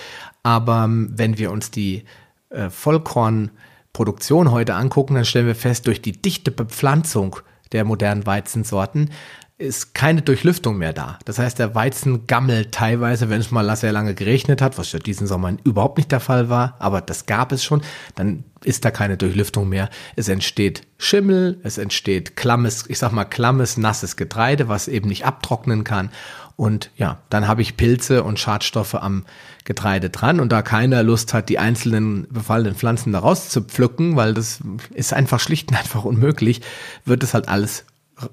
Aber 0.44 0.86
ähm, 0.86 1.12
wenn 1.14 1.38
wir 1.38 1.52
uns 1.52 1.72
die 1.72 2.04
äh, 2.50 2.70
Vollkornproduktion 2.70 4.52
heute 4.52 4.76
angucken, 4.76 5.16
dann 5.16 5.26
stellen 5.26 5.48
wir 5.48 5.56
fest, 5.56 5.88
durch 5.88 6.02
die 6.02 6.14
dichte 6.14 6.52
Bepflanzung 6.52 7.38
der 7.72 7.84
modernen 7.84 8.26
Weizensorten 8.26 9.12
ist 9.60 9.96
keine 9.96 10.22
Durchlüftung 10.22 10.78
mehr 10.78 10.94
da. 10.94 11.18
Das 11.26 11.40
heißt, 11.40 11.58
der 11.58 11.74
Weizen 11.74 12.28
gammelt 12.28 12.72
teilweise, 12.74 13.30
wenn 13.30 13.42
es 13.42 13.50
mal 13.50 13.76
sehr 13.76 13.92
lange 13.92 14.14
geregnet 14.14 14.62
hat, 14.62 14.78
was 14.78 14.92
ja 14.92 15.00
diesen 15.00 15.26
Sommer 15.26 15.54
überhaupt 15.64 15.98
nicht 15.98 16.12
der 16.12 16.20
Fall 16.20 16.50
war, 16.50 16.76
aber 16.78 17.02
das 17.02 17.26
gab 17.26 17.52
es 17.52 17.64
schon, 17.64 17.82
dann 18.14 18.44
ist 18.64 18.86
da 18.86 18.92
keine 18.92 19.18
Durchlüftung 19.18 19.68
mehr. 19.68 19.90
Es 20.16 20.30
entsteht 20.30 20.84
Schimmel, 21.00 21.60
es 21.64 21.80
entsteht 21.80 22.36
klammes, 22.36 22.86
ich 22.88 23.00
sag 23.00 23.12
mal 23.12 23.26
klammes, 23.26 23.78
nasses 23.78 24.16
Getreide, 24.16 24.68
was 24.68 24.88
eben 24.88 25.10
nicht 25.10 25.26
abtrocknen 25.26 25.84
kann. 25.84 26.12
Und 26.56 26.92
ja, 26.96 27.20
dann 27.30 27.48
habe 27.48 27.62
ich 27.64 27.78
Pilze 27.78 28.24
und 28.24 28.40
Schadstoffe 28.40 28.96
am 28.96 29.26
Getreide 29.64 30.10
dran. 30.10 30.40
Und 30.40 30.52
da 30.52 30.64
keiner 30.64 31.04
Lust 31.04 31.34
hat, 31.34 31.50
die 31.50 31.60
einzelnen 31.60 32.28
befallenen 32.30 32.76
Pflanzen 32.76 33.12
daraus 33.12 33.50
zu 33.50 33.62
pflücken, 33.62 34.16
weil 34.16 34.34
das 34.34 34.60
ist 34.94 35.14
einfach 35.14 35.40
schlicht 35.40 35.70
und 35.70 35.78
einfach 35.78 36.04
unmöglich, 36.04 36.62
wird 37.06 37.24
es 37.24 37.36
halt 37.36 37.48
alles 37.48 37.86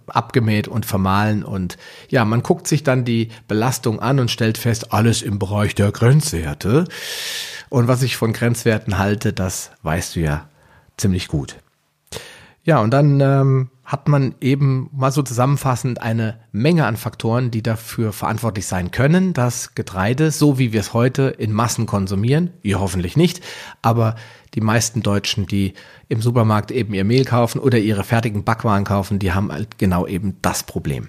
abgemäht 0.06 0.68
und 0.68 0.86
vermahlen 0.86 1.44
und 1.44 1.76
ja, 2.08 2.24
man 2.24 2.42
guckt 2.42 2.66
sich 2.66 2.82
dann 2.82 3.04
die 3.04 3.28
Belastung 3.48 4.00
an 4.00 4.18
und 4.18 4.30
stellt 4.30 4.58
fest, 4.58 4.92
alles 4.92 5.22
im 5.22 5.38
Bereich 5.38 5.74
der 5.74 5.92
Grenzwerte. 5.92 6.84
Und 7.68 7.88
was 7.88 8.02
ich 8.02 8.16
von 8.16 8.32
Grenzwerten 8.32 8.98
halte, 8.98 9.32
das 9.32 9.70
weißt 9.82 10.16
du 10.16 10.20
ja 10.20 10.48
ziemlich 10.96 11.28
gut. 11.28 11.56
Ja, 12.62 12.78
und 12.80 12.92
dann 12.92 13.20
ähm, 13.20 13.70
hat 13.84 14.08
man 14.08 14.34
eben 14.40 14.88
mal 14.92 15.12
so 15.12 15.22
zusammenfassend 15.22 16.00
eine 16.00 16.40
Menge 16.52 16.86
an 16.86 16.96
Faktoren, 16.96 17.50
die 17.50 17.62
dafür 17.62 18.12
verantwortlich 18.12 18.66
sein 18.66 18.90
können, 18.90 19.34
dass 19.34 19.74
Getreide, 19.74 20.30
so 20.30 20.58
wie 20.58 20.72
wir 20.72 20.80
es 20.80 20.94
heute 20.94 21.24
in 21.24 21.52
Massen 21.52 21.84
konsumieren, 21.84 22.50
ihr 22.62 22.80
hoffentlich 22.80 23.16
nicht, 23.16 23.42
aber 23.82 24.14
die 24.54 24.60
meisten 24.60 25.02
Deutschen, 25.02 25.46
die 25.46 25.74
im 26.08 26.20
Supermarkt 26.20 26.70
eben 26.70 26.94
ihr 26.94 27.04
Mehl 27.04 27.24
kaufen 27.24 27.58
oder 27.58 27.78
ihre 27.78 28.04
fertigen 28.04 28.44
Backwaren 28.44 28.84
kaufen, 28.84 29.18
die 29.18 29.32
haben 29.32 29.50
halt 29.52 29.78
genau 29.78 30.06
eben 30.06 30.36
das 30.42 30.62
Problem. 30.62 31.08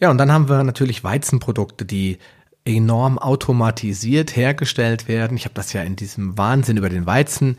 Ja, 0.00 0.10
und 0.10 0.18
dann 0.18 0.30
haben 0.30 0.48
wir 0.48 0.62
natürlich 0.62 1.02
Weizenprodukte, 1.02 1.84
die 1.84 2.18
enorm 2.64 3.18
automatisiert 3.18 4.36
hergestellt 4.36 5.08
werden. 5.08 5.36
Ich 5.36 5.44
habe 5.44 5.54
das 5.54 5.72
ja 5.72 5.82
in 5.82 5.96
diesem 5.96 6.36
Wahnsinn 6.38 6.76
über 6.76 6.88
den 6.88 7.06
Weizen 7.06 7.56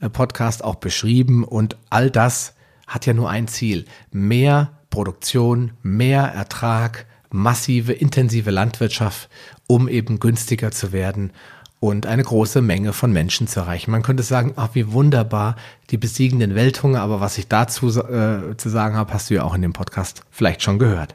äh, 0.00 0.10
Podcast 0.10 0.64
auch 0.64 0.74
beschrieben 0.76 1.44
und 1.44 1.76
all 1.90 2.10
das 2.10 2.54
hat 2.86 3.06
ja 3.06 3.14
nur 3.14 3.30
ein 3.30 3.48
Ziel. 3.48 3.84
Mehr 4.10 4.72
Produktion, 4.90 5.72
mehr 5.82 6.22
Ertrag, 6.24 7.06
massive, 7.30 7.92
intensive 7.92 8.50
Landwirtschaft, 8.50 9.28
um 9.66 9.86
eben 9.88 10.18
günstiger 10.18 10.70
zu 10.70 10.92
werden 10.92 11.32
und 11.80 12.06
eine 12.06 12.24
große 12.24 12.60
Menge 12.60 12.92
von 12.92 13.12
Menschen 13.12 13.46
zu 13.46 13.60
erreichen. 13.60 13.90
Man 13.90 14.02
könnte 14.02 14.22
sagen, 14.22 14.52
ach, 14.56 14.70
wie 14.72 14.92
wunderbar, 14.92 15.56
die 15.90 15.96
besiegen 15.96 16.40
den 16.40 16.54
Welthunger, 16.54 17.00
aber 17.00 17.20
was 17.20 17.38
ich 17.38 17.48
dazu 17.48 17.88
äh, 17.88 18.56
zu 18.56 18.68
sagen 18.68 18.96
habe, 18.96 19.12
hast 19.12 19.30
du 19.30 19.34
ja 19.34 19.44
auch 19.44 19.54
in 19.54 19.62
dem 19.62 19.72
Podcast 19.72 20.22
vielleicht 20.30 20.62
schon 20.62 20.78
gehört. 20.78 21.14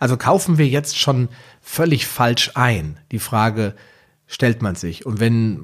Also 0.00 0.16
kaufen 0.16 0.58
wir 0.58 0.66
jetzt 0.66 0.98
schon 0.98 1.28
völlig 1.62 2.06
falsch 2.06 2.50
ein. 2.54 2.98
Die 3.12 3.20
Frage 3.20 3.74
stellt 4.26 4.62
man 4.62 4.74
sich. 4.74 5.06
Und 5.06 5.20
wenn 5.20 5.60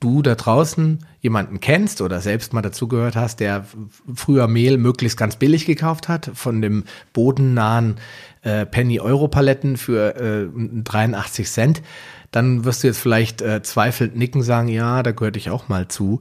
du 0.00 0.22
da 0.22 0.34
draußen 0.34 1.04
jemanden 1.20 1.60
kennst 1.60 2.00
oder 2.00 2.20
selbst 2.20 2.52
mal 2.52 2.62
dazugehört 2.62 3.16
hast, 3.16 3.40
der 3.40 3.66
früher 4.14 4.48
Mehl 4.48 4.78
möglichst 4.78 5.18
ganz 5.18 5.36
billig 5.36 5.66
gekauft 5.66 6.08
hat, 6.08 6.30
von 6.34 6.62
dem 6.62 6.84
bodennahen 7.12 7.96
äh, 8.42 8.64
Penny-Euro-Paletten 8.64 9.76
für 9.76 10.16
äh, 10.16 10.48
83 10.82 11.50
Cent, 11.50 11.82
dann 12.30 12.64
wirst 12.64 12.82
du 12.82 12.86
jetzt 12.86 13.00
vielleicht 13.00 13.42
äh, 13.42 13.62
zweifelnd 13.62 14.16
nicken, 14.16 14.42
sagen, 14.42 14.68
ja, 14.68 15.02
da 15.02 15.12
gehörte 15.12 15.38
ich 15.38 15.50
auch 15.50 15.68
mal 15.68 15.88
zu. 15.88 16.20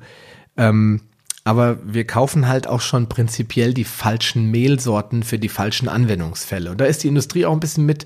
Ähm, 0.58 1.02
aber 1.44 1.78
wir 1.84 2.06
kaufen 2.06 2.48
halt 2.48 2.68
auch 2.68 2.82
schon 2.82 3.10
prinzipiell 3.10 3.74
die 3.74 3.84
falschen 3.84 4.52
Mehlsorten 4.52 5.24
für 5.24 5.40
die 5.40 5.50
falschen 5.50 5.88
Anwendungsfälle. 5.88 6.72
Und 6.72 6.82
da 6.82 6.86
ist 6.86 7.04
die 7.04 7.08
Industrie 7.08 7.46
auch 7.46 7.54
ein 7.54 7.60
bisschen 7.60 7.86
mit 7.86 8.06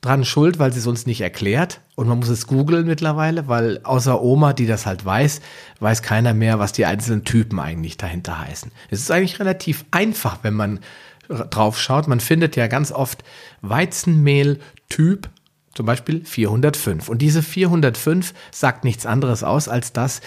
dran 0.00 0.24
schuld, 0.24 0.58
weil 0.58 0.72
sie 0.72 0.80
es 0.80 0.86
uns 0.86 1.06
nicht 1.06 1.20
erklärt. 1.20 1.80
Und 1.94 2.08
man 2.08 2.18
muss 2.18 2.28
es 2.28 2.46
googeln 2.46 2.86
mittlerweile, 2.86 3.48
weil 3.48 3.80
außer 3.82 4.20
Oma, 4.20 4.52
die 4.52 4.66
das 4.66 4.84
halt 4.84 5.04
weiß, 5.04 5.40
weiß 5.80 6.02
keiner 6.02 6.34
mehr, 6.34 6.58
was 6.58 6.72
die 6.72 6.86
einzelnen 6.86 7.24
Typen 7.24 7.58
eigentlich 7.58 7.96
dahinter 7.96 8.40
heißen. 8.40 8.70
Es 8.90 9.00
ist 9.00 9.10
eigentlich 9.10 9.40
relativ 9.40 9.84
einfach, 9.90 10.38
wenn 10.42 10.54
man 10.54 10.80
drauf 11.28 11.80
schaut. 11.80 12.08
Man 12.08 12.20
findet 12.20 12.56
ja 12.56 12.66
ganz 12.66 12.92
oft 12.92 13.24
Weizenmehl 13.62 14.60
Typ 14.88 15.28
zum 15.76 15.86
Beispiel 15.86 16.24
405. 16.24 17.08
Und 17.08 17.22
diese 17.22 17.42
405 17.42 18.34
sagt 18.50 18.84
nichts 18.84 19.06
anderes 19.06 19.44
aus, 19.44 19.68
als 19.68 19.92
dass 19.92 20.20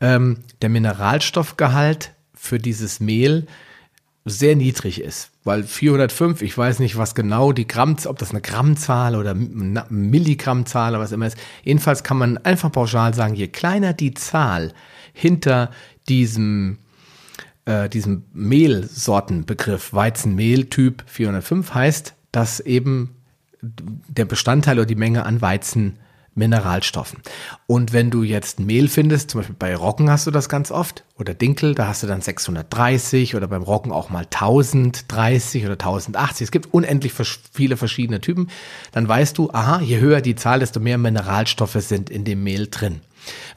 ähm, 0.00 0.38
der 0.62 0.68
Mineralstoffgehalt 0.68 2.12
für 2.34 2.58
dieses 2.58 3.00
Mehl 3.00 3.46
sehr 4.26 4.54
niedrig 4.54 5.00
ist, 5.00 5.30
weil 5.44 5.64
405, 5.64 6.42
ich 6.42 6.56
weiß 6.56 6.78
nicht, 6.78 6.98
was 6.98 7.14
genau 7.14 7.52
die 7.52 7.66
Gramm, 7.66 7.96
ob 8.04 8.18
das 8.18 8.30
eine 8.30 8.42
Grammzahl 8.42 9.16
oder 9.16 9.34
Milligrammzahl 9.34 10.92
oder 10.92 11.00
was 11.00 11.12
immer 11.12 11.26
ist. 11.26 11.38
Jedenfalls 11.64 12.02
kann 12.02 12.18
man 12.18 12.38
einfach 12.38 12.70
pauschal 12.70 13.14
sagen, 13.14 13.34
je 13.34 13.48
kleiner 13.48 13.94
die 13.94 14.12
Zahl 14.12 14.72
hinter 15.14 15.70
diesem 16.08 16.78
äh, 17.64 17.88
diesem 17.88 18.24
Mehlsortenbegriff 18.32 19.92
Weizenmehl 19.92 20.66
Typ 20.66 21.02
405 21.06 21.74
heißt, 21.74 22.14
dass 22.32 22.60
eben 22.60 23.16
der 23.62 24.24
Bestandteil 24.24 24.78
oder 24.78 24.86
die 24.86 24.94
Menge 24.94 25.24
an 25.24 25.40
Weizen 25.40 25.98
Mineralstoffen. 26.34 27.20
Und 27.66 27.92
wenn 27.92 28.10
du 28.10 28.22
jetzt 28.22 28.60
Mehl 28.60 28.88
findest, 28.88 29.30
zum 29.30 29.40
Beispiel 29.40 29.56
bei 29.58 29.74
Roggen 29.74 30.10
hast 30.10 30.26
du 30.26 30.30
das 30.30 30.48
ganz 30.48 30.70
oft, 30.70 31.04
oder 31.18 31.34
Dinkel, 31.34 31.74
da 31.74 31.88
hast 31.88 32.02
du 32.02 32.06
dann 32.06 32.22
630 32.22 33.34
oder 33.34 33.46
beim 33.46 33.62
Roggen 33.62 33.92
auch 33.92 34.10
mal 34.10 34.24
1030 34.24 35.64
oder 35.64 35.74
1080. 35.74 36.44
Es 36.44 36.50
gibt 36.50 36.72
unendlich 36.72 37.12
viele 37.52 37.76
verschiedene 37.76 38.20
Typen. 38.20 38.48
Dann 38.92 39.06
weißt 39.06 39.36
du, 39.36 39.50
aha, 39.50 39.80
je 39.80 39.98
höher 39.98 40.20
die 40.20 40.36
Zahl, 40.36 40.60
desto 40.60 40.80
mehr 40.80 40.98
Mineralstoffe 40.98 41.76
sind 41.80 42.08
in 42.08 42.24
dem 42.24 42.42
Mehl 42.42 42.68
drin. 42.70 43.00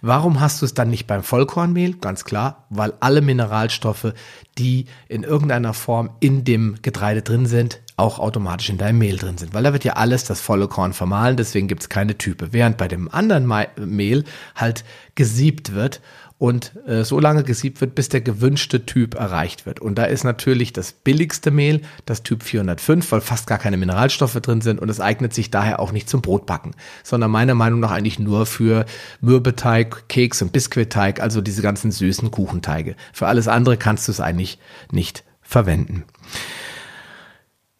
Warum 0.01 0.39
hast 0.39 0.61
du 0.61 0.65
es 0.65 0.73
dann 0.73 0.89
nicht 0.89 1.07
beim 1.07 1.23
Vollkornmehl? 1.23 1.95
Ganz 1.95 2.25
klar, 2.25 2.65
weil 2.69 2.93
alle 2.99 3.21
Mineralstoffe, 3.21 4.13
die 4.57 4.85
in 5.07 5.23
irgendeiner 5.23 5.73
Form 5.73 6.11
in 6.19 6.43
dem 6.43 6.77
Getreide 6.81 7.21
drin 7.21 7.45
sind, 7.45 7.79
auch 7.95 8.19
automatisch 8.19 8.69
in 8.69 8.77
deinem 8.77 8.97
Mehl 8.97 9.17
drin 9.17 9.37
sind. 9.37 9.53
Weil 9.53 9.63
da 9.63 9.73
wird 9.73 9.83
ja 9.83 9.93
alles 9.93 10.23
das 10.23 10.41
volle 10.41 10.67
Korn 10.67 10.93
vermahlen, 10.93 11.37
deswegen 11.37 11.67
gibt 11.67 11.83
es 11.83 11.89
keine 11.89 12.17
Type. 12.17 12.51
Während 12.51 12.77
bei 12.77 12.87
dem 12.87 13.09
anderen 13.09 13.47
Mehl 13.77 14.23
halt 14.55 14.83
gesiebt 15.15 15.73
wird 15.73 16.01
und 16.37 16.73
äh, 16.87 17.03
so 17.03 17.19
lange 17.19 17.43
gesiebt 17.43 17.79
wird, 17.79 17.95
bis 17.95 18.09
der 18.09 18.21
gewünschte 18.21 18.85
Typ 18.85 19.15
erreicht 19.15 19.65
wird. 19.65 19.79
Und 19.79 19.95
da 19.95 20.05
ist 20.05 20.23
natürlich 20.23 20.73
das 20.73 20.91
billigste 20.91 21.51
Mehl, 21.51 21.81
das 22.05 22.23
Typ 22.23 22.43
405, 22.43 23.11
weil 23.11 23.21
fast 23.21 23.47
gar 23.47 23.57
keine 23.57 23.77
Mineralstoffe 23.77 24.39
drin 24.41 24.61
sind 24.61 24.79
und 24.79 24.89
es 24.89 24.99
eignet 24.99 25.33
sich 25.33 25.51
daher 25.51 25.79
auch 25.79 25.91
nicht 25.91 26.09
zum 26.09 26.21
Brotbacken, 26.21 26.75
sondern 27.03 27.31
meiner 27.31 27.55
Meinung 27.55 27.79
nach 27.79 27.91
eigentlich 27.91 28.19
nur 28.19 28.45
für 28.45 28.85
Mürbeteig, 29.21 30.09
Keks 30.09 30.41
und 30.41 30.51
Biskuitteig, 30.51 31.21
also 31.21 31.41
diese 31.41 31.61
ganzen 31.61 31.91
süßen 31.91 32.29
Kuchenteige. 32.31 32.95
Für 33.13 33.27
alles 33.27 33.47
andere 33.47 33.77
kannst 33.77 34.07
du 34.07 34.11
es 34.11 34.19
eigentlich 34.19 34.59
nicht 34.91 35.23
verwenden. 35.41 36.03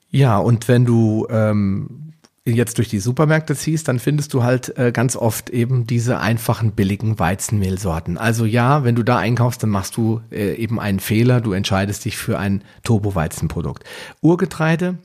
Ja, 0.10 0.38
und 0.38 0.68
wenn 0.68 0.86
du 0.86 1.28
ähm, 1.30 2.13
jetzt 2.46 2.78
durch 2.78 2.90
die 2.90 3.00
Supermärkte 3.00 3.56
ziehst, 3.56 3.88
dann 3.88 4.00
findest 4.00 4.34
du 4.34 4.44
halt 4.44 4.78
äh, 4.78 4.92
ganz 4.92 5.16
oft 5.16 5.50
eben 5.50 5.88
diese 5.88 6.20
einfachen, 6.20 6.74
billigen 6.74 7.18
Weizenmehlsorten. 7.18 8.18
Also 8.18 8.46
ja, 8.46 8.84
wenn 8.84 8.96
du 8.96 9.04
da 9.04 9.18
einkaufst, 9.18 9.64
dann 9.64 9.70
machst 9.70 9.96
du 9.96 10.22
äh, 10.30 10.56
eben 10.56 10.80
einen 10.80 11.00
Fehler. 11.00 11.40
Du 11.40 11.54
entscheidest 11.54 12.04
dich 12.04 12.18
für 12.18 12.38
ein 12.38 12.64
Turbo-Weizenprodukt. 12.84 13.84
Urgetreide 14.22 14.98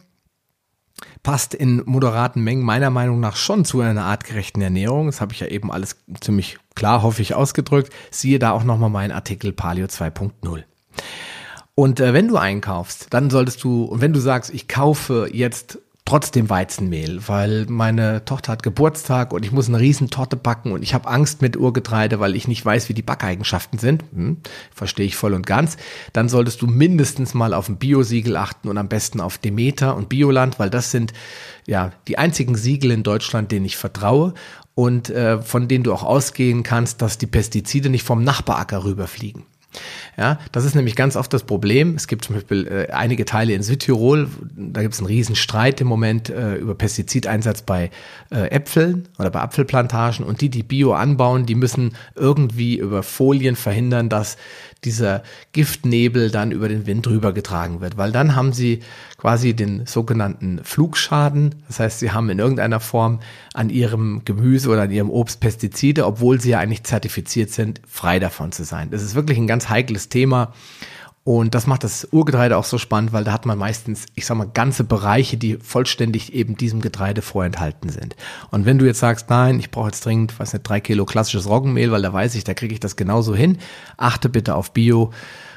passt 1.22 1.54
in 1.54 1.82
moderaten 1.84 2.42
Mengen 2.42 2.64
meiner 2.64 2.90
Meinung 2.90 3.20
nach 3.20 3.36
schon 3.36 3.64
zu 3.64 3.80
einer 3.80 4.04
artgerechten 4.04 4.60
Ernährung. 4.60 5.06
Das 5.06 5.20
habe 5.20 5.32
ich 5.32 5.38
ja 5.38 5.46
eben 5.46 5.70
alles 5.70 5.96
ziemlich 6.20 6.58
klar, 6.74 7.02
hoffe 7.02 7.22
ich, 7.22 7.34
ausgedrückt. 7.34 7.92
Siehe 8.10 8.40
da 8.40 8.50
auch 8.50 8.64
nochmal 8.64 8.90
meinen 8.90 9.12
Artikel 9.12 9.52
Paleo 9.52 9.86
2.0. 9.86 10.64
Und 11.76 12.00
äh, 12.00 12.12
wenn 12.12 12.26
du 12.26 12.36
einkaufst, 12.36 13.06
dann 13.10 13.30
solltest 13.30 13.62
du, 13.62 13.84
und 13.84 14.00
wenn 14.00 14.12
du 14.12 14.18
sagst, 14.18 14.52
ich 14.52 14.66
kaufe 14.66 15.30
jetzt 15.32 15.78
trotzdem 16.08 16.48
Weizenmehl, 16.48 17.20
weil 17.28 17.66
meine 17.68 18.24
Tochter 18.24 18.52
hat 18.52 18.62
Geburtstag 18.62 19.30
und 19.30 19.44
ich 19.44 19.52
muss 19.52 19.68
eine 19.68 19.78
Riesentorte 19.78 20.36
backen 20.36 20.72
und 20.72 20.82
ich 20.82 20.94
habe 20.94 21.06
Angst 21.06 21.42
mit 21.42 21.58
Urgetreide, 21.58 22.18
weil 22.18 22.34
ich 22.34 22.48
nicht 22.48 22.64
weiß, 22.64 22.88
wie 22.88 22.94
die 22.94 23.02
Backeigenschaften 23.02 23.78
sind. 23.78 24.04
Hm, 24.14 24.38
verstehe 24.74 25.04
ich 25.04 25.16
voll 25.16 25.34
und 25.34 25.46
ganz. 25.46 25.76
Dann 26.14 26.30
solltest 26.30 26.62
du 26.62 26.66
mindestens 26.66 27.34
mal 27.34 27.52
auf 27.52 27.68
ein 27.68 27.76
Biosiegel 27.76 28.38
achten 28.38 28.68
und 28.68 28.78
am 28.78 28.88
besten 28.88 29.20
auf 29.20 29.36
Demeter 29.36 29.96
und 29.96 30.08
Bioland, 30.08 30.58
weil 30.58 30.70
das 30.70 30.90
sind 30.90 31.12
ja 31.66 31.92
die 32.08 32.16
einzigen 32.16 32.54
Siegel 32.54 32.90
in 32.90 33.02
Deutschland, 33.02 33.52
denen 33.52 33.66
ich 33.66 33.76
vertraue 33.76 34.32
und 34.74 35.10
äh, 35.10 35.42
von 35.42 35.68
denen 35.68 35.84
du 35.84 35.92
auch 35.92 36.04
ausgehen 36.04 36.62
kannst, 36.62 37.02
dass 37.02 37.18
die 37.18 37.26
Pestizide 37.26 37.90
nicht 37.90 38.04
vom 38.04 38.24
Nachbaracker 38.24 38.82
rüberfliegen. 38.82 39.44
Ja, 40.18 40.40
das 40.50 40.64
ist 40.64 40.74
nämlich 40.74 40.96
ganz 40.96 41.14
oft 41.14 41.32
das 41.32 41.44
Problem. 41.44 41.94
Es 41.94 42.08
gibt 42.08 42.24
zum 42.24 42.34
Beispiel 42.34 42.66
äh, 42.66 42.92
einige 42.92 43.24
Teile 43.24 43.52
in 43.52 43.62
Südtirol, 43.62 44.28
da 44.56 44.82
gibt 44.82 44.94
es 44.94 44.98
einen 44.98 45.06
riesen 45.06 45.36
Streit 45.36 45.80
im 45.80 45.86
Moment 45.86 46.28
äh, 46.28 46.56
über 46.56 46.74
Pestizideinsatz 46.74 47.62
bei 47.62 47.90
äh, 48.30 48.50
Äpfeln 48.50 49.06
oder 49.20 49.30
bei 49.30 49.40
Apfelplantagen 49.40 50.26
und 50.26 50.40
die, 50.40 50.48
die 50.48 50.64
Bio 50.64 50.92
anbauen, 50.94 51.46
die 51.46 51.54
müssen 51.54 51.92
irgendwie 52.16 52.78
über 52.78 53.04
Folien 53.04 53.54
verhindern, 53.54 54.08
dass 54.08 54.38
dieser 54.84 55.22
Giftnebel 55.52 56.30
dann 56.30 56.52
über 56.52 56.68
den 56.68 56.86
Wind 56.86 57.06
rübergetragen 57.06 57.80
wird, 57.80 57.96
weil 57.96 58.12
dann 58.12 58.36
haben 58.36 58.52
sie 58.52 58.80
quasi 59.16 59.54
den 59.54 59.86
sogenannten 59.86 60.60
Flugschaden. 60.62 61.56
Das 61.66 61.80
heißt, 61.80 61.98
sie 61.98 62.12
haben 62.12 62.30
in 62.30 62.38
irgendeiner 62.38 62.78
Form 62.78 63.18
an 63.54 63.70
ihrem 63.70 64.22
Gemüse 64.24 64.68
oder 64.70 64.82
an 64.82 64.92
ihrem 64.92 65.10
Obst 65.10 65.40
Pestizide, 65.40 66.06
obwohl 66.06 66.40
sie 66.40 66.50
ja 66.50 66.60
eigentlich 66.60 66.84
zertifiziert 66.84 67.50
sind, 67.50 67.80
frei 67.88 68.20
davon 68.20 68.52
zu 68.52 68.62
sein. 68.62 68.90
Das 68.90 69.02
ist 69.02 69.16
wirklich 69.16 69.38
ein 69.38 69.48
ganz 69.48 69.68
heikles 69.68 70.07
Thema. 70.08 70.52
Und 71.24 71.54
das 71.54 71.66
macht 71.66 71.84
das 71.84 72.08
Urgetreide 72.10 72.56
auch 72.56 72.64
so 72.64 72.78
spannend, 72.78 73.12
weil 73.12 73.22
da 73.22 73.32
hat 73.32 73.44
man 73.44 73.58
meistens, 73.58 74.06
ich 74.14 74.24
sag 74.24 74.38
mal, 74.38 74.48
ganze 74.48 74.82
Bereiche, 74.82 75.36
die 75.36 75.58
vollständig 75.58 76.32
eben 76.32 76.56
diesem 76.56 76.80
Getreide 76.80 77.20
vorenthalten 77.20 77.90
sind. 77.90 78.16
Und 78.50 78.64
wenn 78.64 78.78
du 78.78 78.86
jetzt 78.86 79.00
sagst, 79.00 79.28
nein, 79.28 79.58
ich 79.58 79.70
brauche 79.70 79.88
jetzt 79.88 80.06
dringend, 80.06 80.40
weiß 80.40 80.54
nicht, 80.54 80.62
drei 80.62 80.80
Kilo 80.80 81.04
klassisches 81.04 81.46
Roggenmehl, 81.46 81.90
weil 81.90 82.00
da 82.00 82.14
weiß 82.14 82.34
ich, 82.34 82.44
da 82.44 82.54
kriege 82.54 82.72
ich 82.72 82.80
das 82.80 82.96
genauso 82.96 83.34
hin, 83.34 83.58
achte 83.98 84.30
bitte 84.30 84.54
auf 84.54 84.72
Bio 84.72 85.12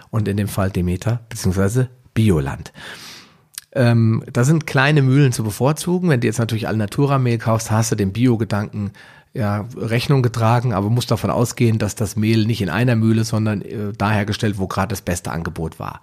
und 0.10 0.28
in 0.28 0.36
dem 0.36 0.50
Fall 0.50 0.72
Demeter 0.72 1.22
beziehungsweise 1.30 1.90
Bioland. 2.14 2.74
Ähm, 3.74 4.24
da 4.32 4.44
sind 4.44 4.68
kleine 4.68 5.02
Mühlen 5.02 5.32
zu 5.32 5.44
bevorzugen. 5.44 6.10
Wenn 6.10 6.20
du 6.20 6.28
jetzt 6.28 6.40
natürlich 6.40 6.68
Alnatura-Mehl 6.68 7.38
kaufst, 7.38 7.72
hast 7.72 7.94
du 7.94 7.96
den 7.96 8.12
Bio-Gedanken 8.12 8.92
ja, 9.34 9.66
Rechnung 9.78 10.24
getragen, 10.24 10.74
aber 10.74 10.90
muss 10.90 11.06
davon 11.06 11.30
ausgehen, 11.30 11.78
dass 11.78 11.96
das 11.96 12.18
Mehl 12.18 12.46
nicht 12.46 12.62
in 12.62 12.70
einer 12.70 12.98
Mühle, 12.98 13.24
sondern 13.24 13.62
äh, 13.62 13.94
da 13.98 14.12
hergestellt, 14.12 14.58
wo 14.58 14.68
gerade 14.68 14.90
das 14.90 15.02
beste 15.02 15.32
Angebot 15.32 15.80
war. 15.80 16.02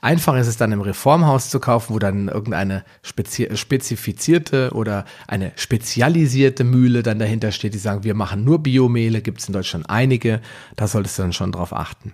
Einfach 0.00 0.34
ist 0.36 0.46
es 0.46 0.56
dann 0.56 0.72
im 0.72 0.80
Reformhaus 0.80 1.50
zu 1.50 1.60
kaufen, 1.60 1.94
wo 1.94 1.98
dann 1.98 2.28
irgendeine 2.28 2.84
spezi 3.02 3.50
spezifizierte 3.54 4.70
oder 4.72 5.04
eine 5.28 5.52
spezialisierte 5.56 6.64
Mühle 6.64 7.02
dann 7.02 7.18
dahinter 7.18 7.52
steht, 7.52 7.74
die 7.74 7.78
sagen, 7.78 8.02
wir 8.02 8.14
machen 8.14 8.44
nur 8.44 8.62
Biomehle, 8.62 9.20
gibt 9.20 9.40
es 9.40 9.48
in 9.48 9.52
Deutschland 9.52 9.90
einige, 9.90 10.40
da 10.76 10.86
solltest 10.86 11.18
du 11.18 11.22
dann 11.22 11.34
schon 11.34 11.52
drauf 11.52 11.74
achten. 11.74 12.12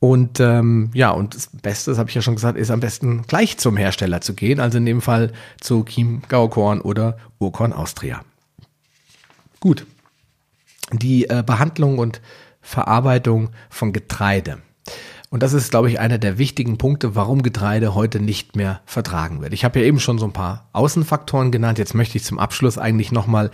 Und 0.00 0.40
ähm, 0.40 0.90
ja, 0.94 1.10
und 1.10 1.34
das 1.34 1.50
Beste, 1.60 1.90
das 1.90 1.98
habe 1.98 2.08
ich 2.08 2.14
ja 2.14 2.22
schon 2.22 2.36
gesagt, 2.36 2.56
ist 2.56 2.70
am 2.70 2.80
besten 2.80 3.22
gleich 3.26 3.58
zum 3.58 3.76
Hersteller 3.76 4.20
zu 4.22 4.32
gehen, 4.32 4.60
also 4.60 4.78
in 4.78 4.86
dem 4.86 5.02
Fall 5.02 5.32
zu 5.60 5.84
Chiemgau 5.84 6.48
Korn 6.48 6.80
oder 6.80 7.18
Urkorn 7.38 7.72
Austria. 7.72 8.22
Gut. 9.60 9.86
Die 10.92 11.28
äh, 11.28 11.42
Behandlung 11.44 11.98
und 11.98 12.20
Verarbeitung 12.60 13.50
von 13.70 13.92
Getreide. 13.92 14.58
Und 15.30 15.42
das 15.42 15.52
ist, 15.52 15.70
glaube 15.70 15.90
ich, 15.90 16.00
einer 16.00 16.18
der 16.18 16.38
wichtigen 16.38 16.78
Punkte, 16.78 17.14
warum 17.14 17.42
Getreide 17.42 17.94
heute 17.94 18.20
nicht 18.20 18.56
mehr 18.56 18.80
vertragen 18.86 19.42
wird. 19.42 19.52
Ich 19.52 19.64
habe 19.64 19.80
ja 19.80 19.84
eben 19.84 20.00
schon 20.00 20.18
so 20.18 20.24
ein 20.24 20.32
paar 20.32 20.68
Außenfaktoren 20.72 21.52
genannt. 21.52 21.78
Jetzt 21.78 21.94
möchte 21.94 22.16
ich 22.16 22.24
zum 22.24 22.38
Abschluss 22.38 22.78
eigentlich 22.78 23.12
nochmal 23.12 23.50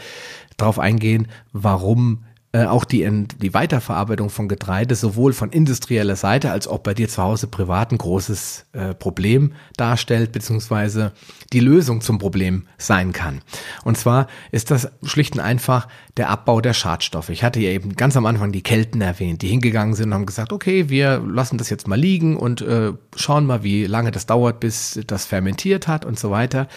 drauf 0.56 0.78
eingehen, 0.78 1.26
warum 1.52 2.24
äh, 2.54 2.66
auch 2.66 2.84
die, 2.84 3.26
die 3.42 3.52
Weiterverarbeitung 3.52 4.30
von 4.30 4.46
Getreide 4.46 4.94
sowohl 4.94 5.32
von 5.32 5.50
industrieller 5.50 6.14
Seite 6.14 6.52
als 6.52 6.68
auch 6.68 6.78
bei 6.78 6.94
dir 6.94 7.08
zu 7.08 7.20
Hause 7.20 7.48
privat 7.48 7.90
ein 7.90 7.98
großes 7.98 8.66
äh, 8.74 8.94
Problem 8.94 9.54
darstellt, 9.76 10.30
beziehungsweise 10.30 11.10
die 11.52 11.58
Lösung 11.58 12.00
zum 12.00 12.20
Problem 12.20 12.68
sein 12.78 13.12
kann. 13.12 13.42
Und 13.82 13.98
zwar 13.98 14.28
ist 14.52 14.70
das 14.70 14.88
schlicht 15.02 15.34
und 15.34 15.40
einfach 15.40 15.88
der 16.16 16.28
Abbau 16.28 16.60
der 16.60 16.74
Schadstoffe. 16.74 17.30
Ich 17.30 17.42
hatte 17.42 17.58
ja 17.58 17.70
eben 17.70 17.96
ganz 17.96 18.16
am 18.16 18.24
Anfang 18.24 18.52
die 18.52 18.62
Kelten 18.62 19.00
erwähnt, 19.00 19.42
die 19.42 19.48
hingegangen 19.48 19.94
sind 19.94 20.10
und 20.10 20.14
haben 20.14 20.26
gesagt, 20.26 20.52
okay, 20.52 20.88
wir 20.88 21.18
lassen 21.18 21.58
das 21.58 21.70
jetzt 21.70 21.88
mal 21.88 21.98
liegen 21.98 22.36
und 22.36 22.60
äh, 22.60 22.92
schauen 23.16 23.46
mal, 23.46 23.64
wie 23.64 23.86
lange 23.86 24.12
das 24.12 24.26
dauert, 24.26 24.60
bis 24.60 25.00
das 25.08 25.26
fermentiert 25.26 25.88
hat 25.88 26.04
und 26.04 26.20
so 26.20 26.30
weiter. 26.30 26.68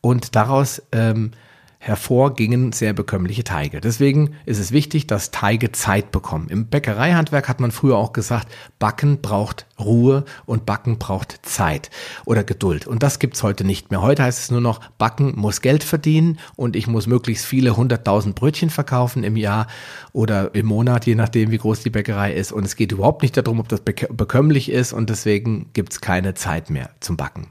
Und 0.00 0.36
daraus 0.36 0.80
ähm, 0.90 1.32
hervorgingen 1.78 2.72
sehr 2.72 2.92
bekömmliche 2.92 3.44
Teige. 3.44 3.80
Deswegen 3.80 4.34
ist 4.46 4.58
es 4.58 4.72
wichtig, 4.72 5.06
dass 5.06 5.30
Teige 5.30 5.70
Zeit 5.70 6.10
bekommen. 6.10 6.48
Im 6.48 6.66
Bäckereihandwerk 6.66 7.48
hat 7.48 7.60
man 7.60 7.70
früher 7.70 7.96
auch 7.96 8.12
gesagt, 8.12 8.48
Backen 8.78 9.20
braucht 9.20 9.66
Ruhe 9.78 10.24
und 10.44 10.66
Backen 10.66 10.98
braucht 10.98 11.38
Zeit 11.46 11.90
oder 12.24 12.42
Geduld. 12.42 12.86
Und 12.86 13.02
das 13.04 13.20
gibt's 13.20 13.44
heute 13.44 13.64
nicht 13.64 13.90
mehr. 13.90 14.02
Heute 14.02 14.24
heißt 14.24 14.40
es 14.40 14.50
nur 14.50 14.60
noch, 14.60 14.80
Backen 14.98 15.34
muss 15.36 15.60
Geld 15.60 15.84
verdienen 15.84 16.38
und 16.56 16.74
ich 16.74 16.88
muss 16.88 17.06
möglichst 17.06 17.46
viele 17.46 17.76
hunderttausend 17.76 18.34
Brötchen 18.34 18.70
verkaufen 18.70 19.22
im 19.22 19.36
Jahr 19.36 19.68
oder 20.12 20.54
im 20.54 20.66
Monat, 20.66 21.06
je 21.06 21.14
nachdem, 21.14 21.52
wie 21.52 21.58
groß 21.58 21.82
die 21.82 21.90
Bäckerei 21.90 22.34
ist. 22.34 22.50
Und 22.50 22.64
es 22.64 22.74
geht 22.74 22.90
überhaupt 22.90 23.22
nicht 23.22 23.36
darum, 23.36 23.60
ob 23.60 23.68
das 23.68 23.80
bekömmlich 23.82 24.70
ist 24.70 24.92
und 24.92 25.10
deswegen 25.10 25.70
gibt's 25.74 26.00
keine 26.00 26.34
Zeit 26.34 26.70
mehr 26.70 26.90
zum 27.00 27.16
Backen. 27.16 27.46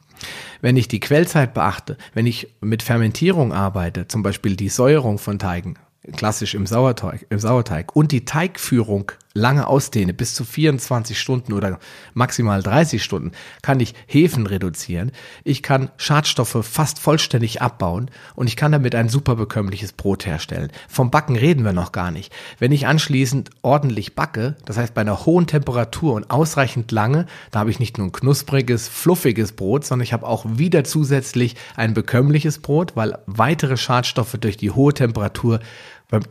Wenn 0.62 0.78
ich 0.78 0.88
die 0.88 1.00
Quellzeit 1.00 1.54
beachte, 1.54 1.98
wenn 2.14 2.26
ich 2.26 2.48
mit 2.62 2.84
Fermentierung 2.84 3.54
arbeite, 3.54 4.08
zum 4.08 4.24
Beispiel 4.24 4.56
die 4.56 4.70
Säuerung 4.70 5.18
von 5.18 5.40
Teigen, 5.40 5.76
klassisch 6.16 6.56
im 6.56 6.66
Sauerteig, 6.66 7.26
im 7.30 7.40
Sauerteig 7.40 7.96
und 7.96 8.12
die 8.12 8.26
Teigführung 8.26 9.12
lange 9.38 9.68
ausdehne, 9.68 10.14
bis 10.14 10.36
zu 10.36 10.44
24 10.44 11.18
Stunden 11.18 11.54
oder 11.54 11.80
maximal 12.14 12.62
30 12.62 13.04
Stunden, 13.04 13.32
kann 13.62 13.80
ich 13.80 13.94
Hefen 14.08 14.48
reduzieren. 14.48 15.12
Ich 15.44 15.64
kann 15.64 15.90
Schadstoffe 15.98 16.58
fast 16.62 17.00
vollständig 17.00 17.62
abbauen 17.62 18.12
und 18.36 18.48
ich 18.48 18.56
kann 18.56 18.72
damit 18.72 18.96
ein 18.96 19.10
super 19.10 19.36
bekömmliches 19.36 19.94
Brot 19.94 20.26
herstellen. 20.26 20.72
Vom 20.90 21.12
Backen 21.12 21.36
reden 21.36 21.64
wir 21.64 21.74
noch 21.74 21.92
gar 21.92 22.12
nicht. 22.12 22.34
Wenn 22.60 22.72
ich 22.72 22.88
anschließend 22.88 23.52
ordentlich 23.62 24.16
backe, 24.16 24.56
das 24.66 24.78
heißt 24.78 24.94
bei 24.94 25.02
einer 25.02 25.26
hohen 25.26 25.48
Temperatur 25.48 26.14
und 26.14 26.30
ausreichend 26.30 26.92
lange, 26.92 27.28
da 27.52 27.60
habe 27.60 27.70
ich 27.70 27.80
nicht 27.80 27.98
nur 27.98 28.08
ein 28.08 28.12
knuspriges, 28.12 28.88
fluffiges 28.90 29.52
Brot, 29.52 29.86
sondern 29.86 30.04
ich 30.04 30.14
habe 30.14 30.26
auch 30.26 30.46
wieder 30.48 30.84
zusätzlich 30.84 31.56
ein 31.76 31.94
bekömmliches 31.94 32.60
Brot, 32.60 32.96
weil 32.96 33.20
weitere 33.28 33.78
Schadstoffe 33.78 34.38
durch 34.40 34.58
die 34.58 34.72
hohe 34.72 34.94
Temperatur 34.94 35.60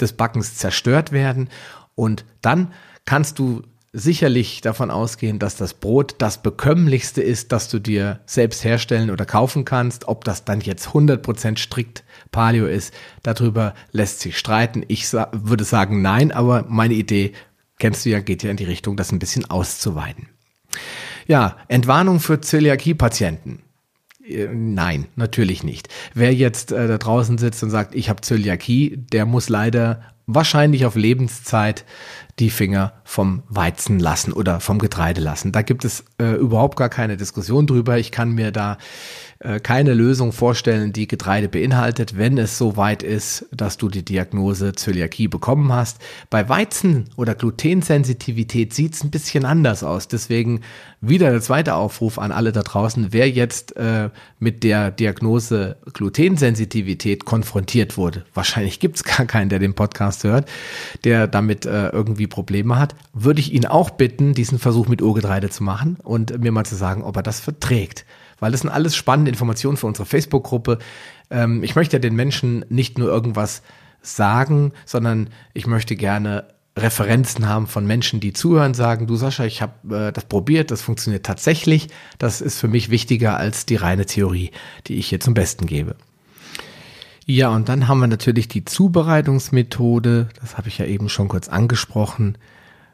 des 0.00 0.12
Backens 0.14 0.56
zerstört 0.56 1.12
werden. 1.12 1.48
Und 1.94 2.24
dann 2.42 2.72
kannst 3.06 3.38
du 3.38 3.62
sicherlich 3.92 4.60
davon 4.60 4.90
ausgehen, 4.90 5.38
dass 5.38 5.56
das 5.56 5.72
Brot 5.72 6.16
das 6.18 6.42
bekömmlichste 6.42 7.22
ist, 7.22 7.50
das 7.50 7.70
du 7.70 7.78
dir 7.78 8.20
selbst 8.26 8.62
herstellen 8.62 9.10
oder 9.10 9.24
kaufen 9.24 9.64
kannst. 9.64 10.06
Ob 10.06 10.24
das 10.24 10.44
dann 10.44 10.60
jetzt 10.60 10.88
100% 10.88 11.58
strikt 11.58 12.04
Paleo 12.30 12.66
ist, 12.66 12.92
darüber 13.22 13.74
lässt 13.92 14.20
sich 14.20 14.36
streiten. 14.36 14.84
Ich 14.88 15.08
sa 15.08 15.30
würde 15.32 15.64
sagen 15.64 16.02
nein, 16.02 16.30
aber 16.30 16.66
meine 16.68 16.92
Idee, 16.92 17.32
kennst 17.78 18.04
du 18.04 18.10
ja, 18.10 18.20
geht 18.20 18.42
ja 18.42 18.50
in 18.50 18.58
die 18.58 18.64
Richtung, 18.64 18.96
das 18.96 19.12
ein 19.12 19.18
bisschen 19.18 19.46
auszuweiten. 19.46 20.28
Ja, 21.26 21.56
Entwarnung 21.68 22.20
für 22.20 22.40
Zöliakie-Patienten. 22.40 23.62
Äh, 24.28 24.48
nein, 24.52 25.06
natürlich 25.16 25.62
nicht. 25.62 25.88
Wer 26.12 26.34
jetzt 26.34 26.70
äh, 26.70 26.86
da 26.86 26.98
draußen 26.98 27.38
sitzt 27.38 27.62
und 27.62 27.70
sagt, 27.70 27.94
ich 27.94 28.10
habe 28.10 28.20
Zöliakie, 28.20 28.98
der 28.98 29.24
muss 29.24 29.48
leider 29.48 30.02
wahrscheinlich 30.26 30.84
auf 30.84 30.96
Lebenszeit 30.96 31.84
die 32.38 32.50
Finger 32.50 32.92
vom 33.04 33.42
Weizen 33.48 33.98
lassen 33.98 34.32
oder 34.32 34.60
vom 34.60 34.78
Getreide 34.78 35.20
lassen. 35.20 35.52
Da 35.52 35.62
gibt 35.62 35.84
es 35.84 36.04
äh, 36.18 36.34
überhaupt 36.34 36.76
gar 36.76 36.90
keine 36.90 37.16
Diskussion 37.16 37.66
drüber. 37.66 37.96
Ich 37.98 38.12
kann 38.12 38.32
mir 38.32 38.52
da 38.52 38.76
äh, 39.38 39.60
keine 39.60 39.92
Lösung 39.92 40.32
vorstellen, 40.32 40.92
die 40.92 41.06
Getreide 41.06 41.48
beinhaltet, 41.48 42.16
wenn 42.16 42.38
es 42.38 42.56
so 42.56 42.76
weit 42.76 43.02
ist, 43.02 43.46
dass 43.52 43.76
du 43.76 43.88
die 43.88 44.04
Diagnose 44.04 44.72
Zöliakie 44.72 45.28
bekommen 45.28 45.72
hast. 45.72 45.98
Bei 46.30 46.48
Weizen 46.48 47.10
oder 47.16 47.34
Glutensensitivität 47.34 48.72
sieht 48.72 48.94
es 48.94 49.04
ein 49.04 49.10
bisschen 49.10 49.44
anders 49.44 49.82
aus. 49.82 50.08
Deswegen 50.08 50.62
wieder 51.02 51.30
der 51.30 51.42
zweite 51.42 51.74
Aufruf 51.74 52.18
an 52.18 52.32
alle 52.32 52.52
da 52.52 52.62
draußen, 52.62 53.08
wer 53.10 53.28
jetzt 53.28 53.76
äh, 53.76 54.08
mit 54.38 54.62
der 54.64 54.90
Diagnose 54.90 55.76
Glutensensitivität 55.92 57.26
konfrontiert 57.26 57.98
wurde. 57.98 58.24
Wahrscheinlich 58.32 58.80
gibt 58.80 58.96
es 58.96 59.04
gar 59.04 59.26
keinen, 59.26 59.50
der 59.50 59.58
den 59.58 59.74
Podcast 59.74 60.24
hört, 60.24 60.48
der 61.04 61.26
damit 61.26 61.66
äh, 61.66 61.88
irgendwie 61.88 62.26
Probleme 62.26 62.78
hat. 62.78 62.94
Würde 63.12 63.40
ich 63.40 63.52
ihn 63.52 63.66
auch 63.66 63.90
bitten, 63.90 64.32
diesen 64.32 64.58
Versuch 64.58 64.88
mit 64.88 65.02
Urgetreide 65.02 65.50
zu 65.50 65.62
machen 65.62 65.98
und 66.02 66.38
mir 66.40 66.52
mal 66.52 66.64
zu 66.64 66.76
sagen, 66.76 67.02
ob 67.02 67.16
er 67.16 67.22
das 67.22 67.40
verträgt 67.40 68.06
weil 68.38 68.52
das 68.52 68.60
sind 68.60 68.70
alles 68.70 68.94
spannende 68.96 69.30
Informationen 69.30 69.76
für 69.76 69.86
unsere 69.86 70.06
Facebook-Gruppe. 70.06 70.78
Ähm, 71.30 71.62
ich 71.62 71.76
möchte 71.76 71.96
ja 71.96 72.00
den 72.00 72.14
Menschen 72.14 72.64
nicht 72.68 72.98
nur 72.98 73.08
irgendwas 73.08 73.62
sagen, 74.02 74.72
sondern 74.84 75.30
ich 75.54 75.66
möchte 75.66 75.96
gerne 75.96 76.48
Referenzen 76.78 77.48
haben 77.48 77.66
von 77.66 77.86
Menschen, 77.86 78.20
die 78.20 78.34
zuhören, 78.34 78.74
sagen, 78.74 79.06
du 79.06 79.16
Sascha, 79.16 79.44
ich 79.44 79.62
habe 79.62 80.08
äh, 80.08 80.12
das 80.12 80.26
probiert, 80.26 80.70
das 80.70 80.82
funktioniert 80.82 81.24
tatsächlich. 81.24 81.88
Das 82.18 82.40
ist 82.40 82.60
für 82.60 82.68
mich 82.68 82.90
wichtiger 82.90 83.38
als 83.38 83.64
die 83.64 83.76
reine 83.76 84.04
Theorie, 84.04 84.50
die 84.86 84.96
ich 84.96 85.08
hier 85.08 85.20
zum 85.20 85.32
Besten 85.32 85.66
gebe. 85.66 85.96
Ja, 87.24 87.48
und 87.48 87.68
dann 87.68 87.88
haben 87.88 87.98
wir 87.98 88.06
natürlich 88.06 88.46
die 88.46 88.64
Zubereitungsmethode, 88.64 90.28
das 90.40 90.58
habe 90.58 90.68
ich 90.68 90.78
ja 90.78 90.84
eben 90.84 91.08
schon 91.08 91.28
kurz 91.28 91.48
angesprochen. 91.48 92.38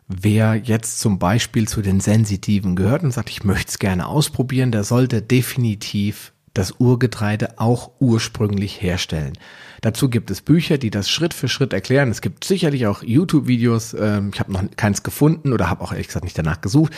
Wer 0.08 0.56
jetzt 0.56 1.00
zum 1.00 1.18
Beispiel 1.18 1.68
zu 1.68 1.80
den 1.80 2.00
Sensitiven 2.00 2.76
gehört 2.76 3.02
und 3.02 3.12
sagt, 3.12 3.30
ich 3.30 3.44
möchte 3.44 3.70
es 3.70 3.78
gerne 3.78 4.06
ausprobieren, 4.06 4.72
der 4.72 4.84
sollte 4.84 5.22
definitiv 5.22 6.32
das 6.54 6.72
Urgetreide 6.78 7.58
auch 7.58 7.92
ursprünglich 7.98 8.82
herstellen. 8.82 9.32
Dazu 9.80 10.10
gibt 10.10 10.30
es 10.30 10.42
Bücher, 10.42 10.78
die 10.78 10.90
das 10.90 11.08
Schritt 11.08 11.34
für 11.34 11.48
Schritt 11.48 11.72
erklären. 11.72 12.10
Es 12.10 12.20
gibt 12.20 12.44
sicherlich 12.44 12.86
auch 12.86 13.02
YouTube-Videos. 13.02 13.94
Ähm, 13.94 14.30
ich 14.34 14.40
habe 14.40 14.52
noch 14.52 14.62
keins 14.76 15.02
gefunden 15.02 15.52
oder 15.52 15.70
habe 15.70 15.82
auch 15.82 15.92
ehrlich 15.92 16.08
gesagt 16.08 16.24
nicht 16.24 16.36
danach 16.36 16.60
gesucht, 16.60 16.92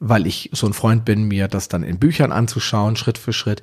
weil 0.00 0.26
ich 0.26 0.50
so 0.52 0.66
ein 0.66 0.72
Freund 0.72 1.04
bin, 1.04 1.24
mir 1.24 1.46
das 1.48 1.68
dann 1.68 1.82
in 1.82 1.98
Büchern 1.98 2.32
anzuschauen, 2.32 2.96
Schritt 2.96 3.18
für 3.18 3.32
Schritt. 3.32 3.62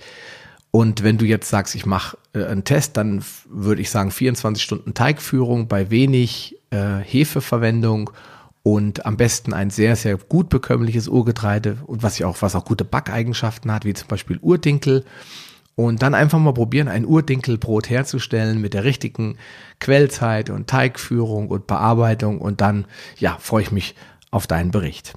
Und 0.71 1.03
wenn 1.03 1.17
du 1.17 1.25
jetzt 1.25 1.49
sagst, 1.49 1.75
ich 1.75 1.85
mache 1.85 2.17
äh, 2.33 2.45
einen 2.45 2.63
Test, 2.63 2.97
dann 2.97 3.23
würde 3.49 3.81
ich 3.81 3.89
sagen 3.89 4.11
24 4.11 4.63
Stunden 4.63 4.93
Teigführung 4.93 5.67
bei 5.67 5.89
wenig 5.89 6.57
äh, 6.69 6.99
Hefeverwendung 6.99 8.11
und 8.63 9.05
am 9.05 9.17
besten 9.17 9.53
ein 9.53 9.69
sehr, 9.69 9.97
sehr 9.97 10.17
gut 10.17 10.49
bekömmliches 10.49 11.09
Urgetreide 11.09 11.77
und 11.85 12.01
was 12.01 12.17
ja 12.17 12.27
auch, 12.27 12.41
was 12.41 12.55
auch 12.55 12.63
gute 12.63 12.85
Backeigenschaften 12.85 13.71
hat, 13.71 13.83
wie 13.83 13.93
zum 13.93 14.07
Beispiel 14.07 14.39
Urdinkel. 14.41 15.05
Und 15.75 16.03
dann 16.03 16.13
einfach 16.13 16.37
mal 16.37 16.53
probieren, 16.53 16.87
ein 16.87 17.05
Urdinkelbrot 17.05 17.89
herzustellen 17.89 18.61
mit 18.61 18.75
der 18.75 18.83
richtigen 18.83 19.37
Quellzeit 19.79 20.51
und 20.51 20.69
Teigführung 20.69 21.49
und 21.49 21.65
Bearbeitung. 21.65 22.39
Und 22.39 22.61
dann, 22.61 22.85
ja, 23.17 23.37
freue 23.39 23.63
ich 23.63 23.71
mich 23.71 23.95
auf 24.29 24.45
deinen 24.45 24.69
Bericht. 24.69 25.15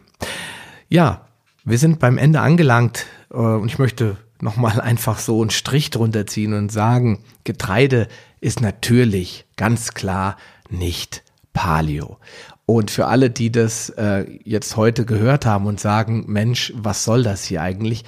Ja, 0.89 1.27
wir 1.65 1.79
sind 1.79 1.99
beim 1.99 2.17
Ende 2.17 2.41
angelangt 2.41 3.07
äh, 3.31 3.37
und 3.37 3.67
ich 3.67 3.79
möchte 3.79 4.17
nochmal 4.41 4.81
einfach 4.81 5.19
so 5.19 5.41
einen 5.43 5.51
Strich 5.51 5.91
drunter 5.91 6.27
ziehen 6.27 6.55
und 6.55 6.73
sagen, 6.73 7.23
Getreide 7.45 8.09
ist 8.41 8.61
natürlich 8.61 9.45
ganz 9.57 9.93
klar 9.93 10.37
nicht 10.71 11.23
Paleo. 11.53 12.19
Und 12.67 12.91
für 12.91 13.07
alle, 13.07 13.31
die 13.31 13.53
das 13.53 13.91
äh, 13.91 14.27
jetzt 14.45 14.77
heute 14.77 15.05
gehört 15.05 15.47
haben 15.47 15.67
und 15.67 15.79
sagen, 15.79 16.25
Mensch, 16.27 16.73
was 16.77 17.05
soll 17.05 17.23
das 17.23 17.45
hier 17.45 17.63
eigentlich? 17.63 18.05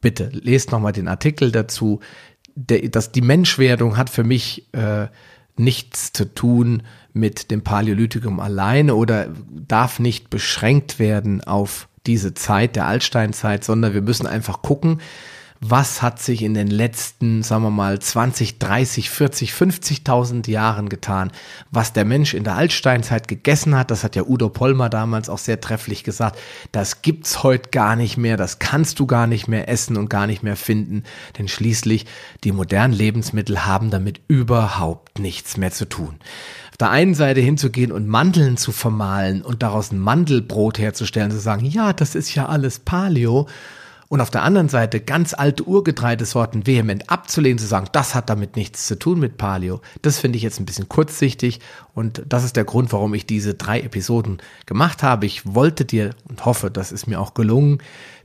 Bitte 0.00 0.28
lest 0.32 0.72
nochmal 0.72 0.92
den 0.92 1.06
Artikel 1.06 1.52
dazu. 1.52 2.00
Der, 2.56 2.88
das, 2.88 3.12
die 3.12 3.20
Menschwerdung 3.20 3.96
hat 3.96 4.10
für 4.10 4.24
mich 4.24 4.68
äh, 4.74 5.06
nichts 5.56 6.12
zu 6.12 6.34
tun 6.34 6.82
mit 7.12 7.52
dem 7.52 7.62
Paläolithikum 7.62 8.40
alleine 8.40 8.96
oder 8.96 9.28
darf 9.50 10.00
nicht 10.00 10.30
beschränkt 10.30 10.98
werden 10.98 11.44
auf 11.44 11.88
diese 12.06 12.34
Zeit 12.34 12.74
der 12.74 12.86
Altsteinzeit, 12.86 13.62
sondern 13.62 13.94
wir 13.94 14.02
müssen 14.02 14.26
einfach 14.26 14.62
gucken, 14.62 15.00
was 15.64 16.02
hat 16.02 16.20
sich 16.20 16.42
in 16.42 16.54
den 16.54 16.66
letzten, 16.66 17.44
sagen 17.44 17.62
wir 17.62 17.70
mal, 17.70 17.96
20, 17.96 18.58
30, 18.58 19.10
40, 19.10 19.52
50.000 19.52 20.50
Jahren 20.50 20.88
getan, 20.88 21.30
was 21.70 21.92
der 21.92 22.04
Mensch 22.04 22.34
in 22.34 22.42
der 22.42 22.56
Altsteinzeit 22.56 23.28
gegessen 23.28 23.76
hat, 23.76 23.92
das 23.92 24.02
hat 24.02 24.16
ja 24.16 24.24
Udo 24.24 24.48
Pollmer 24.48 24.88
damals 24.88 25.28
auch 25.28 25.38
sehr 25.38 25.60
trefflich 25.60 26.02
gesagt, 26.02 26.36
das 26.72 27.00
gibt's 27.02 27.44
heute 27.44 27.70
gar 27.70 27.94
nicht 27.94 28.16
mehr, 28.16 28.36
das 28.36 28.58
kannst 28.58 28.98
du 28.98 29.06
gar 29.06 29.28
nicht 29.28 29.46
mehr 29.46 29.68
essen 29.68 29.96
und 29.96 30.10
gar 30.10 30.26
nicht 30.26 30.42
mehr 30.42 30.56
finden, 30.56 31.04
denn 31.38 31.46
schließlich 31.46 32.06
die 32.42 32.50
modernen 32.50 32.92
Lebensmittel 32.92 33.64
haben 33.64 33.90
damit 33.90 34.20
überhaupt 34.26 35.20
nichts 35.20 35.56
mehr 35.56 35.70
zu 35.70 35.88
tun. 35.88 36.16
Auf 36.72 36.78
der 36.78 36.90
einen 36.90 37.14
Seite 37.14 37.40
hinzugehen 37.40 37.92
und 37.92 38.08
Mandeln 38.08 38.56
zu 38.56 38.72
vermahlen 38.72 39.42
und 39.42 39.62
daraus 39.62 39.92
ein 39.92 40.00
Mandelbrot 40.00 40.80
herzustellen, 40.80 41.30
zu 41.30 41.38
sagen, 41.38 41.66
ja, 41.66 41.92
das 41.92 42.16
ist 42.16 42.34
ja 42.34 42.46
alles 42.46 42.80
Paleo 42.80 43.46
und 44.12 44.20
auf 44.20 44.28
der 44.28 44.42
anderen 44.42 44.68
Seite 44.68 45.00
ganz 45.00 45.32
alte 45.32 45.66
Urgetreidesorten 45.66 46.66
vehement 46.66 47.08
abzulehnen, 47.08 47.58
zu 47.58 47.64
sagen, 47.64 47.86
das 47.92 48.14
hat 48.14 48.28
damit 48.28 48.56
nichts 48.56 48.86
zu 48.86 48.98
tun 48.98 49.18
mit 49.18 49.38
Paleo, 49.38 49.80
das 50.02 50.18
finde 50.18 50.36
ich 50.36 50.42
jetzt 50.42 50.60
ein 50.60 50.66
bisschen 50.66 50.86
kurzsichtig 50.86 51.60
und 51.94 52.22
das 52.26 52.44
ist 52.44 52.56
der 52.56 52.64
Grund, 52.64 52.92
warum 52.92 53.14
ich 53.14 53.24
diese 53.24 53.54
drei 53.54 53.80
Episoden 53.80 54.42
gemacht 54.66 55.02
habe. 55.02 55.24
Ich 55.24 55.54
wollte 55.54 55.86
dir 55.86 56.10
und 56.28 56.44
hoffe, 56.44 56.70
das 56.70 56.92
ist 56.92 57.06
mir 57.06 57.22
auch 57.22 57.32
gelungen, 57.32 57.78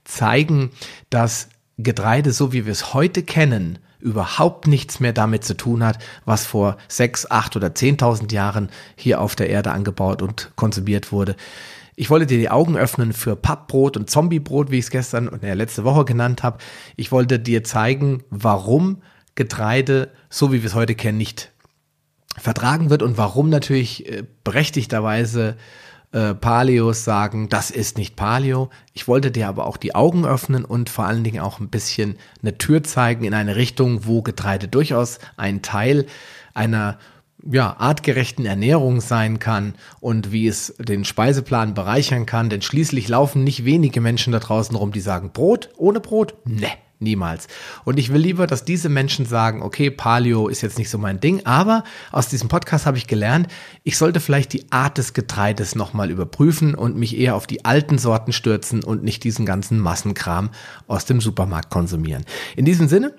zeigen, 0.04 0.72
dass 1.10 1.48
Getreide, 1.78 2.34
so 2.34 2.52
wie 2.52 2.66
wir 2.66 2.74
es 2.74 2.94
heute 2.94 3.24
kennen, 3.24 3.80
überhaupt 4.02 4.68
nichts 4.68 5.00
mehr 5.00 5.14
damit 5.14 5.46
zu 5.46 5.56
tun 5.56 5.86
hat, 5.86 6.00
was 6.26 6.46
vor 6.46 6.76
sechs, 6.90 7.32
acht 7.32 7.56
oder 7.56 7.74
zehntausend 7.76 8.34
Jahren 8.34 8.68
hier 8.98 9.22
auf 9.22 9.38
der 9.38 9.50
Erde 9.50 9.72
angebaut 9.72 10.22
und 10.22 10.52
konsumiert 10.58 11.14
wurde. 11.14 11.38
Ich 12.00 12.12
wollte 12.12 12.28
dir 12.28 12.38
die 12.38 12.52
Augen 12.52 12.78
öffnen 12.78 13.12
für 13.12 13.36
Pappbrot 13.36 13.98
und 13.98 14.08
Zombiebrot, 14.08 14.70
wie 14.70 14.78
ich 14.78 14.86
es 14.86 14.92
gestern 14.92 15.28
und 15.28 15.42
ja, 15.42 15.56
letzte 15.56 15.84
Woche 15.84 16.06
genannt 16.06 16.44
habe. 16.44 16.60
Ich 16.96 17.12
wollte 17.12 17.40
dir 17.40 17.64
zeigen, 17.64 18.24
warum 18.30 19.02
Getreide, 19.34 20.12
so 20.30 20.54
wie 20.54 20.62
wir 20.62 20.68
es 20.68 20.76
heute 20.76 20.94
kennen, 20.94 21.18
nicht 21.18 21.52
vertragen 22.38 22.92
wird 22.92 23.02
und 23.02 23.18
warum 23.18 23.50
natürlich 23.50 24.08
äh, 24.08 24.24
berechtigterweise 24.44 25.58
äh, 26.12 26.36
Paleos 26.36 27.04
sagen, 27.04 27.50
das 27.50 27.72
ist 27.72 27.98
nicht 27.98 28.16
Paleo. 28.16 28.70
Ich 28.94 29.08
wollte 29.08 29.32
dir 29.32 29.48
aber 29.48 29.66
auch 29.66 29.78
die 29.78 29.96
Augen 29.96 30.24
öffnen 30.24 30.66
und 30.66 30.92
vor 30.92 31.06
allen 31.06 31.24
Dingen 31.24 31.40
auch 31.42 31.60
ein 31.60 31.70
bisschen 31.70 32.18
eine 32.44 32.60
Tür 32.60 32.84
zeigen 32.84 33.24
in 33.24 33.34
eine 33.34 33.56
Richtung, 33.56 34.06
wo 34.06 34.22
Getreide 34.22 34.68
durchaus 34.68 35.18
ein 35.36 35.64
Teil 35.64 36.06
einer 36.54 37.00
ja, 37.50 37.76
artgerechten 37.78 38.46
Ernährung 38.46 39.02
sein 39.02 39.40
kann 39.40 39.76
und 40.00 40.32
wie 40.32 40.48
es 40.48 40.76
den 40.80 41.06
Speiseplan 41.06 41.74
bereichern 41.74 42.26
kann. 42.26 42.50
Denn 42.50 42.62
schließlich 42.62 43.08
laufen 43.08 43.44
nicht 43.44 43.66
wenige 43.66 44.02
Menschen 44.02 44.34
da 44.34 44.40
draußen 44.40 44.76
rum, 44.76 44.92
die 44.92 45.00
sagen, 45.00 45.32
Brot 45.32 45.70
ohne 45.78 46.00
Brot? 46.00 46.36
Ne, 46.46 46.72
Niemals. 47.00 47.48
Und 47.86 48.00
ich 48.00 48.12
will 48.12 48.20
lieber, 48.20 48.48
dass 48.48 48.66
diese 48.66 48.90
Menschen 48.90 49.28
sagen, 49.28 49.62
okay, 49.62 49.92
Paleo 49.92 50.48
ist 50.48 50.62
jetzt 50.62 50.80
nicht 50.80 50.90
so 50.90 50.98
mein 50.98 51.20
Ding, 51.20 51.46
aber 51.46 51.84
aus 52.12 52.28
diesem 52.28 52.50
Podcast 52.50 52.88
habe 52.88 52.98
ich 52.98 53.06
gelernt, 53.06 53.48
ich 53.84 54.00
sollte 54.00 54.20
vielleicht 54.20 54.52
die 54.54 54.72
Art 54.72 54.98
des 54.98 55.14
Getreides 55.14 55.76
nochmal 55.76 56.10
überprüfen 56.10 56.74
und 56.74 56.98
mich 56.98 57.16
eher 57.16 57.36
auf 57.36 57.46
die 57.46 57.66
alten 57.66 58.00
Sorten 58.00 58.34
stürzen 58.34 58.84
und 58.84 59.04
nicht 59.04 59.24
diesen 59.24 59.46
ganzen 59.46 59.80
Massenkram 59.80 60.50
aus 60.88 61.06
dem 61.06 61.22
Supermarkt 61.22 61.70
konsumieren. 61.70 62.26
In 62.56 62.66
diesem 62.66 62.88
Sinne, 62.88 63.14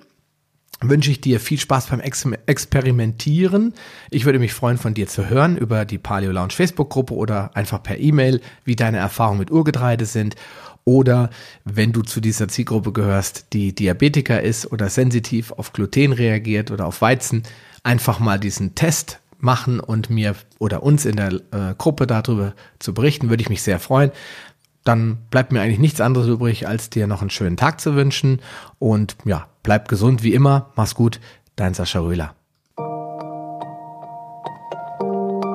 wünsche 0.81 1.11
ich 1.11 1.21
dir 1.21 1.41
viel 1.41 1.59
Spaß 1.59 1.89
beim 1.89 2.01
Ex 2.01 2.27
Experimentieren. 2.47 3.75
Ich 4.11 4.25
würde 4.25 4.39
mich 4.39 4.55
freuen, 4.55 4.79
von 4.79 4.95
dir 4.95 5.09
zu 5.09 5.29
hören 5.29 5.57
über 5.57 5.85
die 5.85 5.99
Paleo 5.99 6.33
Lounge 6.33 6.53
Facebook-Gruppe 6.53 7.15
oder 7.15 7.57
einfach 7.57 7.83
per 7.83 7.99
E-Mail, 7.99 8.41
wie 8.65 8.77
deine 8.77 8.99
Erfahrungen 8.99 9.41
mit 9.41 9.51
Urgetreide 9.51 10.07
sind. 10.07 10.37
Oder 10.85 11.31
wenn 11.65 11.93
du 11.93 12.03
zu 12.03 12.21
dieser 12.21 12.49
Zielgruppe 12.49 12.93
gehörst, 12.93 13.47
die 13.53 13.75
Diabetiker 13.75 14.41
ist 14.41 14.73
oder 14.73 14.89
sensitiv 14.89 15.53
auf 15.53 15.73
Gluten 15.73 16.13
reagiert 16.13 16.71
oder 16.71 16.87
auf 16.87 17.03
Weizen, 17.03 17.43
einfach 17.83 18.21
mal 18.21 18.39
diesen 18.39 18.75
Test 18.75 19.21
machen 19.39 19.81
und 19.81 20.11
mir 20.11 20.35
oder 20.59 20.83
uns 20.83 21.05
in 21.05 21.17
der 21.17 21.33
äh, 21.33 21.75
Gruppe 21.77 22.07
darüber 22.07 22.55
zu 22.79 22.95
berichten, 22.95 23.29
würde 23.29 23.43
ich 23.43 23.51
mich 23.51 23.63
sehr 23.63 23.79
freuen. 23.79 24.11
Dann 24.89 25.19
bleibt 25.29 25.53
mir 25.53 25.61
eigentlich 25.61 25.81
nichts 25.81 26.01
anderes 26.01 26.29
übrig, 26.29 26.67
als 26.67 26.89
dir 26.89 27.07
noch 27.07 27.21
einen 27.21 27.29
schönen 27.29 27.59
Tag 27.59 27.79
zu 27.79 27.95
wünschen. 27.95 28.41
Und 28.79 29.17
ja, 29.27 29.47
bleib 29.63 29.87
gesund 29.87 30.23
wie 30.23 30.33
immer. 30.33 30.71
Mach's 30.77 30.95
gut. 30.95 31.21
Dein 31.57 31.75
Sascha 31.75 32.01
Röhler. 32.01 32.35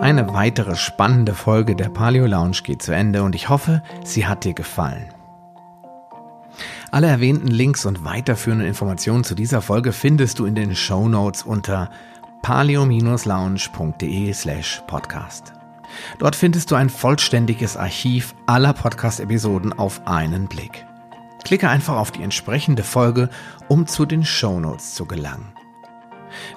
Eine 0.01 0.31
weitere 0.35 0.75
spannende 0.75 1.33
Folge 1.33 1.75
der 1.75 1.89
Paleo 1.89 2.27
Lounge 2.27 2.57
geht 2.63 2.83
zu 2.83 2.93
Ende 2.93 3.23
und 3.23 3.33
ich 3.33 3.49
hoffe, 3.49 3.81
sie 4.03 4.27
hat 4.27 4.43
dir 4.43 4.53
gefallen. 4.53 5.09
Alle 6.91 7.07
erwähnten 7.07 7.47
Links 7.47 7.87
und 7.87 8.05
weiterführenden 8.05 8.67
Informationen 8.67 9.23
zu 9.23 9.33
dieser 9.33 9.63
Folge 9.63 9.93
findest 9.93 10.37
du 10.37 10.45
in 10.45 10.53
den 10.53 10.75
Show 10.75 11.09
Notes 11.09 11.41
unter 11.41 11.89
paleo-lounge.de 12.43 14.31
slash 14.31 14.83
podcast. 14.85 15.53
Dort 16.19 16.35
findest 16.35 16.71
du 16.71 16.75
ein 16.75 16.89
vollständiges 16.89 17.77
Archiv 17.77 18.35
aller 18.45 18.73
Podcast-Episoden 18.73 19.73
auf 19.73 20.07
einen 20.07 20.47
Blick. 20.47 20.85
Klicke 21.43 21.69
einfach 21.69 21.95
auf 21.95 22.11
die 22.11 22.23
entsprechende 22.23 22.83
Folge, 22.83 23.29
um 23.67 23.87
zu 23.87 24.05
den 24.05 24.23
Show 24.23 24.59
Notes 24.59 24.95
zu 24.95 25.05
gelangen. 25.05 25.53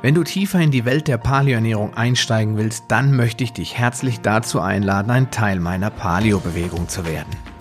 Wenn 0.01 0.15
du 0.15 0.25
tiefer 0.25 0.61
in 0.61 0.71
die 0.71 0.85
Welt 0.85 1.09
der 1.09 1.19
Paleoernährung 1.19 1.95
einsteigen 1.95 2.57
willst, 2.57 2.85
dann 2.89 3.15
möchte 3.15 3.45
ich 3.45 3.53
dich 3.53 3.77
herzlich 3.77 4.21
dazu 4.21 4.61
einladen, 4.61 5.11
ein 5.11 5.31
Teil 5.31 5.61
meiner 5.61 5.91
Paleo-Bewegung 5.91 6.89
zu 6.89 7.05
werden. 7.05 7.56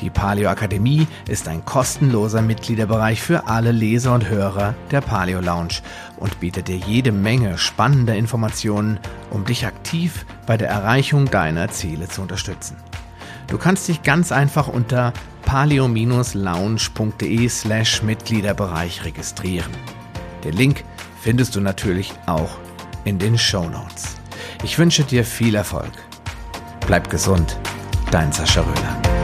Die 0.00 0.10
Paleo 0.10 0.48
Akademie 0.48 1.08
ist 1.26 1.48
ein 1.48 1.64
kostenloser 1.64 2.40
Mitgliederbereich 2.40 3.20
für 3.20 3.48
alle 3.48 3.72
Leser 3.72 4.14
und 4.14 4.28
Hörer 4.28 4.74
der 4.92 5.00
Paleo 5.00 5.40
Lounge 5.40 5.80
und 6.16 6.38
bietet 6.38 6.68
dir 6.68 6.76
jede 6.76 7.10
Menge 7.10 7.58
spannender 7.58 8.14
Informationen, 8.14 9.00
um 9.30 9.44
dich 9.44 9.66
aktiv 9.66 10.24
bei 10.46 10.56
der 10.56 10.68
Erreichung 10.68 11.26
deiner 11.26 11.68
Ziele 11.68 12.08
zu 12.08 12.22
unterstützen. 12.22 12.76
Du 13.48 13.58
kannst 13.58 13.88
dich 13.88 14.02
ganz 14.02 14.30
einfach 14.30 14.68
unter 14.68 15.12
paleo-lounge.de 15.46 17.48
slash 17.48 18.02
Mitgliederbereich 18.02 19.04
registrieren. 19.04 19.72
Den 20.44 20.52
Link 20.52 20.84
findest 21.20 21.56
du 21.56 21.60
natürlich 21.60 22.12
auch 22.26 22.50
in 23.04 23.18
den 23.18 23.36
Show 23.36 23.68
Notes. 23.68 24.16
Ich 24.62 24.78
wünsche 24.78 25.02
dir 25.02 25.24
viel 25.24 25.56
Erfolg. 25.56 25.90
Bleib 26.86 27.10
gesund, 27.10 27.58
dein 28.10 28.30
Sascha 28.30 28.60
Röhler. 28.60 29.17